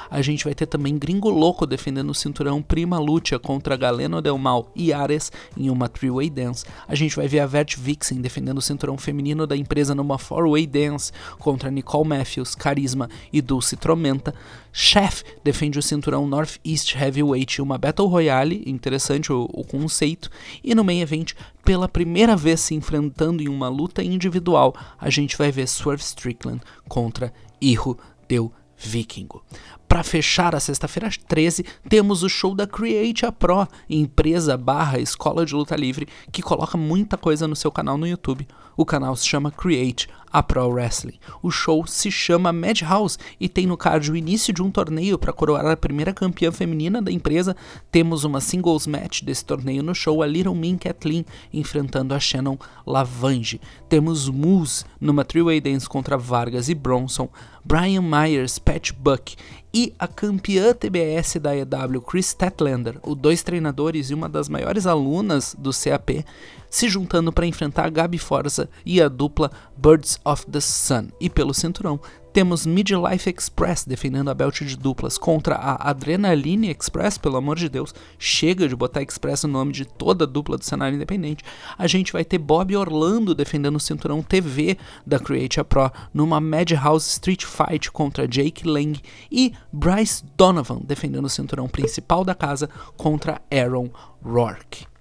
A 0.10 0.22
gente 0.22 0.44
vai 0.44 0.54
ter 0.54 0.66
também 0.66 0.98
Gringo 0.98 1.30
Louco 1.30 1.66
defendendo 1.66 2.10
o 2.10 2.16
cinturão 2.16 2.62
Prima 2.62 3.00
Lucha 3.00 3.40
contra 3.40 3.78
Galeno 3.78 4.22
Del 4.22 4.38
Mal 4.38 4.72
e 4.76 4.92
Ares 4.92 5.32
em 5.58 5.70
uma 5.70 5.88
three-way 5.88 6.30
dance. 6.30 6.66
A 6.88 6.96
gente 6.96 7.16
vai 7.16 7.28
ver 7.28 7.40
a 7.40 7.46
Vert 7.46 7.78
Vixen 7.78 8.22
defendendo 8.22 8.58
o 8.58 8.62
cinturão 8.62 8.98
feminino 8.98 9.48
da 9.48 9.56
empresa 9.56 9.96
numa 9.96 10.18
four-way 10.18 10.68
dance 10.68 11.12
contra 11.40 11.72
Nicole 11.72 12.08
Matthews, 12.08 12.56
Carisma 12.56 13.10
e 13.32 13.42
Dulce 13.42 13.76
Tromenta. 13.76 14.34
Chef 14.72 15.24
defende 15.44 15.78
o 15.78 15.84
cinturão 15.84 16.28
Northeast 16.28 16.96
Heavyweight 16.96 17.60
em 17.60 17.64
uma 17.64 17.78
Battle 17.78 18.08
Royale, 18.08 18.64
interessante 18.66 19.32
o, 19.32 19.48
o 19.54 19.64
conceito. 19.64 20.30
E 20.64 20.74
no 20.74 20.84
main 20.84 21.02
event, 21.02 21.34
pela 21.64 21.88
primeira 21.88 22.36
vez 22.36 22.60
se 22.60 22.74
enfrentando 22.74 23.44
em 23.44 23.48
uma 23.48 23.70
luta 23.70 24.04
individual, 24.04 24.76
a 25.00 25.10
gente 25.10 25.38
vai 25.38 25.52
ver 25.52 25.68
Swerve 25.68 26.04
Strickland 26.04 26.62
contra 26.88 27.32
Iho 27.62 27.98
Del 28.28 28.52
Vikingo. 28.78 29.44
Para 29.88 30.04
fechar 30.04 30.56
a 30.56 30.60
sexta-feira 30.60 31.10
13, 31.28 31.66
temos 31.88 32.24
o 32.24 32.30
show 32.30 32.56
da 32.56 32.66
Create 32.66 33.26
a 33.26 33.32
Pro, 33.32 33.68
empresa 33.90 34.58
barra 34.58 35.00
escola 35.00 35.46
de 35.46 35.54
luta 35.54 35.76
livre, 35.76 36.08
que 36.32 36.42
coloca 36.42 36.78
muita 36.78 37.18
coisa 37.18 37.48
no 37.48 37.56
seu 37.56 37.72
canal 37.72 37.98
no 37.98 38.08
YouTube. 38.08 38.48
O 38.76 38.86
canal 38.86 39.16
se 39.16 39.28
chama 39.28 39.52
Create 39.52 40.08
a 40.34 40.42
Pro 40.42 40.68
Wrestling. 40.68 41.20
O 41.44 41.52
show 41.52 41.86
se 41.86 42.10
chama 42.10 42.52
Madhouse 42.52 43.20
e 43.40 43.48
tem 43.48 43.68
no 43.68 43.78
card 43.78 44.12
o 44.12 44.16
início 44.16 44.52
de 44.52 44.64
um 44.64 44.72
torneio 44.72 45.20
para 45.20 45.32
coroar 45.32 45.68
a 45.68 45.78
primeira 45.78 46.12
campeã 46.12 46.52
feminina 46.52 47.02
da 47.02 47.12
empresa. 47.12 47.56
Temos 47.92 48.24
uma 48.24 48.42
singles 48.42 48.88
match 48.88 49.22
desse 49.22 49.46
torneio 49.46 49.84
no 49.84 49.94
show, 49.94 50.24
a 50.24 50.26
Little 50.26 50.56
Min 50.56 50.78
Kathleen 50.78 51.24
enfrentando 51.54 52.16
a 52.16 52.20
Shannon 52.20 52.58
Lavange. 52.86 53.62
Temos 53.88 54.28
Moose 54.28 54.86
numa 55.00 55.24
three-way 55.24 55.62
dance 55.62 55.88
contra 55.88 56.18
Vargas 56.18 56.68
e 56.68 56.74
Bronson, 56.74 57.30
Brian 57.64 58.02
Myers, 58.02 58.58
Pat 58.58 58.92
Buck 58.92 59.36
e 59.74 59.94
a 59.98 60.08
campeã 60.08 60.74
TBS 60.74 61.38
da 61.42 61.56
EW 61.56 62.02
Chris 62.02 62.28
Statlander, 62.28 63.00
os 63.02 63.16
dois 63.16 63.42
treinadores 63.42 64.12
e 64.12 64.14
uma 64.14 64.30
das 64.30 64.48
maiores 64.48 64.86
alunas 64.86 65.56
do 65.58 65.72
CAP, 65.72 66.24
se 66.70 66.88
juntando 66.88 67.34
para 67.34 67.48
enfrentar 67.48 67.86
a 67.86 67.90
Gabi 67.90 68.20
Forza 68.20 68.70
e 68.86 69.02
a 69.02 69.08
dupla 69.08 69.50
Birds 69.76 70.20
of 70.24 70.46
the 70.46 70.60
Sun. 70.60 71.08
E 71.20 71.30
pelo 71.30 71.54
cinturão, 71.54 72.00
temos 72.34 72.66
Midlife 72.66 73.30
Express 73.30 73.86
defendendo 73.86 74.30
a 74.30 74.34
belt 74.34 74.64
de 74.64 74.76
duplas 74.76 75.20
contra 75.20 75.56
a 75.56 75.92
Adrenaline 75.92 76.72
Express, 76.72 77.16
pelo 77.16 77.38
amor 77.38 77.58
de 77.58 77.70
Deus, 77.70 77.94
chega 78.18 78.68
de 78.68 78.76
botar 78.76 79.04
Express 79.04 79.44
no 79.44 79.50
nome 79.52 79.72
de 79.72 79.86
toda 79.86 80.24
a 80.24 80.28
dupla 80.28 80.58
do 80.58 80.66
cenário 80.66 80.96
independente. 80.96 81.44
A 81.78 81.86
gente 81.86 82.12
vai 82.12 82.26
ter 82.26 82.40
Bob 82.40 82.76
Orlando 82.76 83.36
defendendo 83.36 83.76
o 83.76 83.80
cinturão 83.80 84.24
TV 84.24 84.80
da 85.06 85.20
Create 85.20 85.60
a 85.60 85.64
Pro 85.64 85.92
numa 86.12 86.42
Madhouse 86.42 87.08
Street 87.08 87.46
Fight 87.46 87.92
contra 87.92 88.28
Jake 88.28 88.68
Lang 88.68 89.00
e 89.32 89.54
Bryce 89.72 90.24
Donovan 90.36 90.82
defendendo 90.84 91.26
o 91.26 91.30
cinturão 91.30 91.68
principal 91.68 92.26
da 92.26 92.34
casa 92.34 92.68
contra 92.98 93.40
Aaron 93.52 93.92
Rourke. 94.24 94.93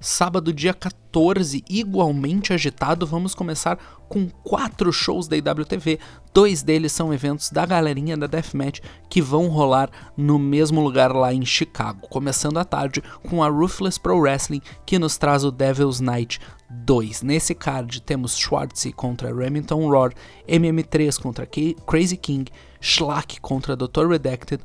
Sábado, 0.00 0.52
dia 0.52 0.72
14, 0.72 1.64
igualmente 1.68 2.52
agitado, 2.52 3.04
vamos 3.04 3.34
começar 3.34 3.76
com 4.08 4.28
quatro 4.44 4.92
shows 4.92 5.26
da 5.26 5.36
IWTV. 5.36 5.98
Dois 6.32 6.62
deles 6.62 6.92
são 6.92 7.12
eventos 7.12 7.50
da 7.50 7.66
galerinha 7.66 8.16
da 8.16 8.28
Deathmatch 8.28 8.80
que 9.10 9.20
vão 9.20 9.48
rolar 9.48 9.90
no 10.16 10.38
mesmo 10.38 10.80
lugar 10.80 11.12
lá 11.12 11.34
em 11.34 11.44
Chicago. 11.44 12.06
Começando 12.08 12.58
à 12.58 12.64
tarde 12.64 13.02
com 13.28 13.42
a 13.42 13.48
Ruthless 13.48 13.98
Pro 13.98 14.20
Wrestling, 14.20 14.62
que 14.86 15.00
nos 15.00 15.18
traz 15.18 15.44
o 15.44 15.50
Devil's 15.50 15.98
Night 15.98 16.38
2. 16.70 17.22
Nesse 17.22 17.52
card 17.52 18.00
temos 18.02 18.36
Schwartzy 18.36 18.92
contra 18.92 19.34
Remington 19.34 19.88
Roar, 19.88 20.12
MM3 20.48 21.20
contra 21.20 21.44
Crazy 21.86 22.16
King, 22.16 22.52
Schlack 22.80 23.40
contra 23.40 23.74
Dr. 23.74 24.06
Redacted, 24.08 24.62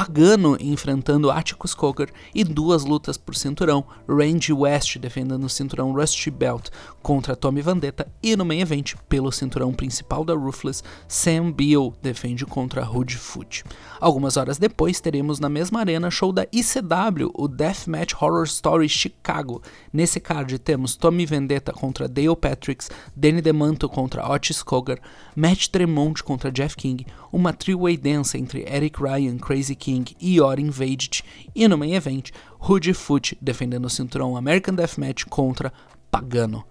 Pagano 0.00 0.56
enfrentando 0.58 1.30
Atticus 1.30 1.74
Coker 1.74 2.10
e 2.34 2.42
duas 2.42 2.86
lutas 2.86 3.18
por 3.18 3.36
cinturão, 3.36 3.84
Randy 4.08 4.50
West 4.50 4.96
defendendo 4.96 5.44
o 5.44 5.48
cinturão 5.50 5.92
Rusty 5.92 6.30
Belt 6.30 6.70
contra 7.02 7.36
Tommy 7.36 7.60
Vandetta 7.60 8.10
e 8.22 8.34
no 8.34 8.42
main 8.42 8.62
event, 8.62 8.94
pelo 9.10 9.30
cinturão 9.30 9.74
principal 9.74 10.24
da 10.24 10.32
Ruthless, 10.32 10.82
Sam 11.06 11.52
Beal 11.52 11.92
defende 12.00 12.46
contra 12.46 12.82
Rude 12.82 13.18
Foot. 13.18 13.62
Algumas 14.00 14.38
horas 14.38 14.56
depois 14.56 15.00
teremos 15.00 15.38
na 15.38 15.50
mesma 15.50 15.80
arena 15.80 16.10
show 16.10 16.32
da 16.32 16.46
ICW, 16.50 17.30
o 17.34 17.46
Deathmatch 17.46 18.14
Horror 18.14 18.44
Story 18.44 18.88
Chicago. 18.88 19.60
Nesse 19.92 20.18
card 20.18 20.58
temos 20.60 20.96
Tommy 20.96 21.26
Vendetta 21.26 21.74
contra 21.74 22.08
Dale 22.08 22.34
Patricks, 22.36 22.90
Danny 23.14 23.42
DeManto 23.42 23.86
contra 23.86 24.26
Otis 24.26 24.62
Coger, 24.62 24.98
Matt 25.36 25.68
Tremont 25.68 26.22
contra 26.24 26.50
Jeff 26.50 26.74
King, 26.74 27.04
uma 27.30 27.52
three-way 27.52 27.98
dance 27.98 28.38
entre 28.38 28.64
Eric 28.66 28.98
Ryan, 28.98 29.36
Crazy 29.36 29.74
King 29.74 29.89
King 29.90 30.16
e 30.20 30.40
Or 30.40 30.60
Invaded, 30.60 31.24
e 31.52 31.66
no 31.66 31.76
main 31.76 31.94
event, 31.94 32.30
Rudy 32.60 32.94
Foot 32.94 33.36
defendendo 33.40 33.86
o 33.86 33.90
cinturão 33.90 34.36
American 34.36 34.72
Deathmatch 34.72 35.24
contra 35.24 35.72
Pagano. 36.12 36.64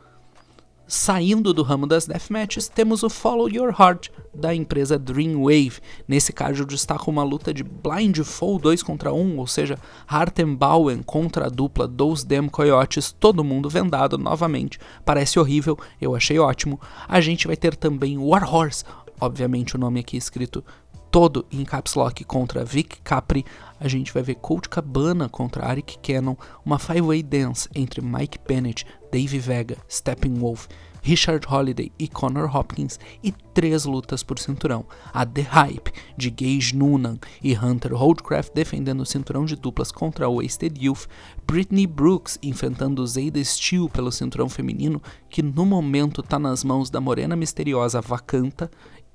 Saindo 0.87 1.53
do 1.53 1.61
ramo 1.61 1.85
das 1.85 2.07
deathmatches, 2.07 2.69
temos 2.69 3.03
o 3.03 3.09
Follow 3.09 3.49
Your 3.49 3.75
Heart 3.77 4.09
da 4.33 4.55
empresa 4.55 4.97
Dreamwave. 4.97 5.81
Nesse 6.07 6.31
caso, 6.31 6.61
eu 6.61 6.65
destaco 6.65 7.11
uma 7.11 7.21
luta 7.21 7.53
de 7.53 7.61
Blindfold 7.61 8.63
2 8.63 8.81
contra 8.83 9.11
1, 9.11 9.37
ou 9.37 9.45
seja, 9.45 9.77
Hartenbauen 10.07 11.03
contra 11.03 11.47
a 11.47 11.49
dupla 11.49 11.89
dos 11.89 12.23
Dem 12.23 12.47
Coyotes, 12.47 13.11
todo 13.11 13.43
mundo 13.43 13.69
vendado 13.69 14.17
novamente. 14.17 14.79
Parece 15.03 15.37
horrível, 15.37 15.77
eu 15.99 16.15
achei 16.15 16.39
ótimo. 16.39 16.79
A 17.05 17.19
gente 17.19 17.45
vai 17.45 17.57
ter 17.57 17.75
também 17.75 18.17
Warhorse, 18.17 18.85
obviamente 19.19 19.75
o 19.75 19.79
nome 19.79 19.99
aqui 19.99 20.15
escrito 20.15 20.63
todo 21.11 21.45
em 21.51 21.63
caps 21.63 21.95
lock 21.95 22.23
contra 22.23 22.63
Vic 22.63 23.01
Capri, 23.01 23.45
a 23.79 23.87
gente 23.87 24.13
vai 24.13 24.21
ver 24.21 24.35
Colt 24.35 24.67
Cabana 24.67 25.27
contra 25.27 25.65
Arik 25.65 25.97
Cannon, 25.99 26.35
uma 26.65 26.77
five-way 26.77 27.23
dance 27.23 27.67
entre 27.73 28.01
Mike 28.01 28.39
Bennett, 28.47 28.85
Dave 29.11 29.39
Vega, 29.39 29.77
Steppenwolf, 29.89 30.67
Richard 31.01 31.47
Holiday 31.49 31.91
e 31.97 32.07
Connor 32.07 32.53
Hopkins 32.55 32.99
e 33.23 33.31
três 33.53 33.85
lutas 33.85 34.23
por 34.23 34.37
cinturão. 34.37 34.85
A 35.13 35.25
The 35.25 35.41
Hype 35.41 35.91
de 36.17 36.29
Gage 36.29 36.75
Noonan 36.75 37.17
e 37.41 37.57
Hunter 37.57 37.93
Holdcraft 37.95 38.51
defendendo 38.53 39.01
o 39.01 39.05
cinturão 39.05 39.45
de 39.45 39.55
duplas 39.55 39.91
contra 39.91 40.25
a 40.25 40.29
Wasted 40.29 40.77
Youth, 40.83 41.07
Britney 41.47 41.87
Brooks 41.87 42.37
enfrentando 42.43 43.05
Zayda 43.07 43.43
Steel 43.43 43.89
pelo 43.89 44.11
cinturão 44.11 44.49
feminino 44.49 45.01
que 45.29 45.41
no 45.41 45.65
momento 45.65 46.21
está 46.21 46.37
nas 46.37 46.63
mãos 46.63 46.89
da 46.89 46.99
morena 46.99 47.35
misteriosa 47.35 48.01
Vacanta 48.01 48.69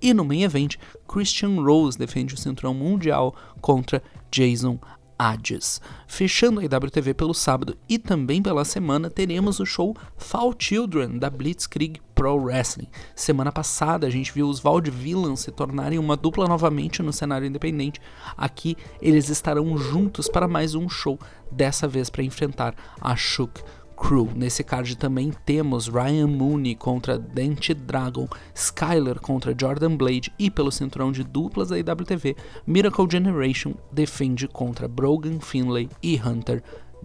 e 0.05 0.13
no 0.13 0.23
main 0.23 0.43
event, 0.43 0.77
Christian 1.09 1.63
Rose 1.63 1.97
defende 1.97 2.35
o 2.35 2.37
cinturão 2.37 2.75
mundial 2.75 3.35
contra 3.63 4.03
Jason 4.31 4.79
Hades. 5.19 5.81
Fechando 6.07 6.61
a 6.61 6.65
IWTV 6.65 7.15
pelo 7.15 7.33
sábado 7.33 7.75
e 7.89 7.99
também 7.99 8.43
pela 8.43 8.67
semana, 8.67 9.09
teremos 9.09 9.61
o 9.61 9.65
show 9.65 9.97
Fall 10.19 10.55
Children 10.59 11.19
da 11.19 11.31
Blitzkrieg 11.31 12.03
Pro 12.15 12.37
Wrestling. 12.37 12.89
Semana 13.17 13.51
passada 13.51 14.07
a 14.07 14.11
gente 14.11 14.31
viu 14.31 14.47
os 14.47 14.61
Vaudevillains 14.61 15.41
se 15.41 15.51
tornarem 15.51 15.99
uma 15.99 16.19
dupla 16.19 16.47
novamente 16.47 17.03
no 17.03 17.11
cenário 17.11 17.47
independente. 17.47 17.99
Aqui 18.37 18.77
eles 19.01 19.31
estarão 19.31 19.75
juntos 19.79 20.29
para 20.29 20.47
mais 20.47 20.75
um 20.75 20.87
show, 20.87 21.19
dessa 21.51 21.89
vez 21.89 22.11
para 22.11 22.23
enfrentar 22.23 22.75
a 23.01 23.17
Shook 23.17 23.63
Crew. 23.97 24.29
Nesse 24.35 24.63
card 24.63 24.97
também 24.97 25.33
temos 25.45 25.89
Ryan 25.89 26.27
Mooney 26.27 26.75
contra 26.75 27.19
Dente 27.19 27.73
Dragon, 27.73 28.29
Skyler 28.55 29.21
contra 29.21 29.55
Jordan 29.59 29.97
Blade 29.97 30.33
e 30.39 30.51
pelo 30.51 30.71
cinturão 30.73 31.11
de 31.11 31.25
duplas 31.25 31.69
da 31.69 31.79
IWTV, 31.79 32.37
Miracle 32.67 33.09
Generation 33.11 33.75
defende 33.91 34.47
contra 34.47 34.89
Brogan 34.89 35.41
Finlay 35.41 35.89
e 36.03 36.21
Hunter 36.21 36.63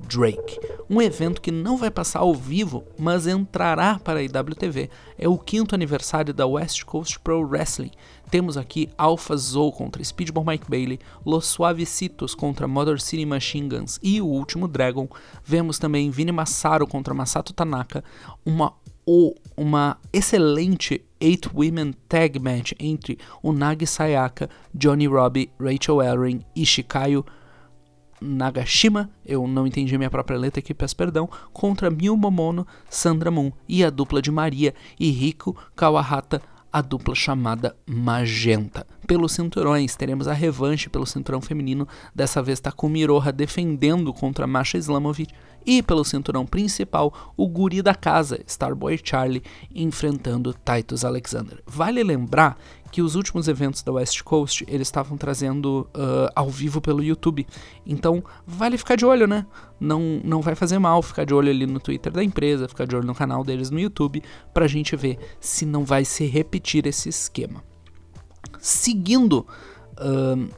Drake. 0.07 0.59
Um 0.89 1.01
evento 1.01 1.41
que 1.41 1.51
não 1.51 1.77
vai 1.77 1.91
passar 1.91 2.19
ao 2.19 2.33
vivo, 2.33 2.83
mas 2.97 3.27
entrará 3.27 3.99
para 3.99 4.19
a 4.19 4.23
IWTV. 4.23 4.89
É 5.17 5.27
o 5.27 5.37
quinto 5.37 5.75
aniversário 5.75 6.33
da 6.33 6.47
West 6.47 6.83
Coast 6.83 7.19
Pro 7.19 7.41
Wrestling. 7.41 7.91
Temos 8.31 8.57
aqui 8.57 8.89
Alpha 8.97 9.35
Zou 9.35 9.71
contra 9.71 10.03
Speedball 10.03 10.45
Mike 10.45 10.69
Bailey, 10.69 10.99
Los 11.25 11.47
Suavecitos 11.47 12.35
contra 12.35 12.67
Mother 12.67 12.99
City 12.99 13.25
Machine 13.25 13.69
Guns 13.69 13.99
e 14.01 14.21
o 14.21 14.25
último 14.25 14.67
Dragon. 14.67 15.07
Vemos 15.43 15.79
também 15.79 16.09
Vini 16.09 16.31
Massaro 16.31 16.87
contra 16.87 17.13
Masato 17.13 17.53
Tanaka, 17.53 18.03
uma 18.45 18.73
uma 19.57 19.97
excelente 20.13 21.03
Eight 21.19 21.49
Women 21.51 21.93
Tag 22.07 22.37
Match 22.39 22.73
entre 22.79 23.17
Unagi 23.43 23.87
Sayaka, 23.87 24.47
Johnny 24.73 25.07
Robbie, 25.07 25.49
Rachel 25.59 26.01
Ellering 26.01 26.45
e 26.55 26.63
Shikayo 26.63 27.25
Nagashima, 28.21 29.09
eu 29.25 29.47
não 29.47 29.65
entendi 29.65 29.97
minha 29.97 30.09
própria 30.09 30.37
letra 30.37 30.59
aqui, 30.59 30.73
peço 30.73 30.95
perdão, 30.95 31.29
contra 31.53 31.89
Miu 31.89 32.15
Momono, 32.17 32.65
Sandra 32.89 33.31
Moon 33.31 33.51
e 33.67 33.83
a 33.83 33.89
dupla 33.89 34.21
de 34.21 34.31
Maria 34.31 34.73
e 34.99 35.09
Rico 35.09 35.55
Kawahata, 35.75 36.41
a 36.71 36.81
dupla 36.81 37.15
chamada 37.15 37.75
Magenta. 37.87 38.85
Pelos 39.07 39.31
cinturões, 39.31 39.95
teremos 39.95 40.27
a 40.27 40.33
revanche 40.33 40.89
pelo 40.89 41.05
cinturão 41.05 41.41
feminino, 41.41 41.87
dessa 42.13 42.43
vez 42.43 42.59
Takumi 42.59 43.01
Iroha 43.01 43.31
defendendo 43.31 44.13
contra 44.13 44.45
Masha 44.45 44.77
Islamovic 44.77 45.33
e 45.65 45.81
pelo 45.81 46.05
cinturão 46.05 46.45
principal, 46.45 47.33
o 47.35 47.47
guri 47.47 47.81
da 47.81 47.95
casa, 47.95 48.39
Starboy 48.47 48.99
Charlie, 49.03 49.43
enfrentando 49.73 50.53
Titus 50.53 51.03
Alexander. 51.03 51.61
Vale 51.65 52.03
lembrar 52.03 52.57
que 52.91 53.01
os 53.01 53.15
últimos 53.15 53.47
eventos 53.47 53.83
da 53.83 53.91
West 53.91 54.21
Coast 54.23 54.65
eles 54.67 54.87
estavam 54.87 55.17
trazendo 55.17 55.87
uh, 55.95 56.29
ao 56.35 56.49
vivo 56.49 56.81
pelo 56.81 57.03
YouTube. 57.03 57.45
Então, 57.85 58.23
vale 58.45 58.77
ficar 58.77 58.95
de 58.95 59.05
olho, 59.05 59.27
né? 59.27 59.45
Não, 59.79 60.21
não 60.23 60.41
vai 60.41 60.55
fazer 60.55 60.79
mal 60.79 61.01
ficar 61.01 61.25
de 61.25 61.33
olho 61.33 61.49
ali 61.49 61.65
no 61.65 61.79
Twitter 61.79 62.11
da 62.11 62.23
empresa, 62.23 62.67
ficar 62.67 62.85
de 62.85 62.95
olho 62.95 63.05
no 63.05 63.15
canal 63.15 63.43
deles 63.43 63.69
no 63.69 63.79
YouTube, 63.79 64.23
pra 64.53 64.67
gente 64.67 64.95
ver 64.95 65.17
se 65.39 65.65
não 65.65 65.85
vai 65.85 66.03
se 66.03 66.25
repetir 66.25 66.85
esse 66.85 67.09
esquema. 67.09 67.63
Seguindo 68.59 69.45
uh, 69.97 70.49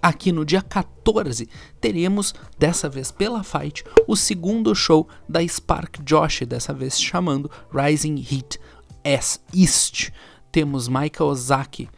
Aqui 0.00 0.30
no 0.30 0.44
dia 0.44 0.62
14 0.62 1.48
teremos, 1.80 2.34
dessa 2.56 2.88
vez 2.88 3.10
pela 3.10 3.42
Fight, 3.42 3.84
o 4.06 4.14
segundo 4.14 4.74
show 4.74 5.08
da 5.28 5.46
Spark 5.46 6.02
Josh, 6.04 6.42
dessa 6.46 6.72
vez 6.72 7.00
chamando 7.00 7.50
Rising 7.72 8.16
Heat 8.16 8.60
S 9.02 9.40
East. 9.54 10.10
Temos 10.50 10.88
Michael 10.88 11.30
Ozaki 11.30 11.88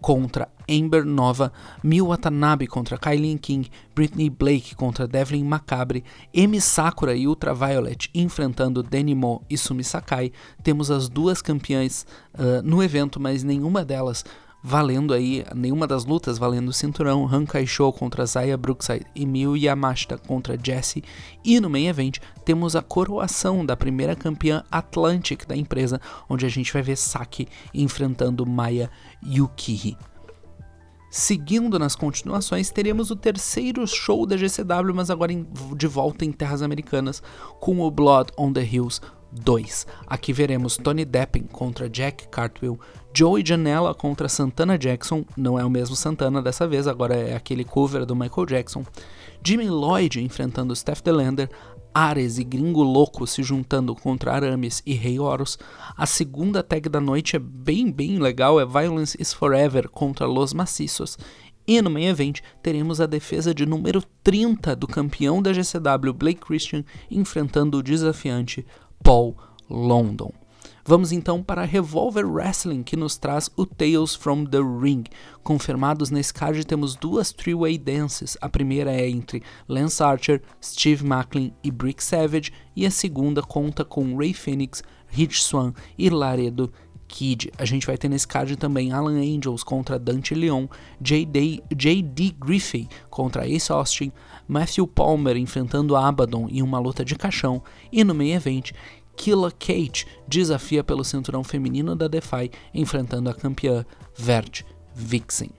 contra 0.00 0.48
Amber 0.68 1.04
Nova, 1.04 1.52
Miu 1.82 2.06
Watanabe 2.06 2.66
contra 2.66 2.98
Kylie 2.98 3.38
King, 3.38 3.68
Britney 3.94 4.28
Blake 4.28 4.74
contra 4.74 5.06
Devlin 5.06 5.44
Macabre, 5.44 6.04
Emi 6.32 6.60
Sakura 6.60 7.14
e 7.14 7.26
Ultraviolet 7.26 8.08
enfrentando 8.14 8.82
Denimo 8.82 9.42
e 9.48 9.56
Sumi 9.56 9.84
Sakai. 9.84 10.32
Temos 10.62 10.90
as 10.90 11.08
duas 11.08 11.40
campeãs 11.40 12.06
uh, 12.34 12.62
no 12.62 12.82
evento, 12.82 13.18
mas 13.18 13.42
nenhuma 13.42 13.84
delas 13.84 14.24
valendo 14.68 15.14
aí, 15.14 15.44
nenhuma 15.54 15.86
das 15.86 16.04
lutas 16.04 16.38
valendo 16.38 16.70
o 16.70 16.72
cinturão, 16.72 17.24
Hankai 17.32 17.64
Show 17.68 17.92
contra 17.92 18.26
Zaya 18.26 18.56
Brookside 18.56 19.06
e 19.14 19.24
Miyu 19.24 19.56
Yamashita 19.56 20.18
contra 20.18 20.58
Jessie, 20.60 21.04
e 21.44 21.60
no 21.60 21.70
main 21.70 21.86
event 21.86 22.18
temos 22.44 22.74
a 22.74 22.82
coroação 22.82 23.64
da 23.64 23.76
primeira 23.76 24.16
campeã 24.16 24.64
Atlantic 24.68 25.46
da 25.46 25.56
empresa, 25.56 26.00
onde 26.28 26.44
a 26.44 26.48
gente 26.48 26.72
vai 26.72 26.82
ver 26.82 26.96
Saki 26.96 27.46
enfrentando 27.72 28.44
Maya 28.44 28.90
Yukihi. 29.24 29.96
Seguindo 31.12 31.78
nas 31.78 31.94
continuações, 31.94 32.68
teremos 32.68 33.12
o 33.12 33.16
terceiro 33.16 33.86
show 33.86 34.26
da 34.26 34.36
GCW, 34.36 34.92
mas 34.92 35.10
agora 35.10 35.32
em, 35.32 35.46
de 35.76 35.86
volta 35.86 36.24
em 36.24 36.32
terras 36.32 36.60
americanas, 36.60 37.22
com 37.60 37.78
o 37.78 37.88
Blood 37.88 38.32
on 38.36 38.52
the 38.52 38.64
Hills 38.64 39.00
2. 39.32 39.86
Aqui 40.06 40.32
veremos 40.32 40.76
Tony 40.76 41.04
Deppen 41.04 41.44
contra 41.44 41.88
Jack 41.88 42.28
Cartwheel, 42.28 42.78
Joey 43.16 43.42
Janela 43.42 43.94
contra 43.94 44.28
Santana 44.28 44.76
Jackson, 44.76 45.24
não 45.34 45.58
é 45.58 45.64
o 45.64 45.70
mesmo 45.70 45.96
Santana 45.96 46.42
dessa 46.42 46.68
vez, 46.68 46.86
agora 46.86 47.16
é 47.16 47.34
aquele 47.34 47.64
cover 47.64 48.04
do 48.04 48.14
Michael 48.14 48.44
Jackson, 48.44 48.84
Jimmy 49.42 49.70
Lloyd 49.70 50.22
enfrentando 50.22 50.76
Steph 50.76 51.00
Delander, 51.00 51.48
Ares 51.94 52.36
e 52.36 52.44
Gringo 52.44 52.82
Louco 52.82 53.26
se 53.26 53.42
juntando 53.42 53.94
contra 53.94 54.34
Aramis 54.34 54.82
e 54.84 54.92
Rei 54.92 55.18
Horus. 55.18 55.58
A 55.96 56.04
segunda 56.04 56.62
tag 56.62 56.90
da 56.90 57.00
noite 57.00 57.36
é 57.36 57.38
bem, 57.38 57.90
bem 57.90 58.18
legal, 58.18 58.60
é 58.60 58.66
Violence 58.66 59.16
is 59.18 59.32
Forever 59.32 59.88
contra 59.88 60.26
Los 60.26 60.52
Maciços. 60.52 61.16
E 61.66 61.80
no 61.80 61.88
main 61.88 62.08
event 62.08 62.40
teremos 62.62 63.00
a 63.00 63.06
defesa 63.06 63.54
de 63.54 63.64
número 63.64 64.02
30 64.22 64.76
do 64.76 64.86
campeão 64.86 65.40
da 65.40 65.54
GCW 65.54 66.12
Blake 66.12 66.40
Christian 66.40 66.84
enfrentando 67.10 67.78
o 67.78 67.82
desafiante 67.82 68.66
Paul 69.02 69.34
London. 69.70 70.34
Vamos 70.88 71.10
então 71.10 71.42
para 71.42 71.64
Revolver 71.64 72.24
Wrestling, 72.24 72.84
que 72.84 72.96
nos 72.96 73.16
traz 73.16 73.50
o 73.56 73.66
Tales 73.66 74.14
from 74.14 74.44
the 74.44 74.58
Ring. 74.58 75.02
Confirmados 75.42 76.10
nesse 76.10 76.32
card 76.32 76.64
temos 76.64 76.94
duas 76.94 77.32
three-way 77.32 77.76
dances. 77.76 78.38
A 78.40 78.48
primeira 78.48 78.92
é 78.92 79.10
entre 79.10 79.42
Lance 79.68 80.00
Archer, 80.00 80.40
Steve 80.62 81.04
Macklin 81.04 81.52
e 81.64 81.72
Brick 81.72 82.04
Savage, 82.04 82.52
e 82.76 82.86
a 82.86 82.90
segunda 82.92 83.42
conta 83.42 83.84
com 83.84 84.16
Ray 84.16 84.32
Phoenix, 84.32 84.84
Rich 85.08 85.42
Swan 85.42 85.72
e 85.98 86.08
Laredo 86.08 86.72
Kid. 87.08 87.52
A 87.58 87.64
gente 87.64 87.86
vai 87.86 87.96
ter 87.96 88.08
nesse 88.08 88.26
card 88.26 88.56
também 88.56 88.92
Alan 88.92 89.18
Angels 89.18 89.62
contra 89.64 89.98
Dante 89.98 90.34
Leon, 90.34 90.66
J.D. 91.00 91.62
Griffey 92.38 92.88
contra 93.10 93.48
Ace 93.48 93.72
Austin, 93.72 94.12
Matthew 94.46 94.86
Palmer 94.86 95.36
enfrentando 95.36 95.96
Abaddon 95.96 96.48
em 96.48 96.62
uma 96.62 96.78
luta 96.78 97.04
de 97.04 97.16
caixão, 97.16 97.62
e 97.90 98.04
no 98.04 98.14
main 98.14 98.32
event, 98.32 98.72
Killa 99.16 99.50
Kate 99.50 100.06
desafia 100.28 100.84
pelo 100.84 101.04
cinturão 101.04 101.42
feminino 101.42 101.96
da 101.96 102.06
Defy, 102.06 102.50
enfrentando 102.72 103.30
a 103.30 103.34
campeã 103.34 103.84
Vert 104.14 104.62
Vixen. 104.94 105.50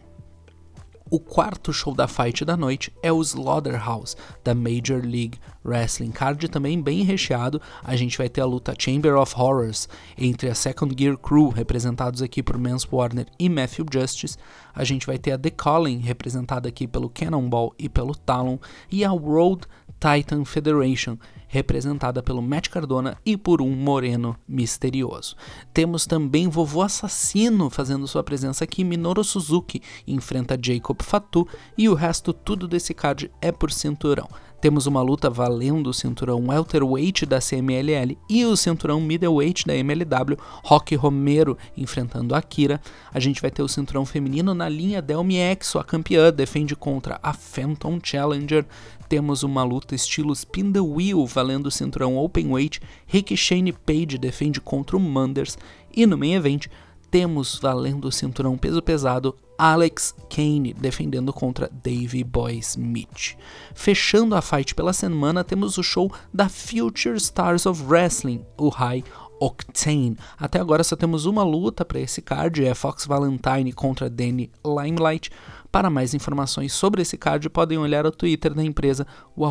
O 1.09 1.19
quarto 1.19 1.71
show 1.71 1.95
da 1.95 2.05
fight 2.05 2.43
da 2.43 2.57
noite 2.57 2.93
é 3.01 3.11
o 3.13 3.21
Slaughterhouse, 3.21 4.15
da 4.43 4.53
Major 4.53 5.01
League 5.01 5.39
Wrestling. 5.67 6.11
Card 6.11 6.47
também 6.47 6.81
bem 6.81 7.03
recheado, 7.03 7.61
a 7.83 7.95
gente 7.95 8.17
vai 8.17 8.29
ter 8.29 8.41
a 8.41 8.45
luta 8.45 8.73
Chamber 8.77 9.15
of 9.17 9.33
Horrors 9.35 9.89
entre 10.17 10.49
a 10.49 10.55
Second 10.55 10.95
Gear 10.97 11.17
Crew, 11.17 11.49
representados 11.49 12.21
aqui 12.21 12.41
por 12.41 12.57
Mance 12.57 12.87
Warner 12.89 13.27
e 13.37 13.49
Matthew 13.49 13.85
Justice. 13.91 14.37
A 14.73 14.83
gente 14.83 15.05
vai 15.05 15.17
ter 15.17 15.33
a 15.33 15.37
The 15.37 15.49
Calling, 15.49 15.99
representada 15.99 16.69
aqui 16.69 16.87
pelo 16.87 17.09
Cannonball 17.09 17.73
e 17.77 17.89
pelo 17.89 18.15
Talon, 18.15 18.57
e 18.91 19.03
a 19.03 19.11
World 19.11 19.67
Titan 19.99 20.45
Federation, 20.45 21.17
representada 21.47 22.21
pelo 22.21 22.41
Matt 22.41 22.69
Cardona 22.69 23.17
e 23.25 23.35
por 23.35 23.61
um 23.61 23.71
moreno 23.71 24.35
misterioso. 24.47 25.35
Temos 25.73 26.05
também 26.05 26.47
Vovô 26.47 26.81
Assassino 26.81 27.69
fazendo 27.69 28.07
sua 28.07 28.23
presença 28.23 28.63
aqui, 28.63 28.83
Minoru 28.83 29.23
Suzuki 29.23 29.81
enfrenta 30.05 30.57
Jacob 30.61 31.01
Fatu 31.01 31.47
e 31.77 31.89
o 31.89 31.93
resto 31.93 32.33
tudo 32.33 32.67
desse 32.67 32.93
card 32.93 33.31
é 33.41 33.51
por 33.51 33.71
cinturão. 33.71 34.27
Temos 34.59 34.87
uma 34.87 35.01
luta 35.03 35.29
valendo 35.29 35.87
o 35.87 35.93
cinturão 35.93 36.47
welterweight 36.47 37.27
da 37.27 37.39
CMLL 37.39 38.17
e 38.27 38.43
o 38.43 38.57
cinturão 38.57 38.99
middleweight 38.99 39.65
da 39.67 39.75
MLW, 39.75 40.35
Rock 40.63 40.95
Romero 40.95 41.55
enfrentando 41.77 42.33
Akira. 42.33 42.81
A 43.13 43.19
gente 43.19 43.39
vai 43.39 43.51
ter 43.51 43.61
o 43.61 43.67
cinturão 43.67 44.03
feminino 44.03 44.55
na 44.55 44.67
linha 44.67 45.01
Delmi 45.01 45.37
Exo, 45.37 45.77
a 45.77 45.83
campeã 45.83 46.33
defende 46.33 46.75
contra 46.75 47.19
a 47.21 47.33
Phantom 47.33 47.99
Challenger. 48.01 48.65
Temos 49.07 49.43
uma 49.43 49.63
luta 49.63 49.93
estilo 49.93 50.33
Spin 50.33 50.71
the 50.71 50.81
Wheel 50.81 51.25
valendo 51.27 51.67
o 51.67 51.71
cinturão 51.71 52.17
Openweight, 52.17 52.81
Rick 53.05 53.37
Shane 53.37 53.71
Page 53.71 54.17
defende 54.17 54.59
contra 54.59 54.97
o 54.97 54.99
Manders 54.99 55.55
e 55.95 56.05
no 56.05 56.17
main 56.17 56.33
event 56.33 56.65
temos 57.09 57.59
valendo 57.61 58.05
o 58.05 58.11
cinturão 58.11 58.57
peso 58.57 58.81
pesado 58.81 59.35
Alex 59.57 60.13
Kane 60.29 60.73
defendendo 60.73 61.33
contra 61.33 61.69
Davey 61.71 62.23
Boy 62.23 62.57
Smith. 62.59 63.35
Fechando 63.73 64.35
a 64.35 64.41
fight 64.41 64.75
pela 64.75 64.93
semana, 64.93 65.43
temos 65.43 65.77
o 65.77 65.83
show 65.83 66.11
da 66.33 66.47
Future 66.47 67.17
Stars 67.17 67.65
of 67.65 67.83
Wrestling, 67.83 68.45
o 68.57 68.69
High 68.69 69.03
Octane. 69.39 70.17
Até 70.37 70.59
agora 70.59 70.83
só 70.83 70.95
temos 70.95 71.25
uma 71.25 71.43
luta 71.43 71.83
para 71.83 71.99
esse 71.99 72.21
card, 72.21 72.63
é 72.63 72.73
Fox 72.73 73.05
Valentine 73.05 73.71
contra 73.73 74.09
Danny 74.09 74.51
Limelight. 74.65 75.31
Para 75.71 75.89
mais 75.89 76.13
informações 76.13 76.73
sobre 76.73 77.01
esse 77.01 77.17
card, 77.17 77.49
podem 77.49 77.77
olhar 77.77 78.05
o 78.05 78.11
Twitter 78.11 78.53
da 78.53 78.63
empresa, 78.63 79.05
o 79.35 79.45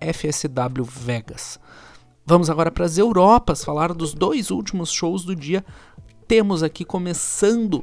FSWVegas. 0.00 1.60
Vamos 2.26 2.50
agora 2.50 2.70
para 2.70 2.84
as 2.84 2.98
Europas, 2.98 3.64
falar 3.64 3.92
dos 3.92 4.14
dois 4.14 4.50
últimos 4.50 4.90
shows 4.92 5.24
do 5.24 5.34
dia 5.34 5.64
temos 6.30 6.62
aqui 6.62 6.84
começando 6.84 7.82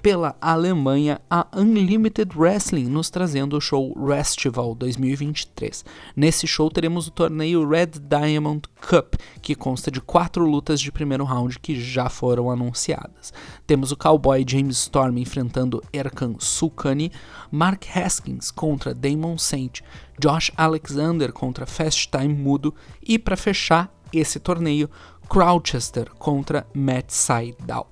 pela 0.00 0.36
Alemanha 0.40 1.20
a 1.30 1.46
Unlimited 1.54 2.36
Wrestling 2.36 2.86
nos 2.86 3.10
trazendo 3.10 3.56
o 3.56 3.60
show 3.60 3.92
Restival 3.94 4.74
2023. 4.74 5.84
Nesse 6.16 6.46
show 6.46 6.70
teremos 6.70 7.06
o 7.06 7.10
torneio 7.10 7.68
Red 7.68 7.92
Diamond 8.00 8.62
Cup, 8.80 9.14
que 9.40 9.54
consta 9.54 9.90
de 9.90 10.00
quatro 10.00 10.44
lutas 10.44 10.80
de 10.80 10.90
primeiro 10.90 11.24
round 11.24 11.58
que 11.58 11.80
já 11.80 12.08
foram 12.08 12.50
anunciadas. 12.50 13.32
Temos 13.66 13.92
o 13.92 13.96
cowboy 13.96 14.44
James 14.48 14.78
Storm 14.78 15.18
enfrentando 15.18 15.82
Erkan 15.92 16.36
Sulkani, 16.38 17.12
Mark 17.50 17.86
Haskins 17.94 18.50
contra 18.50 18.94
Damon 18.94 19.38
Saint, 19.38 19.80
Josh 20.18 20.50
Alexander 20.56 21.32
contra 21.32 21.66
Fast 21.66 22.10
Time 22.10 22.34
Mudo 22.34 22.74
e 23.02 23.18
para 23.18 23.36
fechar 23.36 23.92
esse 24.12 24.38
torneio 24.38 24.90
Crouchester 25.28 26.10
contra 26.18 26.66
Matt 26.74 27.10
Sydal. 27.10 27.91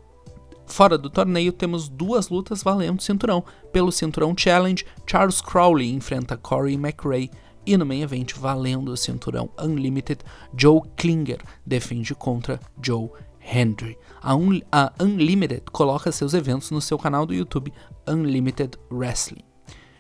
Fora 0.71 0.97
do 0.97 1.11
torneio, 1.11 1.53
temos 1.53 1.89
duas 1.89 2.29
lutas 2.29 2.63
valendo 2.63 3.03
cinturão. 3.03 3.45
Pelo 3.73 3.91
cinturão 3.91 4.35
Challenge, 4.37 4.87
Charles 5.05 5.41
Crowley 5.41 5.93
enfrenta 5.93 6.37
Corey 6.37 6.75
McRae. 6.75 7.29
E 7.67 7.77
no 7.77 7.85
main 7.85 8.03
event, 8.03 8.35
valendo 8.35 8.93
o 8.93 8.97
cinturão 8.97 9.51
Unlimited, 9.59 10.21
Joe 10.57 10.81
Klinger 10.97 11.41
defende 11.67 12.15
contra 12.15 12.61
Joe 12.81 13.11
Hendry. 13.41 13.99
A, 14.23 14.35
Un 14.35 14.61
a 14.71 14.93
Unlimited 15.01 15.65
coloca 15.73 16.13
seus 16.13 16.35
eventos 16.35 16.71
no 16.71 16.81
seu 16.81 16.97
canal 16.97 17.27
do 17.27 17.35
YouTube 17.35 17.73
Unlimited 18.07 18.79
Wrestling. 18.91 19.50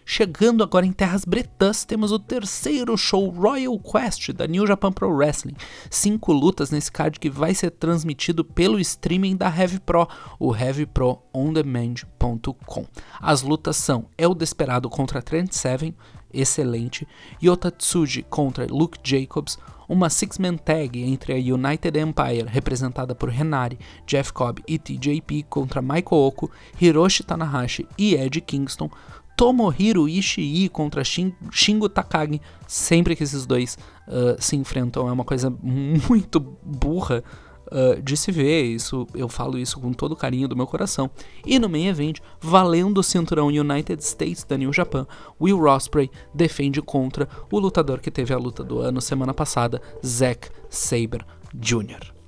Chegando 0.04 0.64
agora 0.64 0.86
em 0.86 0.92
terras 0.92 1.24
bretãs, 1.24 1.84
temos 1.84 2.12
o 2.12 2.18
terceiro 2.18 2.96
show 2.96 3.28
Royal 3.30 3.78
Quest 3.78 4.32
da 4.32 4.46
New 4.46 4.66
Japan 4.66 4.92
Pro 4.92 5.14
Wrestling. 5.14 5.54
Cinco 5.88 6.32
lutas 6.32 6.70
nesse 6.70 6.90
card 6.90 7.20
que 7.20 7.30
vai 7.30 7.54
ser 7.54 7.70
transmitido 7.70 8.44
pelo 8.44 8.80
streaming 8.80 9.36
da 9.36 9.46
Heavy 9.46 9.78
Pro, 9.80 10.08
o 10.38 10.54
heavyproondemand.com. 10.54 12.86
As 13.20 13.42
lutas 13.42 13.76
são 13.76 14.06
El 14.18 14.34
Desperado 14.34 14.90
contra 14.90 15.22
Trent 15.22 15.52
Seven, 15.52 15.94
excelente, 16.32 17.06
Yota 17.42 17.70
Tsuji 17.70 18.22
contra 18.22 18.66
Luke 18.66 18.98
Jacobs, 19.02 19.58
uma 19.88 20.08
six-man 20.08 20.56
tag 20.56 21.02
entre 21.02 21.32
a 21.32 21.36
United 21.36 21.98
Empire, 21.98 22.46
representada 22.46 23.12
por 23.12 23.28
Renari, 23.28 23.76
Jeff 24.06 24.32
Cobb 24.32 24.62
e 24.68 24.78
TJP, 24.78 25.42
contra 25.50 25.82
Michael 25.82 26.22
Oko, 26.22 26.48
Hiroshi 26.80 27.24
Tanahashi 27.24 27.88
e 27.98 28.14
Ed 28.14 28.40
Kingston, 28.40 28.88
Tomohiro 29.40 30.06
Ishii 30.06 30.68
contra 30.68 31.02
Shingo 31.02 31.88
Takagi. 31.88 32.42
Sempre 32.66 33.16
que 33.16 33.22
esses 33.22 33.46
dois 33.46 33.78
uh, 34.06 34.36
se 34.38 34.54
enfrentam 34.54 35.08
é 35.08 35.12
uma 35.12 35.24
coisa 35.24 35.48
muito 35.48 36.38
burra 36.38 37.24
uh, 37.68 38.02
de 38.02 38.18
se 38.18 38.30
ver. 38.30 38.64
Isso, 38.64 39.06
eu 39.14 39.30
falo 39.30 39.56
isso 39.56 39.80
com 39.80 39.94
todo 39.94 40.12
o 40.12 40.16
carinho 40.16 40.46
do 40.46 40.54
meu 40.54 40.66
coração. 40.66 41.10
E 41.46 41.58
no 41.58 41.70
main 41.70 41.86
event, 41.86 42.18
valendo 42.38 42.98
o 42.98 43.02
cinturão 43.02 43.46
United 43.46 44.04
States 44.04 44.44
da 44.44 44.58
New 44.58 44.74
Japan, 44.74 45.06
Will 45.40 45.62
Ospreay 45.64 46.10
defende 46.34 46.82
contra 46.82 47.26
o 47.50 47.58
lutador 47.58 48.00
que 48.00 48.10
teve 48.10 48.34
a 48.34 48.38
luta 48.38 48.62
do 48.62 48.80
ano 48.80 49.00
semana 49.00 49.32
passada, 49.32 49.80
Zack 50.04 50.50
Saber 50.68 51.24
Jr. 51.54 52.19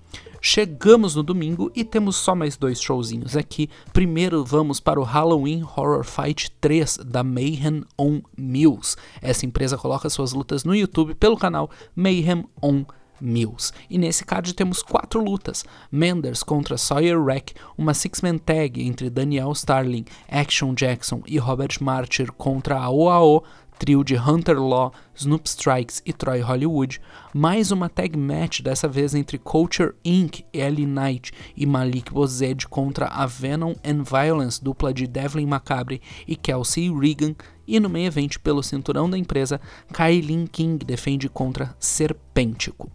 Chegamos 0.45 1.15
no 1.15 1.23
domingo 1.23 1.71
e 1.73 1.85
temos 1.85 2.17
só 2.17 2.35
mais 2.35 2.57
dois 2.57 2.83
showzinhos 2.83 3.37
aqui. 3.37 3.71
Primeiro 3.93 4.45
vamos 4.45 4.81
para 4.81 5.01
o 5.01 5.05
Halloween 5.05 5.63
Horror 5.63 6.03
Fight 6.03 6.51
3 6.61 6.99
da 7.07 7.23
Mayhem 7.23 7.85
on 7.97 8.23
Mills. 8.37 8.97
Essa 9.23 9.47
empresa 9.47 9.79
coloca 9.79 10.11
suas 10.11 10.33
lutas 10.33 10.65
no 10.65 10.75
YouTube 10.75 11.15
pelo 11.15 11.37
canal 11.37 11.71
Mayhem 11.95 12.45
on 12.61 12.85
Mills. 13.21 13.73
E 13.89 13.97
nesse 13.97 14.25
card 14.25 14.53
temos 14.53 14.83
quatro 14.83 15.23
lutas: 15.23 15.65
Menders 15.93 16.43
contra 16.43 16.77
Sawyer 16.77 17.23
Rack, 17.23 17.55
uma 17.79 17.95
six-man 17.95 18.39
tag 18.39 18.83
entre 18.83 19.09
Daniel 19.09 19.53
Starling, 19.53 20.05
Action 20.29 20.75
Jackson 20.75 21.23
e 21.25 21.39
Robert 21.39 21.81
Martyr 21.81 22.33
contra 22.33 22.81
a 22.81 22.91
OAO, 22.91 23.45
trio 23.79 24.05
de 24.05 24.17
Hunter 24.17 24.61
Law, 24.61 24.93
Snoop 25.15 25.49
Strikes 25.49 26.03
e 26.07 26.13
Troy 26.13 26.41
Hollywood, 26.41 27.01
mais 27.35 27.71
uma 27.71 27.89
tag 27.89 28.17
match, 28.17 28.61
dessa 28.61 28.87
vez 28.87 29.15
entre 29.15 29.39
Culture 29.39 29.95
Inc., 30.05 30.45
Ellie 30.53 30.87
Knight 30.87 31.33
e 31.57 31.67
Malik 31.67 32.13
Bozed 32.13 32.67
contra 32.69 33.07
a 33.07 33.27
Venom 33.27 33.75
and 33.85 34.05
Violence, 34.05 34.63
dupla 34.63 34.95
de 34.95 35.07
Devlin 35.07 35.47
Macabre 35.47 36.01
e 36.27 36.37
Kelsey 36.37 36.91
Regan, 36.91 37.35
e 37.67 37.81
no 37.81 37.89
meio 37.89 38.07
evento 38.07 38.41
pelo 38.41 38.63
cinturão 38.63 39.09
da 39.09 39.19
empresa, 39.19 39.61
Kailin 39.93 40.47
King 40.47 40.85
defende 40.85 41.29
contra 41.29 41.75
Serpêntico. 41.79 42.91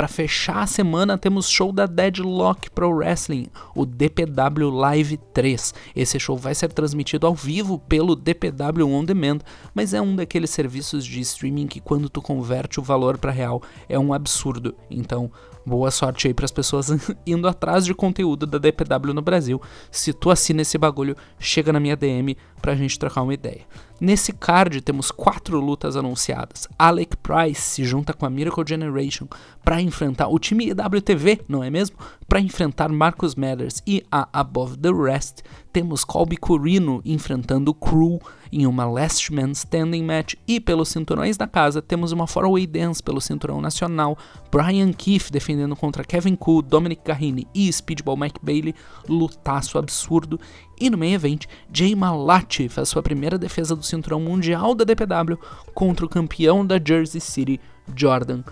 Para 0.00 0.08
fechar 0.08 0.62
a 0.62 0.66
semana, 0.66 1.18
temos 1.18 1.50
show 1.50 1.70
da 1.70 1.84
Deadlock 1.84 2.70
Pro 2.70 2.88
Wrestling, 2.88 3.48
o 3.74 3.84
DPW 3.84 4.70
Live 4.70 5.18
3. 5.34 5.74
Esse 5.94 6.18
show 6.18 6.38
vai 6.38 6.54
ser 6.54 6.72
transmitido 6.72 7.26
ao 7.26 7.34
vivo 7.34 7.78
pelo 7.78 8.16
DPW 8.16 8.88
On 8.88 9.04
Demand, 9.04 9.40
mas 9.74 9.92
é 9.92 10.00
um 10.00 10.16
daqueles 10.16 10.48
serviços 10.48 11.04
de 11.04 11.20
streaming 11.20 11.66
que 11.66 11.82
quando 11.82 12.08
tu 12.08 12.22
converte 12.22 12.80
o 12.80 12.82
valor 12.82 13.18
para 13.18 13.30
real 13.30 13.60
é 13.90 13.98
um 13.98 14.14
absurdo. 14.14 14.74
Então, 14.90 15.30
boa 15.66 15.90
sorte 15.90 16.28
aí 16.28 16.32
para 16.32 16.46
as 16.46 16.50
pessoas 16.50 16.88
indo 17.26 17.46
atrás 17.46 17.84
de 17.84 17.92
conteúdo 17.92 18.46
da 18.46 18.56
DPW 18.56 19.12
no 19.12 19.20
Brasil. 19.20 19.60
Se 19.90 20.14
tu 20.14 20.30
assina 20.30 20.62
esse 20.62 20.78
bagulho, 20.78 21.14
chega 21.38 21.74
na 21.74 21.78
minha 21.78 21.94
DM 21.94 22.38
pra 22.62 22.74
gente 22.74 22.98
trocar 22.98 23.20
uma 23.20 23.34
ideia. 23.34 23.66
Nesse 24.00 24.32
card 24.32 24.80
temos 24.80 25.10
quatro 25.10 25.60
lutas 25.60 25.94
anunciadas. 25.94 26.66
Alec 26.78 27.16
Price 27.18 27.60
se 27.60 27.84
junta 27.84 28.14
com 28.14 28.24
a 28.24 28.30
Miracle 28.30 28.64
Generation 28.66 29.26
para 29.62 29.82
enfrentar 29.82 30.28
o 30.28 30.38
time 30.38 30.70
IWTV, 30.70 31.42
não 31.46 31.62
é 31.62 31.68
mesmo? 31.68 31.98
Para 32.30 32.40
enfrentar 32.40 32.88
Marcus 32.90 33.34
Mathers 33.34 33.82
e 33.84 34.04
a 34.08 34.28
Above 34.32 34.76
the 34.76 34.92
Rest. 34.92 35.42
Temos 35.72 36.04
Colby 36.04 36.36
Corino 36.36 37.02
enfrentando 37.04 37.74
Crew 37.74 38.20
em 38.52 38.68
uma 38.68 38.84
Last 38.84 39.32
Man 39.32 39.50
Standing 39.50 40.04
match 40.04 40.34
e 40.46 40.60
pelos 40.60 40.90
cinturões 40.90 41.36
da 41.36 41.48
casa 41.48 41.82
temos 41.82 42.12
uma 42.12 42.28
Four-Way 42.28 42.68
Dance 42.68 43.02
pelo 43.02 43.20
cinturão 43.20 43.60
nacional. 43.60 44.16
Brian 44.48 44.92
Keefe 44.92 45.32
defendendo 45.32 45.74
contra 45.74 46.04
Kevin 46.04 46.36
Cool, 46.36 46.62
Dominic 46.62 47.02
Garrini 47.04 47.48
e 47.52 47.70
Speedball 47.72 48.16
Mike 48.16 48.38
Bailey, 48.40 48.76
lutaço 49.08 49.76
absurdo. 49.76 50.38
E 50.80 50.88
no 50.88 50.96
main 50.96 51.14
event, 51.14 51.46
Jay 51.72 51.96
Malati 51.96 52.68
faz 52.68 52.90
sua 52.90 53.02
primeira 53.02 53.36
defesa 53.36 53.74
do 53.74 53.82
cinturão 53.82 54.20
mundial 54.20 54.72
da 54.76 54.84
DPW 54.84 55.36
contra 55.74 56.06
o 56.06 56.08
campeão 56.08 56.64
da 56.64 56.78
Jersey 56.78 57.20
City, 57.20 57.60
Jordan 57.96 58.44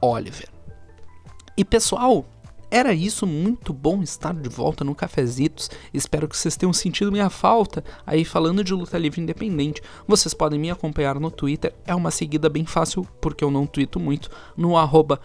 Oliver. 0.00 0.48
E 1.56 1.64
pessoal, 1.64 2.24
era 2.74 2.92
isso, 2.92 3.24
muito 3.24 3.72
bom 3.72 4.02
estar 4.02 4.34
de 4.34 4.48
volta 4.48 4.82
no 4.82 4.96
Cafezitos. 4.96 5.70
Espero 5.92 6.26
que 6.26 6.36
vocês 6.36 6.56
tenham 6.56 6.72
sentido 6.72 7.12
minha 7.12 7.30
falta 7.30 7.84
aí 8.04 8.24
falando 8.24 8.64
de 8.64 8.74
luta 8.74 8.98
livre 8.98 9.20
independente. 9.20 9.80
Vocês 10.08 10.34
podem 10.34 10.58
me 10.58 10.72
acompanhar 10.72 11.20
no 11.20 11.30
Twitter, 11.30 11.72
é 11.86 11.94
uma 11.94 12.10
seguida 12.10 12.48
bem 12.48 12.66
fácil 12.66 13.06
porque 13.20 13.44
eu 13.44 13.50
não 13.52 13.64
tweeto 13.64 14.00
muito, 14.00 14.28
no 14.56 14.76
arroba. 14.76 15.20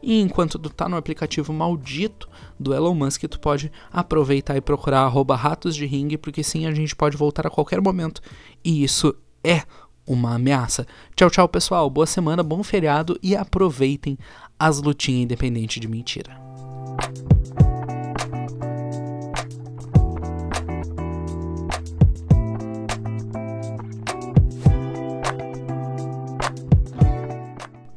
E 0.00 0.20
enquanto 0.20 0.56
tu 0.56 0.70
tá 0.70 0.88
no 0.88 0.96
aplicativo 0.96 1.52
maldito 1.52 2.28
do 2.60 2.72
Elon 2.72 2.94
Musk, 2.94 3.24
tu 3.24 3.40
pode 3.40 3.72
aproveitar 3.92 4.56
e 4.56 4.60
procurar 4.60 5.00
arroba 5.00 5.34
ratos 5.34 5.74
de 5.74 5.84
ringue, 5.84 6.16
porque 6.16 6.44
sim, 6.44 6.66
a 6.66 6.72
gente 6.72 6.94
pode 6.94 7.16
voltar 7.16 7.44
a 7.44 7.50
qualquer 7.50 7.80
momento. 7.80 8.20
E 8.64 8.84
isso 8.84 9.12
é 9.42 9.64
uma 10.06 10.36
ameaça. 10.36 10.86
Tchau, 11.16 11.28
tchau, 11.28 11.48
pessoal. 11.48 11.90
Boa 11.90 12.06
semana, 12.06 12.42
bom 12.42 12.62
feriado 12.62 13.18
e 13.20 13.34
aproveitem 13.34 14.16
as 14.58 14.80
lutinhas 14.80 15.22
independente 15.24 15.78
de 15.78 15.88
mentira. 15.88 16.46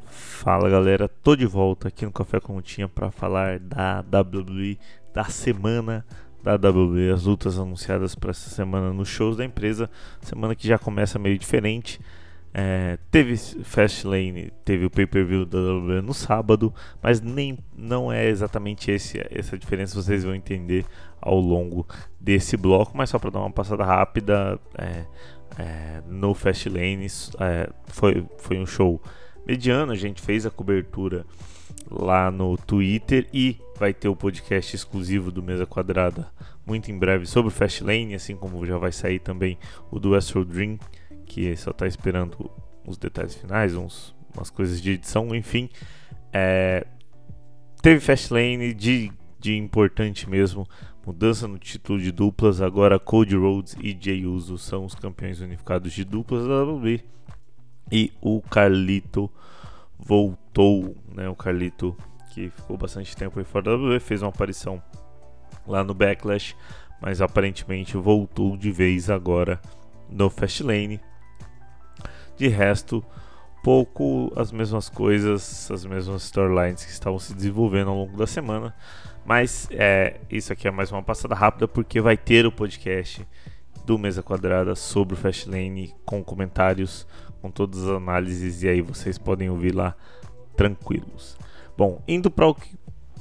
Fala 0.06 0.70
galera, 0.70 1.08
tô 1.08 1.36
de 1.36 1.46
volta 1.46 1.88
aqui 1.88 2.04
no 2.04 2.12
Café 2.12 2.40
com 2.40 2.60
Tinha 2.60 2.88
para 2.88 3.10
falar 3.10 3.58
da 3.58 4.00
WWE, 4.00 4.78
da 5.12 5.24
semana 5.24 6.04
da 6.42 6.54
WWE, 6.56 7.10
as 7.10 7.24
lutas 7.24 7.58
anunciadas 7.58 8.14
para 8.14 8.30
essa 8.30 8.48
semana 8.48 8.92
nos 8.92 9.08
shows 9.08 9.36
da 9.36 9.44
empresa. 9.44 9.90
Semana 10.22 10.54
que 10.54 10.66
já 10.66 10.78
começa 10.78 11.18
meio 11.18 11.38
diferente. 11.38 12.00
É, 12.52 12.98
teve 13.10 13.36
Fastlane, 13.36 14.52
teve 14.64 14.84
o 14.84 14.90
pay-per-view 14.90 15.44
da 15.44 15.58
WWE 15.58 16.00
no 16.02 16.12
sábado, 16.12 16.74
mas 17.00 17.20
nem 17.20 17.58
não 17.76 18.12
é 18.12 18.28
exatamente 18.28 18.90
esse, 18.90 19.24
essa 19.30 19.56
diferença, 19.56 20.00
vocês 20.00 20.24
vão 20.24 20.34
entender 20.34 20.84
ao 21.20 21.38
longo 21.38 21.86
desse 22.20 22.56
bloco. 22.56 22.96
Mas 22.96 23.10
só 23.10 23.18
para 23.18 23.30
dar 23.30 23.40
uma 23.40 23.52
passada 23.52 23.84
rápida, 23.84 24.58
é, 24.76 25.04
é, 25.58 26.02
no 26.08 26.34
Fastlane 26.34 27.06
é, 27.38 27.70
foi, 27.86 28.26
foi 28.38 28.58
um 28.58 28.66
show 28.66 29.00
mediano, 29.46 29.92
a 29.92 29.96
gente 29.96 30.20
fez 30.20 30.44
a 30.44 30.50
cobertura 30.50 31.24
lá 31.88 32.30
no 32.30 32.56
Twitter 32.56 33.28
e 33.32 33.56
vai 33.78 33.94
ter 33.94 34.08
o 34.08 34.16
podcast 34.16 34.74
exclusivo 34.74 35.30
do 35.30 35.42
Mesa 35.42 35.66
Quadrada 35.66 36.28
muito 36.70 36.90
em 36.90 36.96
breve 36.96 37.26
sobre 37.26 37.48
o 37.48 37.50
Fastlane, 37.50 38.14
assim 38.14 38.36
como 38.36 38.64
já 38.64 38.78
vai 38.78 38.92
sair 38.92 39.18
também 39.18 39.58
o 39.90 39.98
do 39.98 40.14
Astro 40.14 40.44
Dream, 40.44 40.78
que 41.30 41.56
só 41.56 41.70
está 41.70 41.86
esperando 41.86 42.50
os 42.84 42.98
detalhes 42.98 43.36
finais, 43.36 43.76
uns, 43.76 44.12
umas 44.34 44.50
coisas 44.50 44.82
de 44.82 44.90
edição, 44.90 45.32
enfim. 45.32 45.70
É, 46.32 46.84
teve 47.80 48.00
Fastlane 48.00 48.74
de, 48.74 49.12
de 49.38 49.56
importante 49.56 50.28
mesmo, 50.28 50.66
mudança 51.06 51.46
no 51.46 51.56
título 51.56 52.00
de 52.00 52.10
duplas, 52.10 52.60
agora 52.60 52.98
Cody 52.98 53.36
Rhodes 53.36 53.76
e 53.80 53.96
Jey 53.98 54.26
Uso 54.26 54.58
são 54.58 54.84
os 54.84 54.94
campeões 54.96 55.40
unificados 55.40 55.92
de 55.92 56.04
duplas 56.04 56.48
da 56.48 56.64
WWE 56.64 57.04
e 57.92 58.12
o 58.20 58.42
Carlito 58.42 59.30
voltou, 59.96 60.96
né? 61.14 61.28
O 61.28 61.36
Carlito 61.36 61.96
que 62.32 62.50
ficou 62.50 62.76
bastante 62.76 63.16
tempo 63.16 63.38
aí 63.38 63.44
fora 63.44 63.64
da 63.64 63.76
WWE, 63.76 64.00
fez 64.00 64.20
uma 64.20 64.30
aparição 64.30 64.82
lá 65.64 65.84
no 65.84 65.94
Backlash, 65.94 66.56
mas 67.00 67.20
aparentemente 67.20 67.96
voltou 67.96 68.56
de 68.56 68.72
vez 68.72 69.08
agora 69.08 69.60
no 70.08 70.28
Fastlane. 70.28 71.00
De 72.40 72.48
resto, 72.48 73.04
pouco 73.62 74.32
as 74.34 74.50
mesmas 74.50 74.88
coisas, 74.88 75.70
as 75.70 75.84
mesmas 75.84 76.22
storylines 76.22 76.82
que 76.82 76.90
estavam 76.90 77.18
se 77.18 77.34
desenvolvendo 77.34 77.90
ao 77.90 77.96
longo 77.98 78.16
da 78.16 78.26
semana. 78.26 78.74
Mas 79.26 79.68
é, 79.70 80.18
isso 80.30 80.50
aqui 80.50 80.66
é 80.66 80.70
mais 80.70 80.90
uma 80.90 81.02
passada 81.02 81.34
rápida 81.34 81.68
porque 81.68 82.00
vai 82.00 82.16
ter 82.16 82.46
o 82.46 82.50
podcast 82.50 83.28
do 83.84 83.98
Mesa 83.98 84.22
Quadrada 84.22 84.74
sobre 84.74 85.12
o 85.12 85.18
Fastlane 85.18 85.94
com 86.06 86.24
comentários, 86.24 87.06
com 87.42 87.50
todas 87.50 87.82
as 87.82 87.90
análises 87.90 88.62
e 88.62 88.68
aí 88.68 88.80
vocês 88.80 89.18
podem 89.18 89.50
ouvir 89.50 89.74
lá 89.74 89.94
tranquilos. 90.56 91.36
Bom, 91.76 92.02
indo 92.08 92.30
para 92.30 92.46
o 92.46 92.54
que 92.54 92.74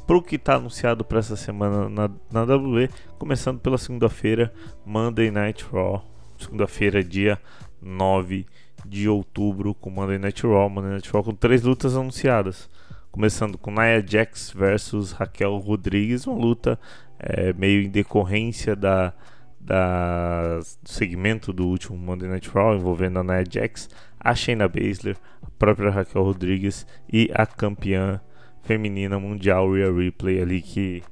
para 0.07 0.15
o 0.15 0.23
que 0.23 0.37
está 0.37 0.55
anunciado 0.55 1.03
para 1.03 1.19
essa 1.19 1.35
semana 1.35 1.89
na, 1.89 2.09
na 2.31 2.55
WWE, 2.55 2.89
começando 3.17 3.59
pela 3.59 3.77
segunda-feira, 3.77 4.53
Monday 4.85 5.29
Night 5.29 5.65
Raw, 5.69 6.05
segunda-feira, 6.37 7.03
dia 7.03 7.37
9 7.81 8.45
de 8.85 9.07
outubro, 9.07 9.73
com 9.73 9.89
Monday 9.89 10.17
Night 10.17 10.45
Raw, 10.45 10.69
Monday 10.69 10.91
Night 10.91 11.11
Raw 11.11 11.23
com 11.23 11.33
três 11.33 11.63
lutas 11.63 11.95
anunciadas, 11.95 12.69
começando 13.11 13.57
com 13.57 13.71
Nia 13.71 14.03
Jax 14.05 14.51
versus 14.51 15.11
Raquel 15.11 15.57
Rodrigues, 15.57 16.27
uma 16.27 16.37
luta 16.37 16.79
é, 17.19 17.53
meio 17.53 17.81
em 17.81 17.89
decorrência 17.89 18.75
da, 18.75 19.13
da, 19.59 20.59
do 20.59 20.89
segmento 20.89 21.51
do 21.51 21.67
último 21.67 21.97
Monday 21.97 22.29
Night 22.29 22.49
Raw 22.49 22.75
envolvendo 22.75 23.19
a 23.19 23.23
Nia 23.23 23.43
Jax, 23.49 23.89
a 24.19 24.33
Shayna 24.33 24.67
Baszler, 24.67 25.17
a 25.41 25.49
própria 25.57 25.89
Raquel 25.89 26.23
Rodrigues 26.23 26.85
e 27.11 27.29
a 27.33 27.45
campeã 27.45 28.21
feminina 28.63 29.19
mundial 29.19 29.71
Rhea 29.73 29.91
Ripley 29.91 30.41
ali 30.41 30.61
que 30.61 31.03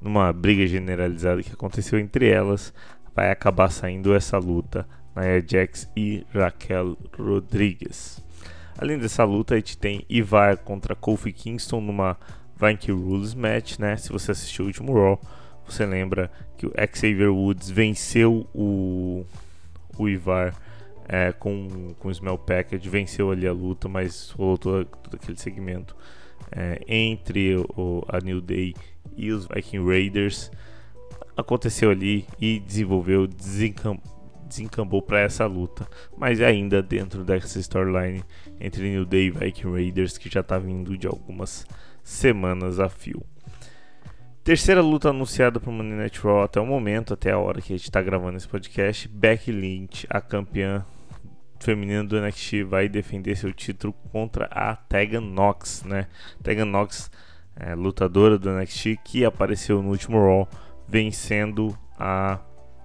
numa 0.00 0.32
briga 0.32 0.66
generalizada 0.66 1.42
que 1.42 1.52
aconteceu 1.52 1.98
entre 1.98 2.28
elas 2.28 2.72
vai 3.14 3.30
acabar 3.30 3.70
saindo 3.70 4.14
essa 4.14 4.38
luta 4.38 4.86
Nia 5.16 5.44
Jax 5.46 5.90
e 5.96 6.26
Raquel 6.32 6.96
Rodrigues. 7.18 8.22
Além 8.78 8.98
dessa 8.98 9.24
luta, 9.24 9.54
a 9.54 9.56
gente 9.58 9.76
tem 9.76 10.04
Ivar 10.08 10.56
contra 10.56 10.94
Kofi 10.94 11.32
Kingston 11.32 11.80
numa 11.80 12.16
Viking 12.56 12.92
Rules 12.92 13.34
match, 13.34 13.78
né? 13.78 13.96
Se 13.96 14.10
você 14.10 14.32
assistiu 14.32 14.64
o 14.64 14.68
último 14.68 14.94
Raw, 14.94 15.20
você 15.66 15.84
lembra 15.84 16.30
que 16.56 16.66
o 16.66 16.72
Xavier 16.94 17.32
Woods 17.32 17.70
venceu 17.70 18.46
o, 18.54 19.24
o 19.98 20.08
Ivar 20.08 20.54
é, 21.08 21.32
com, 21.32 21.94
com 21.98 22.08
o 22.08 22.10
Smell 22.10 22.38
Package, 22.38 22.88
venceu 22.88 23.30
ali 23.30 23.46
a 23.46 23.52
luta, 23.52 23.88
mas 23.88 24.30
rolou 24.30 24.56
todo, 24.56 24.84
todo 24.84 25.14
aquele 25.14 25.38
segmento 25.38 25.96
é, 26.50 26.80
entre 26.86 27.56
o, 27.76 28.04
a 28.08 28.18
New 28.18 28.40
Day 28.40 28.74
e 29.16 29.30
os 29.30 29.46
Viking 29.46 29.84
Raiders 29.84 30.50
aconteceu 31.36 31.90
ali 31.90 32.26
e 32.40 32.60
desenvolveu, 32.60 33.26
desencam, 33.26 33.98
desencambou 34.52 35.00
para 35.00 35.20
essa 35.20 35.46
luta, 35.46 35.88
mas 36.16 36.40
ainda 36.40 36.82
dentro 36.82 37.24
dessa 37.24 37.58
storyline 37.58 38.22
entre 38.60 38.90
New 38.90 39.06
Day 39.06 39.26
e 39.26 39.30
Viking 39.30 39.72
Raiders 39.72 40.18
que 40.18 40.30
já 40.30 40.40
está 40.40 40.58
vindo 40.58 40.96
de 40.96 41.06
algumas 41.06 41.66
semanas 42.02 42.78
a 42.78 42.88
fio. 42.88 43.22
Terceira 44.44 44.82
luta 44.82 45.10
anunciada 45.10 45.58
para 45.58 45.70
o 45.70 45.72
Money 45.72 45.96
Night 45.96 46.20
Raw 46.20 46.42
até 46.42 46.60
o 46.60 46.66
momento, 46.66 47.14
até 47.14 47.30
a 47.30 47.38
hora 47.38 47.62
que 47.62 47.72
a 47.72 47.76
gente 47.76 47.84
está 47.84 48.02
gravando 48.02 48.36
esse 48.36 48.48
podcast. 48.48 49.08
Becky 49.08 49.52
Lynch, 49.52 50.06
a 50.10 50.20
campeã 50.20 50.84
feminina 51.60 52.02
do 52.02 52.20
NXT, 52.20 52.64
vai 52.64 52.88
defender 52.88 53.36
seu 53.36 53.52
título 53.52 53.92
contra 54.10 54.46
a 54.46 54.74
Tegan 54.74 55.20
Nox, 55.20 55.84
né? 55.84 56.08
Tegan 56.42 56.64
Nox, 56.64 57.08
é, 57.54 57.76
lutadora 57.76 58.36
do 58.36 58.50
NXT, 58.50 58.96
que 59.04 59.24
apareceu 59.24 59.80
no 59.80 59.90
último 59.90 60.18
Raw, 60.18 60.48
vencendo 60.88 61.78
a 61.96 62.40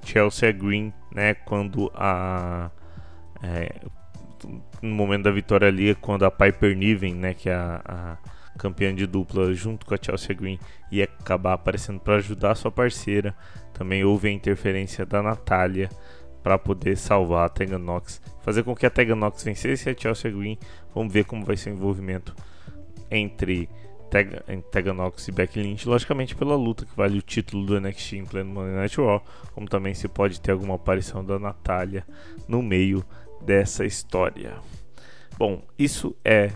Chelsea 0.05 0.51
Green, 0.51 0.93
né? 1.18 1.34
Quando 1.34 1.91
a 1.95 2.70
é, 3.41 3.74
no 4.84 4.93
momento 4.93 5.24
da 5.24 5.32
vitória 5.32 5.68
ali, 5.68 5.95
quando 5.95 6.24
a 6.26 6.30
Piper 6.30 6.78
Niven, 6.78 7.15
né? 7.15 7.34
Que 7.34 7.49
é 7.49 7.55
a, 7.55 7.82
a 7.84 8.18
campeã 8.55 8.93
de 8.93 9.07
dupla 9.07 9.51
junto 9.51 9.84
com 9.84 9.95
a 9.95 9.97
Chelsea 9.99 10.36
Green 10.36 10.59
ia 10.91 11.05
acabar 11.05 11.53
aparecendo 11.53 11.99
para 11.99 12.18
ajudar 12.18 12.53
sua 12.53 12.72
parceira. 12.72 13.36
Também 13.74 14.03
houve 14.03 14.28
a 14.28 14.32
interferência 14.32 15.07
da 15.07 15.24
Natália 15.24 15.89
para 16.43 16.59
poder 16.59 16.95
salvar 16.95 17.47
a 17.47 17.49
Tegan 17.49 17.80
Nox, 17.80 18.22
fazer 18.43 18.63
com 18.63 18.76
que 18.76 18.86
a 18.86 18.89
Tegan 18.89 19.15
Nox 19.15 19.43
vencesse 19.43 19.89
a 19.89 19.95
Chelsea 19.97 20.32
Green. 20.32 20.59
Vamos 20.93 21.11
ver 21.11 21.26
como 21.26 21.43
vai 21.43 21.57
ser 21.57 21.72
o 21.72 21.74
envolvimento 21.74 22.36
entre 23.09 23.68
Tegan 24.10 24.93
Nox 24.93 25.28
e 25.28 25.32
Becky 25.32 25.62
Lynch, 25.62 25.88
logicamente 25.88 26.36
pela 26.36 26.55
luta 26.55 26.86
que 26.86 26.95
vale 26.95 27.18
o 27.18 27.22
título 27.22 27.66
do 27.66 27.80
NXT 27.80 28.14
em 28.14 28.26
pleno 28.26 28.51
Monday 28.51 28.76
Night 28.76 28.97
Raw, 28.97 29.24
como 29.53 29.68
também 29.68 29.93
se 29.93 30.08
pode 30.08 30.39
ter 30.39 30.51
alguma 30.51 30.76
aparição 30.76 31.24
da 31.24 31.38
Natália 31.38 32.05
no 32.47 32.62
meio 32.62 33.05
dessa 33.41 33.86
história. 33.86 34.55
Bom, 35.38 35.62
isso 35.78 36.16
é 36.24 36.51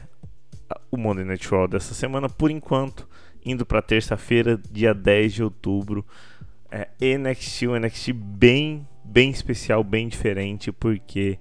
o 0.90 0.98
Monday 0.98 1.26
Night 1.26 1.48
Raw 1.48 1.68
dessa 1.68 1.94
semana, 1.94 2.30
por 2.30 2.50
enquanto, 2.50 3.08
indo 3.46 3.66
para 3.66 3.82
terça-feira, 3.82 4.60
dia 4.72 4.94
10 4.94 5.34
de 5.34 5.44
outubro. 5.44 6.06
É, 6.70 6.88
NXT, 7.18 7.68
um 7.68 7.76
NXT 7.78 8.14
bem, 8.14 8.88
bem 9.04 9.30
especial, 9.30 9.84
bem 9.84 10.08
diferente, 10.08 10.72
porque, 10.72 11.38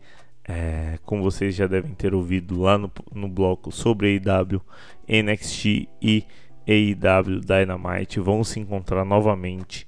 é, 0.50 0.98
como 1.04 1.22
vocês 1.22 1.54
já 1.54 1.68
devem 1.68 1.94
ter 1.94 2.12
ouvido 2.12 2.60
lá 2.60 2.76
no, 2.76 2.90
no 3.14 3.28
bloco 3.28 3.70
sobre 3.70 4.20
AEW, 4.26 4.60
NXT 5.08 5.88
e 6.02 6.24
AEW 6.66 7.40
Dynamite 7.40 8.18
vão 8.18 8.42
se 8.42 8.58
encontrar 8.58 9.04
novamente 9.04 9.86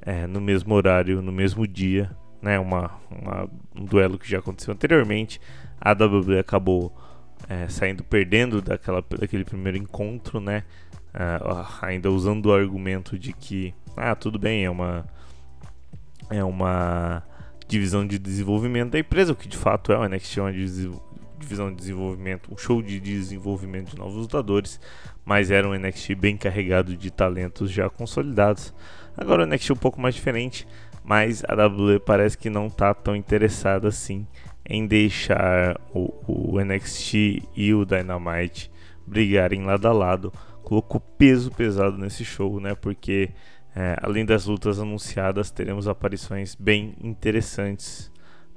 é, 0.00 0.26
no 0.26 0.40
mesmo 0.40 0.74
horário, 0.74 1.20
no 1.20 1.30
mesmo 1.30 1.66
dia. 1.66 2.10
Né, 2.40 2.58
uma, 2.58 2.92
uma, 3.10 3.50
um 3.76 3.84
duelo 3.84 4.18
que 4.18 4.30
já 4.30 4.38
aconteceu 4.38 4.72
anteriormente. 4.72 5.40
A 5.78 5.90
WWE 5.92 6.38
acabou 6.38 6.96
é, 7.46 7.68
saindo 7.68 8.02
perdendo 8.02 8.62
daquela, 8.62 9.02
daquele 9.02 9.44
primeiro 9.44 9.76
encontro, 9.76 10.40
né? 10.40 10.64
Uh, 11.08 11.66
ainda 11.82 12.10
usando 12.10 12.46
o 12.46 12.54
argumento 12.54 13.18
de 13.18 13.32
que, 13.32 13.74
ah, 13.96 14.14
tudo 14.14 14.38
bem, 14.38 14.64
é 14.64 14.70
uma 14.70 15.04
é 16.30 16.44
uma 16.44 17.22
divisão 17.68 18.06
de 18.06 18.18
desenvolvimento 18.18 18.92
da 18.92 18.98
empresa, 18.98 19.32
o 19.32 19.36
que 19.36 19.46
de 19.46 19.56
fato 19.56 19.92
é, 19.92 19.98
o 19.98 20.08
NXT 20.08 20.38
uma 20.38 20.52
divisão 21.38 21.70
de 21.70 21.76
desenvolvimento, 21.76 22.52
um 22.52 22.56
show 22.56 22.82
de 22.82 22.98
desenvolvimento 22.98 23.90
de 23.90 23.98
novos 23.98 24.16
lutadores, 24.16 24.80
mas 25.24 25.50
era 25.50 25.68
um 25.68 25.74
NXT 25.78 26.14
bem 26.14 26.36
carregado 26.36 26.96
de 26.96 27.10
talentos 27.10 27.70
já 27.70 27.88
consolidados. 27.88 28.74
Agora 29.16 29.44
o 29.44 29.46
NXT 29.46 29.70
é 29.70 29.72
um 29.74 29.76
pouco 29.76 30.00
mais 30.00 30.14
diferente, 30.14 30.66
mas 31.04 31.44
a 31.46 31.54
WWE 31.54 32.00
parece 32.00 32.36
que 32.36 32.50
não 32.50 32.66
está 32.66 32.92
tão 32.94 33.14
interessada 33.14 33.88
assim 33.88 34.26
em 34.68 34.86
deixar 34.86 35.80
o, 35.94 36.12
o 36.26 36.60
NXT 36.60 37.42
e 37.56 37.72
o 37.72 37.84
Dynamite 37.84 38.70
brigarem 39.06 39.64
lado 39.64 39.88
a 39.88 39.92
lado. 39.92 40.32
Colocou 40.62 41.00
peso 41.00 41.50
pesado 41.50 41.96
nesse 41.96 42.24
show, 42.24 42.60
né? 42.60 42.74
Porque 42.74 43.30
é, 43.74 43.96
além 44.02 44.24
das 44.24 44.46
lutas 44.46 44.78
anunciadas, 44.78 45.50
teremos 45.50 45.86
aparições 45.86 46.54
bem 46.54 46.94
interessantes, 47.00 48.10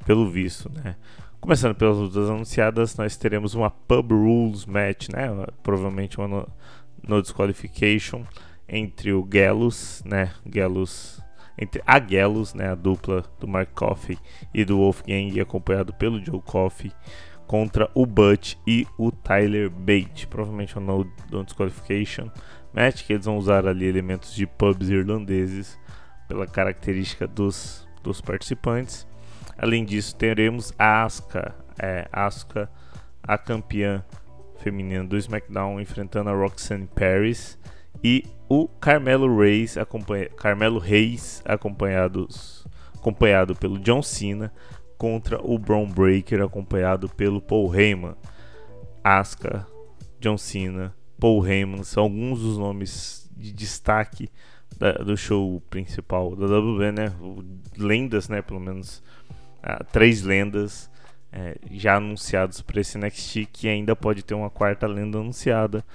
pelo 0.06 0.30
visto, 0.30 0.72
né? 0.72 0.96
Começando 1.40 1.76
pelas 1.76 1.98
lutas 1.98 2.30
anunciadas, 2.30 2.96
nós 2.98 3.18
teremos 3.18 3.56
uma 3.56 3.70
Pub 3.72 4.12
Rules 4.12 4.66
match, 4.66 5.10
né? 5.10 5.28
Provavelmente 5.64 6.18
uma 6.18 6.28
no, 6.28 6.48
no 7.08 7.22
disqualification 7.22 8.24
entre 8.68 9.12
o 9.12 9.24
Gallows, 9.24 10.04
né? 10.06 10.32
Entre 11.58 11.82
a 11.86 12.00
Gallows, 12.00 12.54
né, 12.54 12.70
a 12.70 12.76
dupla 12.76 13.24
do 13.40 13.48
Mark 13.48 13.70
Coffey 13.74 14.18
e 14.54 14.64
do 14.66 14.78
Wolfgang, 14.78 15.40
acompanhado 15.40 15.94
pelo 15.94 16.24
Joe 16.24 16.42
Coffey, 16.42 16.92
contra 17.46 17.92
o 17.94 18.06
Butch 18.06 18.56
e 18.66 18.88
o 18.98 19.12
Tyler 19.12 19.70
Bate. 19.70 20.26
Provavelmente 20.26 20.80
um 20.80 20.82
no, 20.82 21.12
no 21.30 21.44
disqualification 21.44 22.30
match, 22.74 23.04
que 23.04 23.14
eles 23.14 23.26
vão 23.26 23.38
usar 23.38 23.68
ali 23.68 23.86
elementos 23.86 24.34
de 24.34 24.46
pubs 24.46 24.90
irlandeses 24.90 25.78
pela 26.28 26.48
característica 26.48 27.28
dos, 27.28 27.88
dos 28.04 28.22
participantes. 28.22 29.08
Além 29.58 29.86
disso, 29.86 30.16
teremos 30.16 30.74
a 30.78 31.04
Asuka, 31.04 31.54
é, 31.78 32.08
Asuka, 32.12 32.70
a 33.22 33.38
campeã 33.38 34.04
feminina 34.60 35.04
do 35.04 35.18
SmackDown, 35.18 35.80
enfrentando 35.80 36.30
a 36.30 36.34
Roxanne 36.34 36.88
Paris 36.88 37.58
e 38.04 38.26
o 38.50 38.68
Carmelo 38.68 39.40
Reis, 39.40 39.78
acompanha, 39.78 40.30
Carmelo 40.30 40.80
Reis 40.80 41.42
acompanhados, 41.46 42.66
acompanhado 42.96 43.56
pelo 43.56 43.80
John 43.80 44.02
Cena 44.02 44.52
contra 44.98 45.40
o 45.42 45.58
Braun 45.58 45.88
Breaker 45.88 46.42
acompanhado 46.42 47.10
pelo 47.10 47.42
Paul 47.42 47.74
Heyman. 47.74 48.16
Asuka, 49.04 49.66
John 50.20 50.38
Cena, 50.38 50.94
Paul 51.22 51.48
Heyman 51.48 51.84
são 51.84 52.02
alguns 52.02 52.40
dos 52.40 52.58
nomes 52.58 53.30
de 53.38 53.54
destaque 53.54 54.28
da, 54.76 54.94
do 54.94 55.16
show 55.16 55.62
principal 55.70 56.36
da 56.36 56.48
WWE, 56.48 56.92
né? 56.92 57.14
Lendas, 57.78 58.28
né? 58.28 58.42
Pelo 58.42 58.60
menos 58.60 59.04
uh, 59.60 59.86
três 59.92 60.24
lendas 60.24 60.90
é, 61.32 61.60
já 61.70 61.98
anunciados 61.98 62.62
para 62.62 62.82
esse 62.82 62.98
NXT 62.98 63.46
que 63.54 63.68
ainda 63.68 63.96
pode 63.96 64.24
ter 64.24 64.34
uma 64.34 64.50
quarta 64.50 64.88
lenda 64.88 65.20
anunciada. 65.20 65.86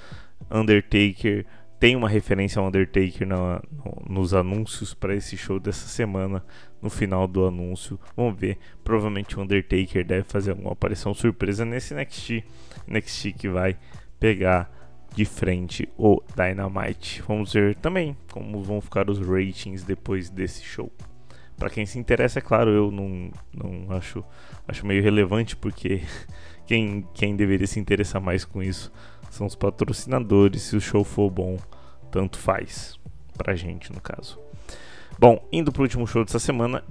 Undertaker, 0.48 1.44
tem 1.80 1.96
uma 1.96 2.08
referência 2.08 2.60
ao 2.60 2.68
Undertaker 2.68 3.26
na, 3.26 3.60
no, 3.72 4.02
nos 4.08 4.32
anúncios 4.32 4.94
para 4.94 5.12
esse 5.16 5.36
show 5.36 5.58
dessa 5.58 5.88
semana. 5.88 6.44
No 6.80 6.88
final 6.88 7.26
do 7.26 7.44
anúncio, 7.48 7.98
vamos 8.16 8.38
ver. 8.38 8.58
Provavelmente 8.84 9.36
o 9.36 9.42
Undertaker 9.42 10.06
deve 10.06 10.22
fazer 10.22 10.52
alguma 10.52 10.70
aparição 10.70 11.12
surpresa 11.12 11.64
nesse 11.64 11.94
NXT. 11.94 12.44
NXT 12.86 13.32
que 13.32 13.48
vai 13.48 13.76
pegar 14.20 14.75
de 15.16 15.24
frente 15.24 15.88
o 15.96 16.22
Dynamite. 16.36 17.22
Vamos 17.26 17.54
ver 17.54 17.74
também 17.76 18.14
como 18.30 18.62
vão 18.62 18.82
ficar 18.82 19.08
os 19.08 19.18
ratings 19.18 19.82
depois 19.82 20.28
desse 20.28 20.62
show. 20.62 20.92
Para 21.56 21.70
quem 21.70 21.86
se 21.86 21.98
interessa, 21.98 22.38
é 22.38 22.42
claro, 22.42 22.70
eu 22.70 22.90
não, 22.90 23.30
não 23.50 23.96
acho, 23.96 24.22
acho 24.68 24.86
meio 24.86 25.02
relevante 25.02 25.56
porque 25.56 26.02
quem, 26.66 27.08
quem 27.14 27.34
deveria 27.34 27.66
se 27.66 27.80
interessar 27.80 28.20
mais 28.20 28.44
com 28.44 28.62
isso 28.62 28.92
são 29.30 29.46
os 29.46 29.54
patrocinadores. 29.54 30.60
Se 30.60 30.76
o 30.76 30.80
show 30.82 31.02
for 31.02 31.30
bom, 31.30 31.56
tanto 32.10 32.38
faz. 32.38 33.00
Pra 33.38 33.54
gente, 33.54 33.90
no 33.90 34.02
caso. 34.02 34.38
Bom, 35.18 35.42
indo 35.50 35.72
pro 35.72 35.82
último 35.82 36.06
show 36.06 36.26
dessa 36.26 36.38
semana, 36.38 36.84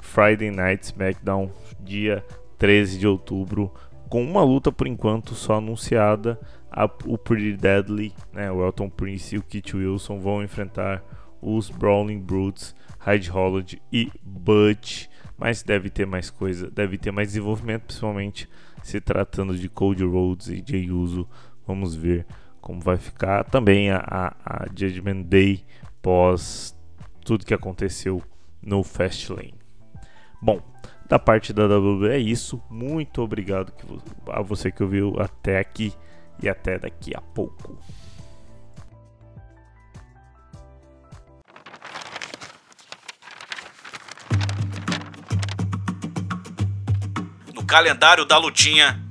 Friday 0.00 0.50
Night 0.50 0.84
SmackDown, 0.84 1.50
dia 1.80 2.22
13 2.58 2.98
de 2.98 3.06
outubro, 3.06 3.72
com 4.10 4.22
uma 4.22 4.44
luta 4.44 4.70
por 4.70 4.86
enquanto 4.86 5.34
só 5.34 5.54
anunciada. 5.54 6.38
A, 6.76 6.84
o 7.04 7.16
Pretty 7.16 7.56
Deadly, 7.56 8.12
né, 8.32 8.50
o 8.50 8.64
Elton 8.64 8.88
Prince 8.88 9.34
e 9.34 9.38
o 9.38 9.42
Kit 9.42 9.76
Wilson 9.76 10.18
vão 10.18 10.42
enfrentar 10.42 11.02
os 11.40 11.70
Brawling 11.70 12.20
Brutes, 12.20 12.74
Hyde 12.98 13.30
Holland 13.30 13.80
e 13.92 14.10
Butch. 14.22 15.06
Mas 15.38 15.62
deve 15.62 15.90
ter 15.90 16.06
mais 16.06 16.30
coisa, 16.30 16.70
deve 16.70 16.96
ter 16.96 17.10
mais 17.10 17.28
desenvolvimento, 17.28 17.82
principalmente 17.82 18.48
se 18.82 19.00
tratando 19.00 19.56
de 19.56 19.68
Cody 19.68 20.04
Rhodes 20.04 20.48
e 20.48 20.62
Jey 20.66 20.90
Uso 20.90 21.28
Vamos 21.66 21.94
ver 21.94 22.26
como 22.60 22.80
vai 22.80 22.96
ficar 22.96 23.44
também 23.44 23.90
a, 23.90 23.98
a, 23.98 24.34
a 24.44 24.66
Judgment 24.74 25.22
Day 25.22 25.64
pós 26.00 26.76
tudo 27.24 27.44
que 27.44 27.54
aconteceu 27.54 28.22
no 28.62 28.82
Fastlane. 28.82 29.54
Bom, 30.40 30.60
da 31.08 31.18
parte 31.18 31.52
da 31.52 31.66
WWE 31.66 32.10
é 32.10 32.18
isso. 32.18 32.62
Muito 32.70 33.22
obrigado 33.22 33.72
a 34.28 34.42
você 34.42 34.70
que 34.70 34.82
ouviu 34.82 35.14
até 35.18 35.58
aqui 35.58 35.92
e 36.42 36.48
até 36.48 36.78
daqui 36.78 37.14
a 37.16 37.20
pouco. 37.20 37.78
No 47.54 47.64
calendário 47.64 48.24
da 48.24 48.38
lutinha. 48.38 49.02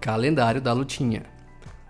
Calendário 0.00 0.60
da 0.60 0.72
lutinha. 0.72 1.24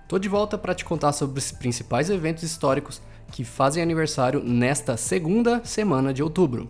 Tô 0.09 0.19
de 0.19 0.29
volta 0.29 0.59
para 0.59 0.75
te 0.75 0.85
contar 0.85 1.13
sobre 1.13 1.39
os 1.39 1.53
principais 1.53 2.11
eventos 2.11 2.43
históricos 2.43 3.01
que 3.31 3.45
fazem 3.45 3.83
aniversário 3.83 4.43
nesta 4.43 4.97
segunda 4.97 5.65
semana 5.65 6.13
de 6.13 6.23
outubro. 6.23 6.69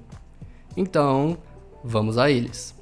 Então, 0.76 1.38
vamos 1.82 2.18
a 2.18 2.30
eles. 2.30 2.74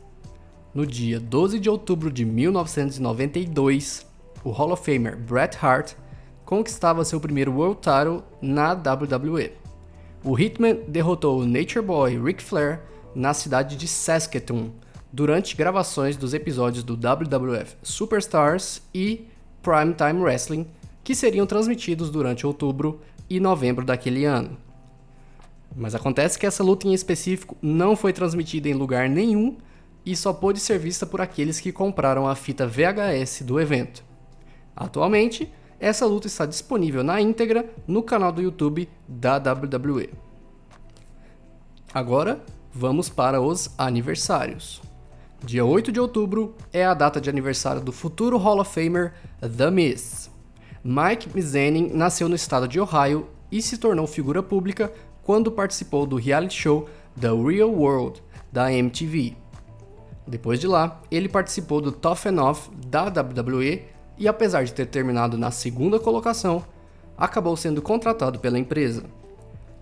No 0.75 0.87
dia 0.87 1.19
12 1.19 1.59
de 1.59 1.71
outubro 1.71 2.11
de 2.11 2.25
1992, 2.25 4.07
o 4.45 4.51
Hall 4.51 4.73
of 4.73 4.85
Famer 4.85 5.17
Bret 5.17 5.57
Hart 5.61 5.95
conquistava 6.45 7.05
seu 7.05 7.21
primeiro 7.21 7.53
World 7.53 7.81
Title 7.81 8.23
na 8.41 8.73
WWE. 8.73 9.53
O 10.25 10.39
Hitman 10.39 10.81
derrotou 10.89 11.41
o 11.41 11.47
Nature 11.47 11.85
Boy 11.85 12.19
Ric 12.19 12.43
Flair 12.43 12.81
na 13.15 13.33
cidade 13.33 13.77
de 13.77 13.87
Saskatoon 13.87 14.71
durante 15.13 15.57
gravações 15.57 16.17
dos 16.17 16.35
episódios 16.35 16.85
do 16.85 16.95
WWF 16.95 17.77
Superstars 17.83 18.83
e 18.95 19.27
Primetime 19.63 20.21
Wrestling, 20.21 20.67
que 21.03 21.15
seriam 21.15 21.47
transmitidos 21.47 22.11
durante 22.11 22.47
outubro 22.47 23.01
e 23.29 23.41
novembro 23.41 23.85
daquele 23.85 24.25
ano. 24.25 24.57
Mas 25.77 25.95
acontece 25.95 26.39
que 26.39 26.47
essa 26.47 26.63
luta 26.63 26.87
em 26.87 26.95
específico 26.95 27.57
não 27.61 27.95
foi 27.95 28.13
transmitida 28.13 28.69
em 28.69 28.75
lugar 28.75 29.09
nenhum 29.09 29.57
e 30.05 30.17
só 30.17 30.33
pôde 30.33 30.59
ser 30.59 30.79
vista 30.79 31.05
por 31.05 31.21
aqueles 31.21 31.61
que 31.61 31.73
compraram 31.73 32.27
a 32.27 32.35
fita 32.35 32.67
VHS 32.67 33.43
do 33.43 33.61
evento. 33.61 34.03
Atualmente, 34.75 35.53
essa 35.79 36.07
luta 36.07 36.27
está 36.27 36.47
disponível 36.47 37.05
na 37.05 37.21
íntegra 37.21 37.69
no 37.87 38.03
canal 38.03 38.33
do 38.33 38.43
YouTube 38.43 38.89
da 39.07 39.37
WWE. 39.37 40.11
Agora, 41.93 42.45
vamos 42.73 43.09
para 43.09 43.41
os 43.41 43.71
aniversários. 43.79 44.83
Dia 45.45 45.65
8 45.65 45.93
de 45.93 46.01
outubro 46.01 46.55
é 46.73 46.85
a 46.85 46.95
data 46.95 47.21
de 47.21 47.31
aniversário 47.31 47.81
do 47.81 47.93
futuro 47.93 48.37
Hall 48.37 48.61
of 48.61 48.73
Famer 48.73 49.15
The 49.41 49.71
Miz. 49.71 50.31
Mike 50.85 51.29
Mizanin 51.35 51.91
nasceu 51.93 52.29
no 52.29 52.37
estado 52.37 52.69
de 52.69 52.81
Ohio 52.81 53.29
e 53.51 53.61
se 53.61 53.79
tornou 53.79 54.07
figura 54.07 54.43
pública 54.43 54.93
quando 55.23 55.51
participou 55.51 56.07
do 56.07 56.17
reality 56.17 56.55
show 56.55 56.89
The 57.21 57.29
Real 57.29 57.71
World 57.71 58.23
da 58.53 58.73
MTV. 58.73 59.37
Depois 60.27 60.61
de 60.61 60.67
lá, 60.67 61.01
ele 61.11 61.29
participou 61.29 61.81
do 61.81 61.91
Tough 61.91 62.27
Enough 62.27 62.71
da 62.87 63.05
WWE 63.05 63.85
e, 64.19 64.29
apesar 64.29 64.65
de 64.65 64.75
ter 64.75 64.87
terminado 64.87 65.39
na 65.39 65.51
segunda 65.51 65.99
colocação, 65.99 66.65
acabou 67.17 67.57
sendo 67.57 67.81
contratado 67.81 68.39
pela 68.39 68.59
empresa. 68.59 69.05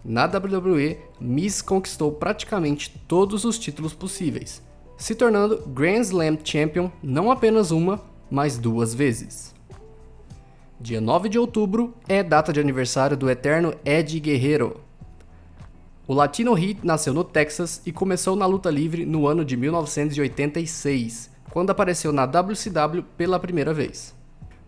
Na 0.05 0.25
WWE, 0.27 0.99
Miz 1.21 1.61
conquistou 1.61 2.13
praticamente 2.13 2.97
todos 3.09 3.45
os 3.45 3.59
títulos 3.59 3.93
possíveis, 3.93 4.63
se 4.97 5.15
tornando 5.15 5.67
Grand 5.67 6.01
Slam 6.01 6.39
Champion 6.43 6.91
não 7.03 7.31
apenas 7.31 7.73
uma, 7.73 8.01
mas 8.31 8.57
duas 8.57 8.95
vezes. 8.95 9.56
Dia 10.79 11.01
9 11.01 11.31
de 11.31 11.39
outubro 11.39 11.95
é 12.07 12.23
data 12.23 12.53
de 12.53 12.61
aniversário 12.61 13.17
do 13.17 13.31
eterno 13.31 13.75
Ed 13.83 14.21
Guerrero. 14.21 14.83
O 16.07 16.13
Latino 16.13 16.57
Heat 16.57 16.81
nasceu 16.85 17.15
no 17.15 17.25
Texas 17.25 17.81
e 17.87 17.91
começou 17.91 18.37
na 18.37 18.45
luta 18.45 18.71
livre 18.71 19.07
no 19.07 19.27
ano 19.27 19.43
de 19.43 19.57
1986, 19.57 21.31
quando 21.51 21.71
apareceu 21.71 22.13
na 22.13 22.27
WCW 22.27 23.03
pela 23.17 23.41
primeira 23.41 23.73
vez. 23.73 24.15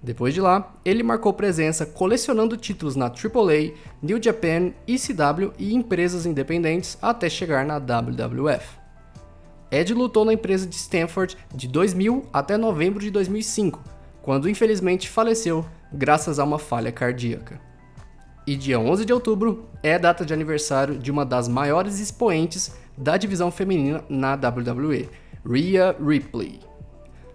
Depois 0.02 0.32
de 0.32 0.40
lá, 0.40 0.74
ele 0.82 1.02
marcou 1.02 1.30
presença 1.34 1.84
colecionando 1.84 2.56
títulos 2.56 2.96
na 2.96 3.06
AAA, 3.06 3.74
New 4.00 4.20
Japan, 4.20 4.72
ECW 4.86 5.52
e 5.58 5.74
empresas 5.74 6.24
independentes 6.24 6.96
até 7.02 7.28
chegar 7.28 7.66
na 7.66 7.78
WWF. 7.78 8.78
Ed 9.70 9.92
lutou 9.92 10.24
na 10.24 10.32
empresa 10.32 10.66
de 10.66 10.74
Stanford 10.74 11.36
de 11.54 11.68
2000 11.68 12.24
até 12.32 12.56
novembro 12.56 12.98
de 12.98 13.10
2005, 13.10 13.78
quando 14.22 14.48
infelizmente 14.48 15.06
faleceu 15.06 15.66
graças 15.92 16.38
a 16.38 16.44
uma 16.44 16.58
falha 16.58 16.92
cardíaca. 16.92 17.60
E 18.46 18.56
dia 18.56 18.80
11 18.80 19.04
de 19.04 19.12
outubro 19.12 19.68
é 19.82 19.98
data 19.98 20.24
de 20.24 20.32
aniversário 20.32 20.98
de 20.98 21.10
uma 21.10 21.24
das 21.24 21.48
maiores 21.48 22.00
expoentes 22.00 22.74
da 22.96 23.16
divisão 23.16 23.50
feminina 23.50 24.02
na 24.08 24.34
WWE, 24.34 25.08
Rhea 25.44 25.94
Ripley. 26.00 26.60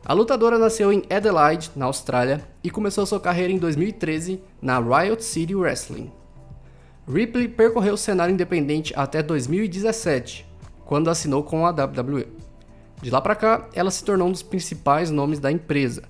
A 0.06 0.12
lutadora 0.12 0.58
nasceu 0.58 0.92
em 0.92 1.04
Adelaide, 1.10 1.72
na 1.76 1.86
Austrália, 1.86 2.42
e 2.64 2.70
começou 2.70 3.06
sua 3.06 3.20
carreira 3.20 3.54
em 3.54 3.58
2013 3.58 4.42
na 4.62 4.80
Riot 4.80 5.24
City 5.24 5.56
Wrestling. 5.56 6.12
Ripley 7.08 7.48
percorreu 7.48 7.94
o 7.94 7.98
cenário 7.98 8.34
independente 8.34 8.94
até 8.98 9.22
2017, 9.22 10.46
quando 10.84 11.10
assinou 11.10 11.44
com 11.44 11.66
a 11.66 11.70
WWE. 11.70 12.28
De 13.02 13.10
lá 13.10 13.22
para 13.22 13.36
cá, 13.36 13.70
ela 13.74 13.92
se 13.92 14.04
tornou 14.04 14.28
um 14.28 14.32
dos 14.32 14.44
principais 14.44 15.12
nomes 15.12 15.40
da 15.40 15.52
empresa, 15.52 16.04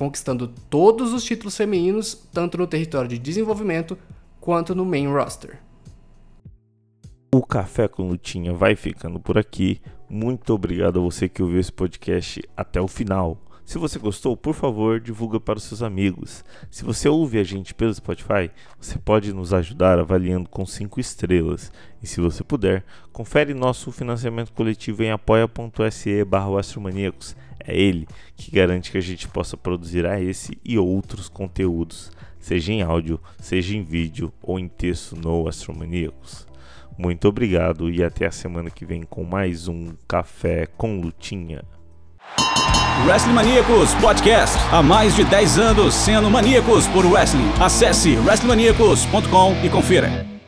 conquistando 0.00 0.48
todos 0.48 1.12
os 1.12 1.22
títulos 1.22 1.54
femininos, 1.54 2.14
tanto 2.32 2.56
no 2.56 2.66
território 2.66 3.06
de 3.06 3.18
desenvolvimento 3.18 3.98
quanto 4.40 4.74
no 4.74 4.82
main 4.82 5.06
roster. 5.08 5.60
O 7.30 7.42
Café 7.42 7.86
com 7.86 8.08
Lutinha 8.08 8.54
vai 8.54 8.74
ficando 8.74 9.20
por 9.20 9.36
aqui. 9.36 9.78
Muito 10.08 10.54
obrigado 10.54 10.98
a 10.98 11.02
você 11.02 11.28
que 11.28 11.42
ouviu 11.42 11.60
esse 11.60 11.70
podcast 11.70 12.42
até 12.56 12.80
o 12.80 12.88
final. 12.88 13.36
Se 13.62 13.76
você 13.76 13.98
gostou, 13.98 14.34
por 14.38 14.54
favor, 14.54 14.98
divulga 14.98 15.38
para 15.38 15.58
os 15.58 15.64
seus 15.64 15.82
amigos. 15.82 16.42
Se 16.70 16.82
você 16.82 17.06
ouve 17.06 17.38
a 17.38 17.44
gente 17.44 17.74
pelo 17.74 17.92
Spotify, 17.92 18.50
você 18.80 18.98
pode 18.98 19.34
nos 19.34 19.52
ajudar 19.52 19.98
avaliando 19.98 20.48
com 20.48 20.64
5 20.64 20.98
estrelas. 20.98 21.70
E 22.02 22.06
se 22.06 22.22
você 22.22 22.42
puder, 22.42 22.86
confere 23.12 23.52
nosso 23.52 23.92
financiamento 23.92 24.50
coletivo 24.54 25.02
em 25.02 25.10
apoia.se 25.10 26.24
barra 26.24 26.48
É 27.64 27.78
ele 27.78 28.06
que 28.36 28.50
garante 28.50 28.90
que 28.90 28.98
a 28.98 29.02
gente 29.02 29.28
possa 29.28 29.56
produzir 29.56 30.06
a 30.06 30.20
esse 30.20 30.58
e 30.64 30.78
outros 30.78 31.28
conteúdos, 31.28 32.10
seja 32.38 32.72
em 32.72 32.82
áudio, 32.82 33.20
seja 33.38 33.76
em 33.76 33.82
vídeo 33.82 34.32
ou 34.42 34.58
em 34.58 34.68
texto 34.68 35.16
no 35.16 35.48
Astromaníacos. 35.48 36.46
Muito 36.98 37.28
obrigado 37.28 37.90
e 37.90 38.04
até 38.04 38.26
a 38.26 38.32
semana 38.32 38.70
que 38.70 38.84
vem 38.84 39.02
com 39.02 39.24
mais 39.24 39.68
um 39.68 39.94
Café 40.06 40.66
com 40.66 41.00
Lutinha. 41.00 41.62
Wrestling 43.06 43.32
Maníacos 43.32 43.94
Podcast. 43.94 44.58
Há 44.70 44.82
mais 44.82 45.16
de 45.16 45.24
10 45.24 45.58
anos 45.58 45.94
sendo 45.94 46.30
maníacos 46.30 46.86
por 46.88 47.06
wrestling. 47.06 47.50
Acesse 47.58 48.16
wrestlingmaníacos.com 48.16 49.56
e 49.64 49.70
confira. 49.70 50.39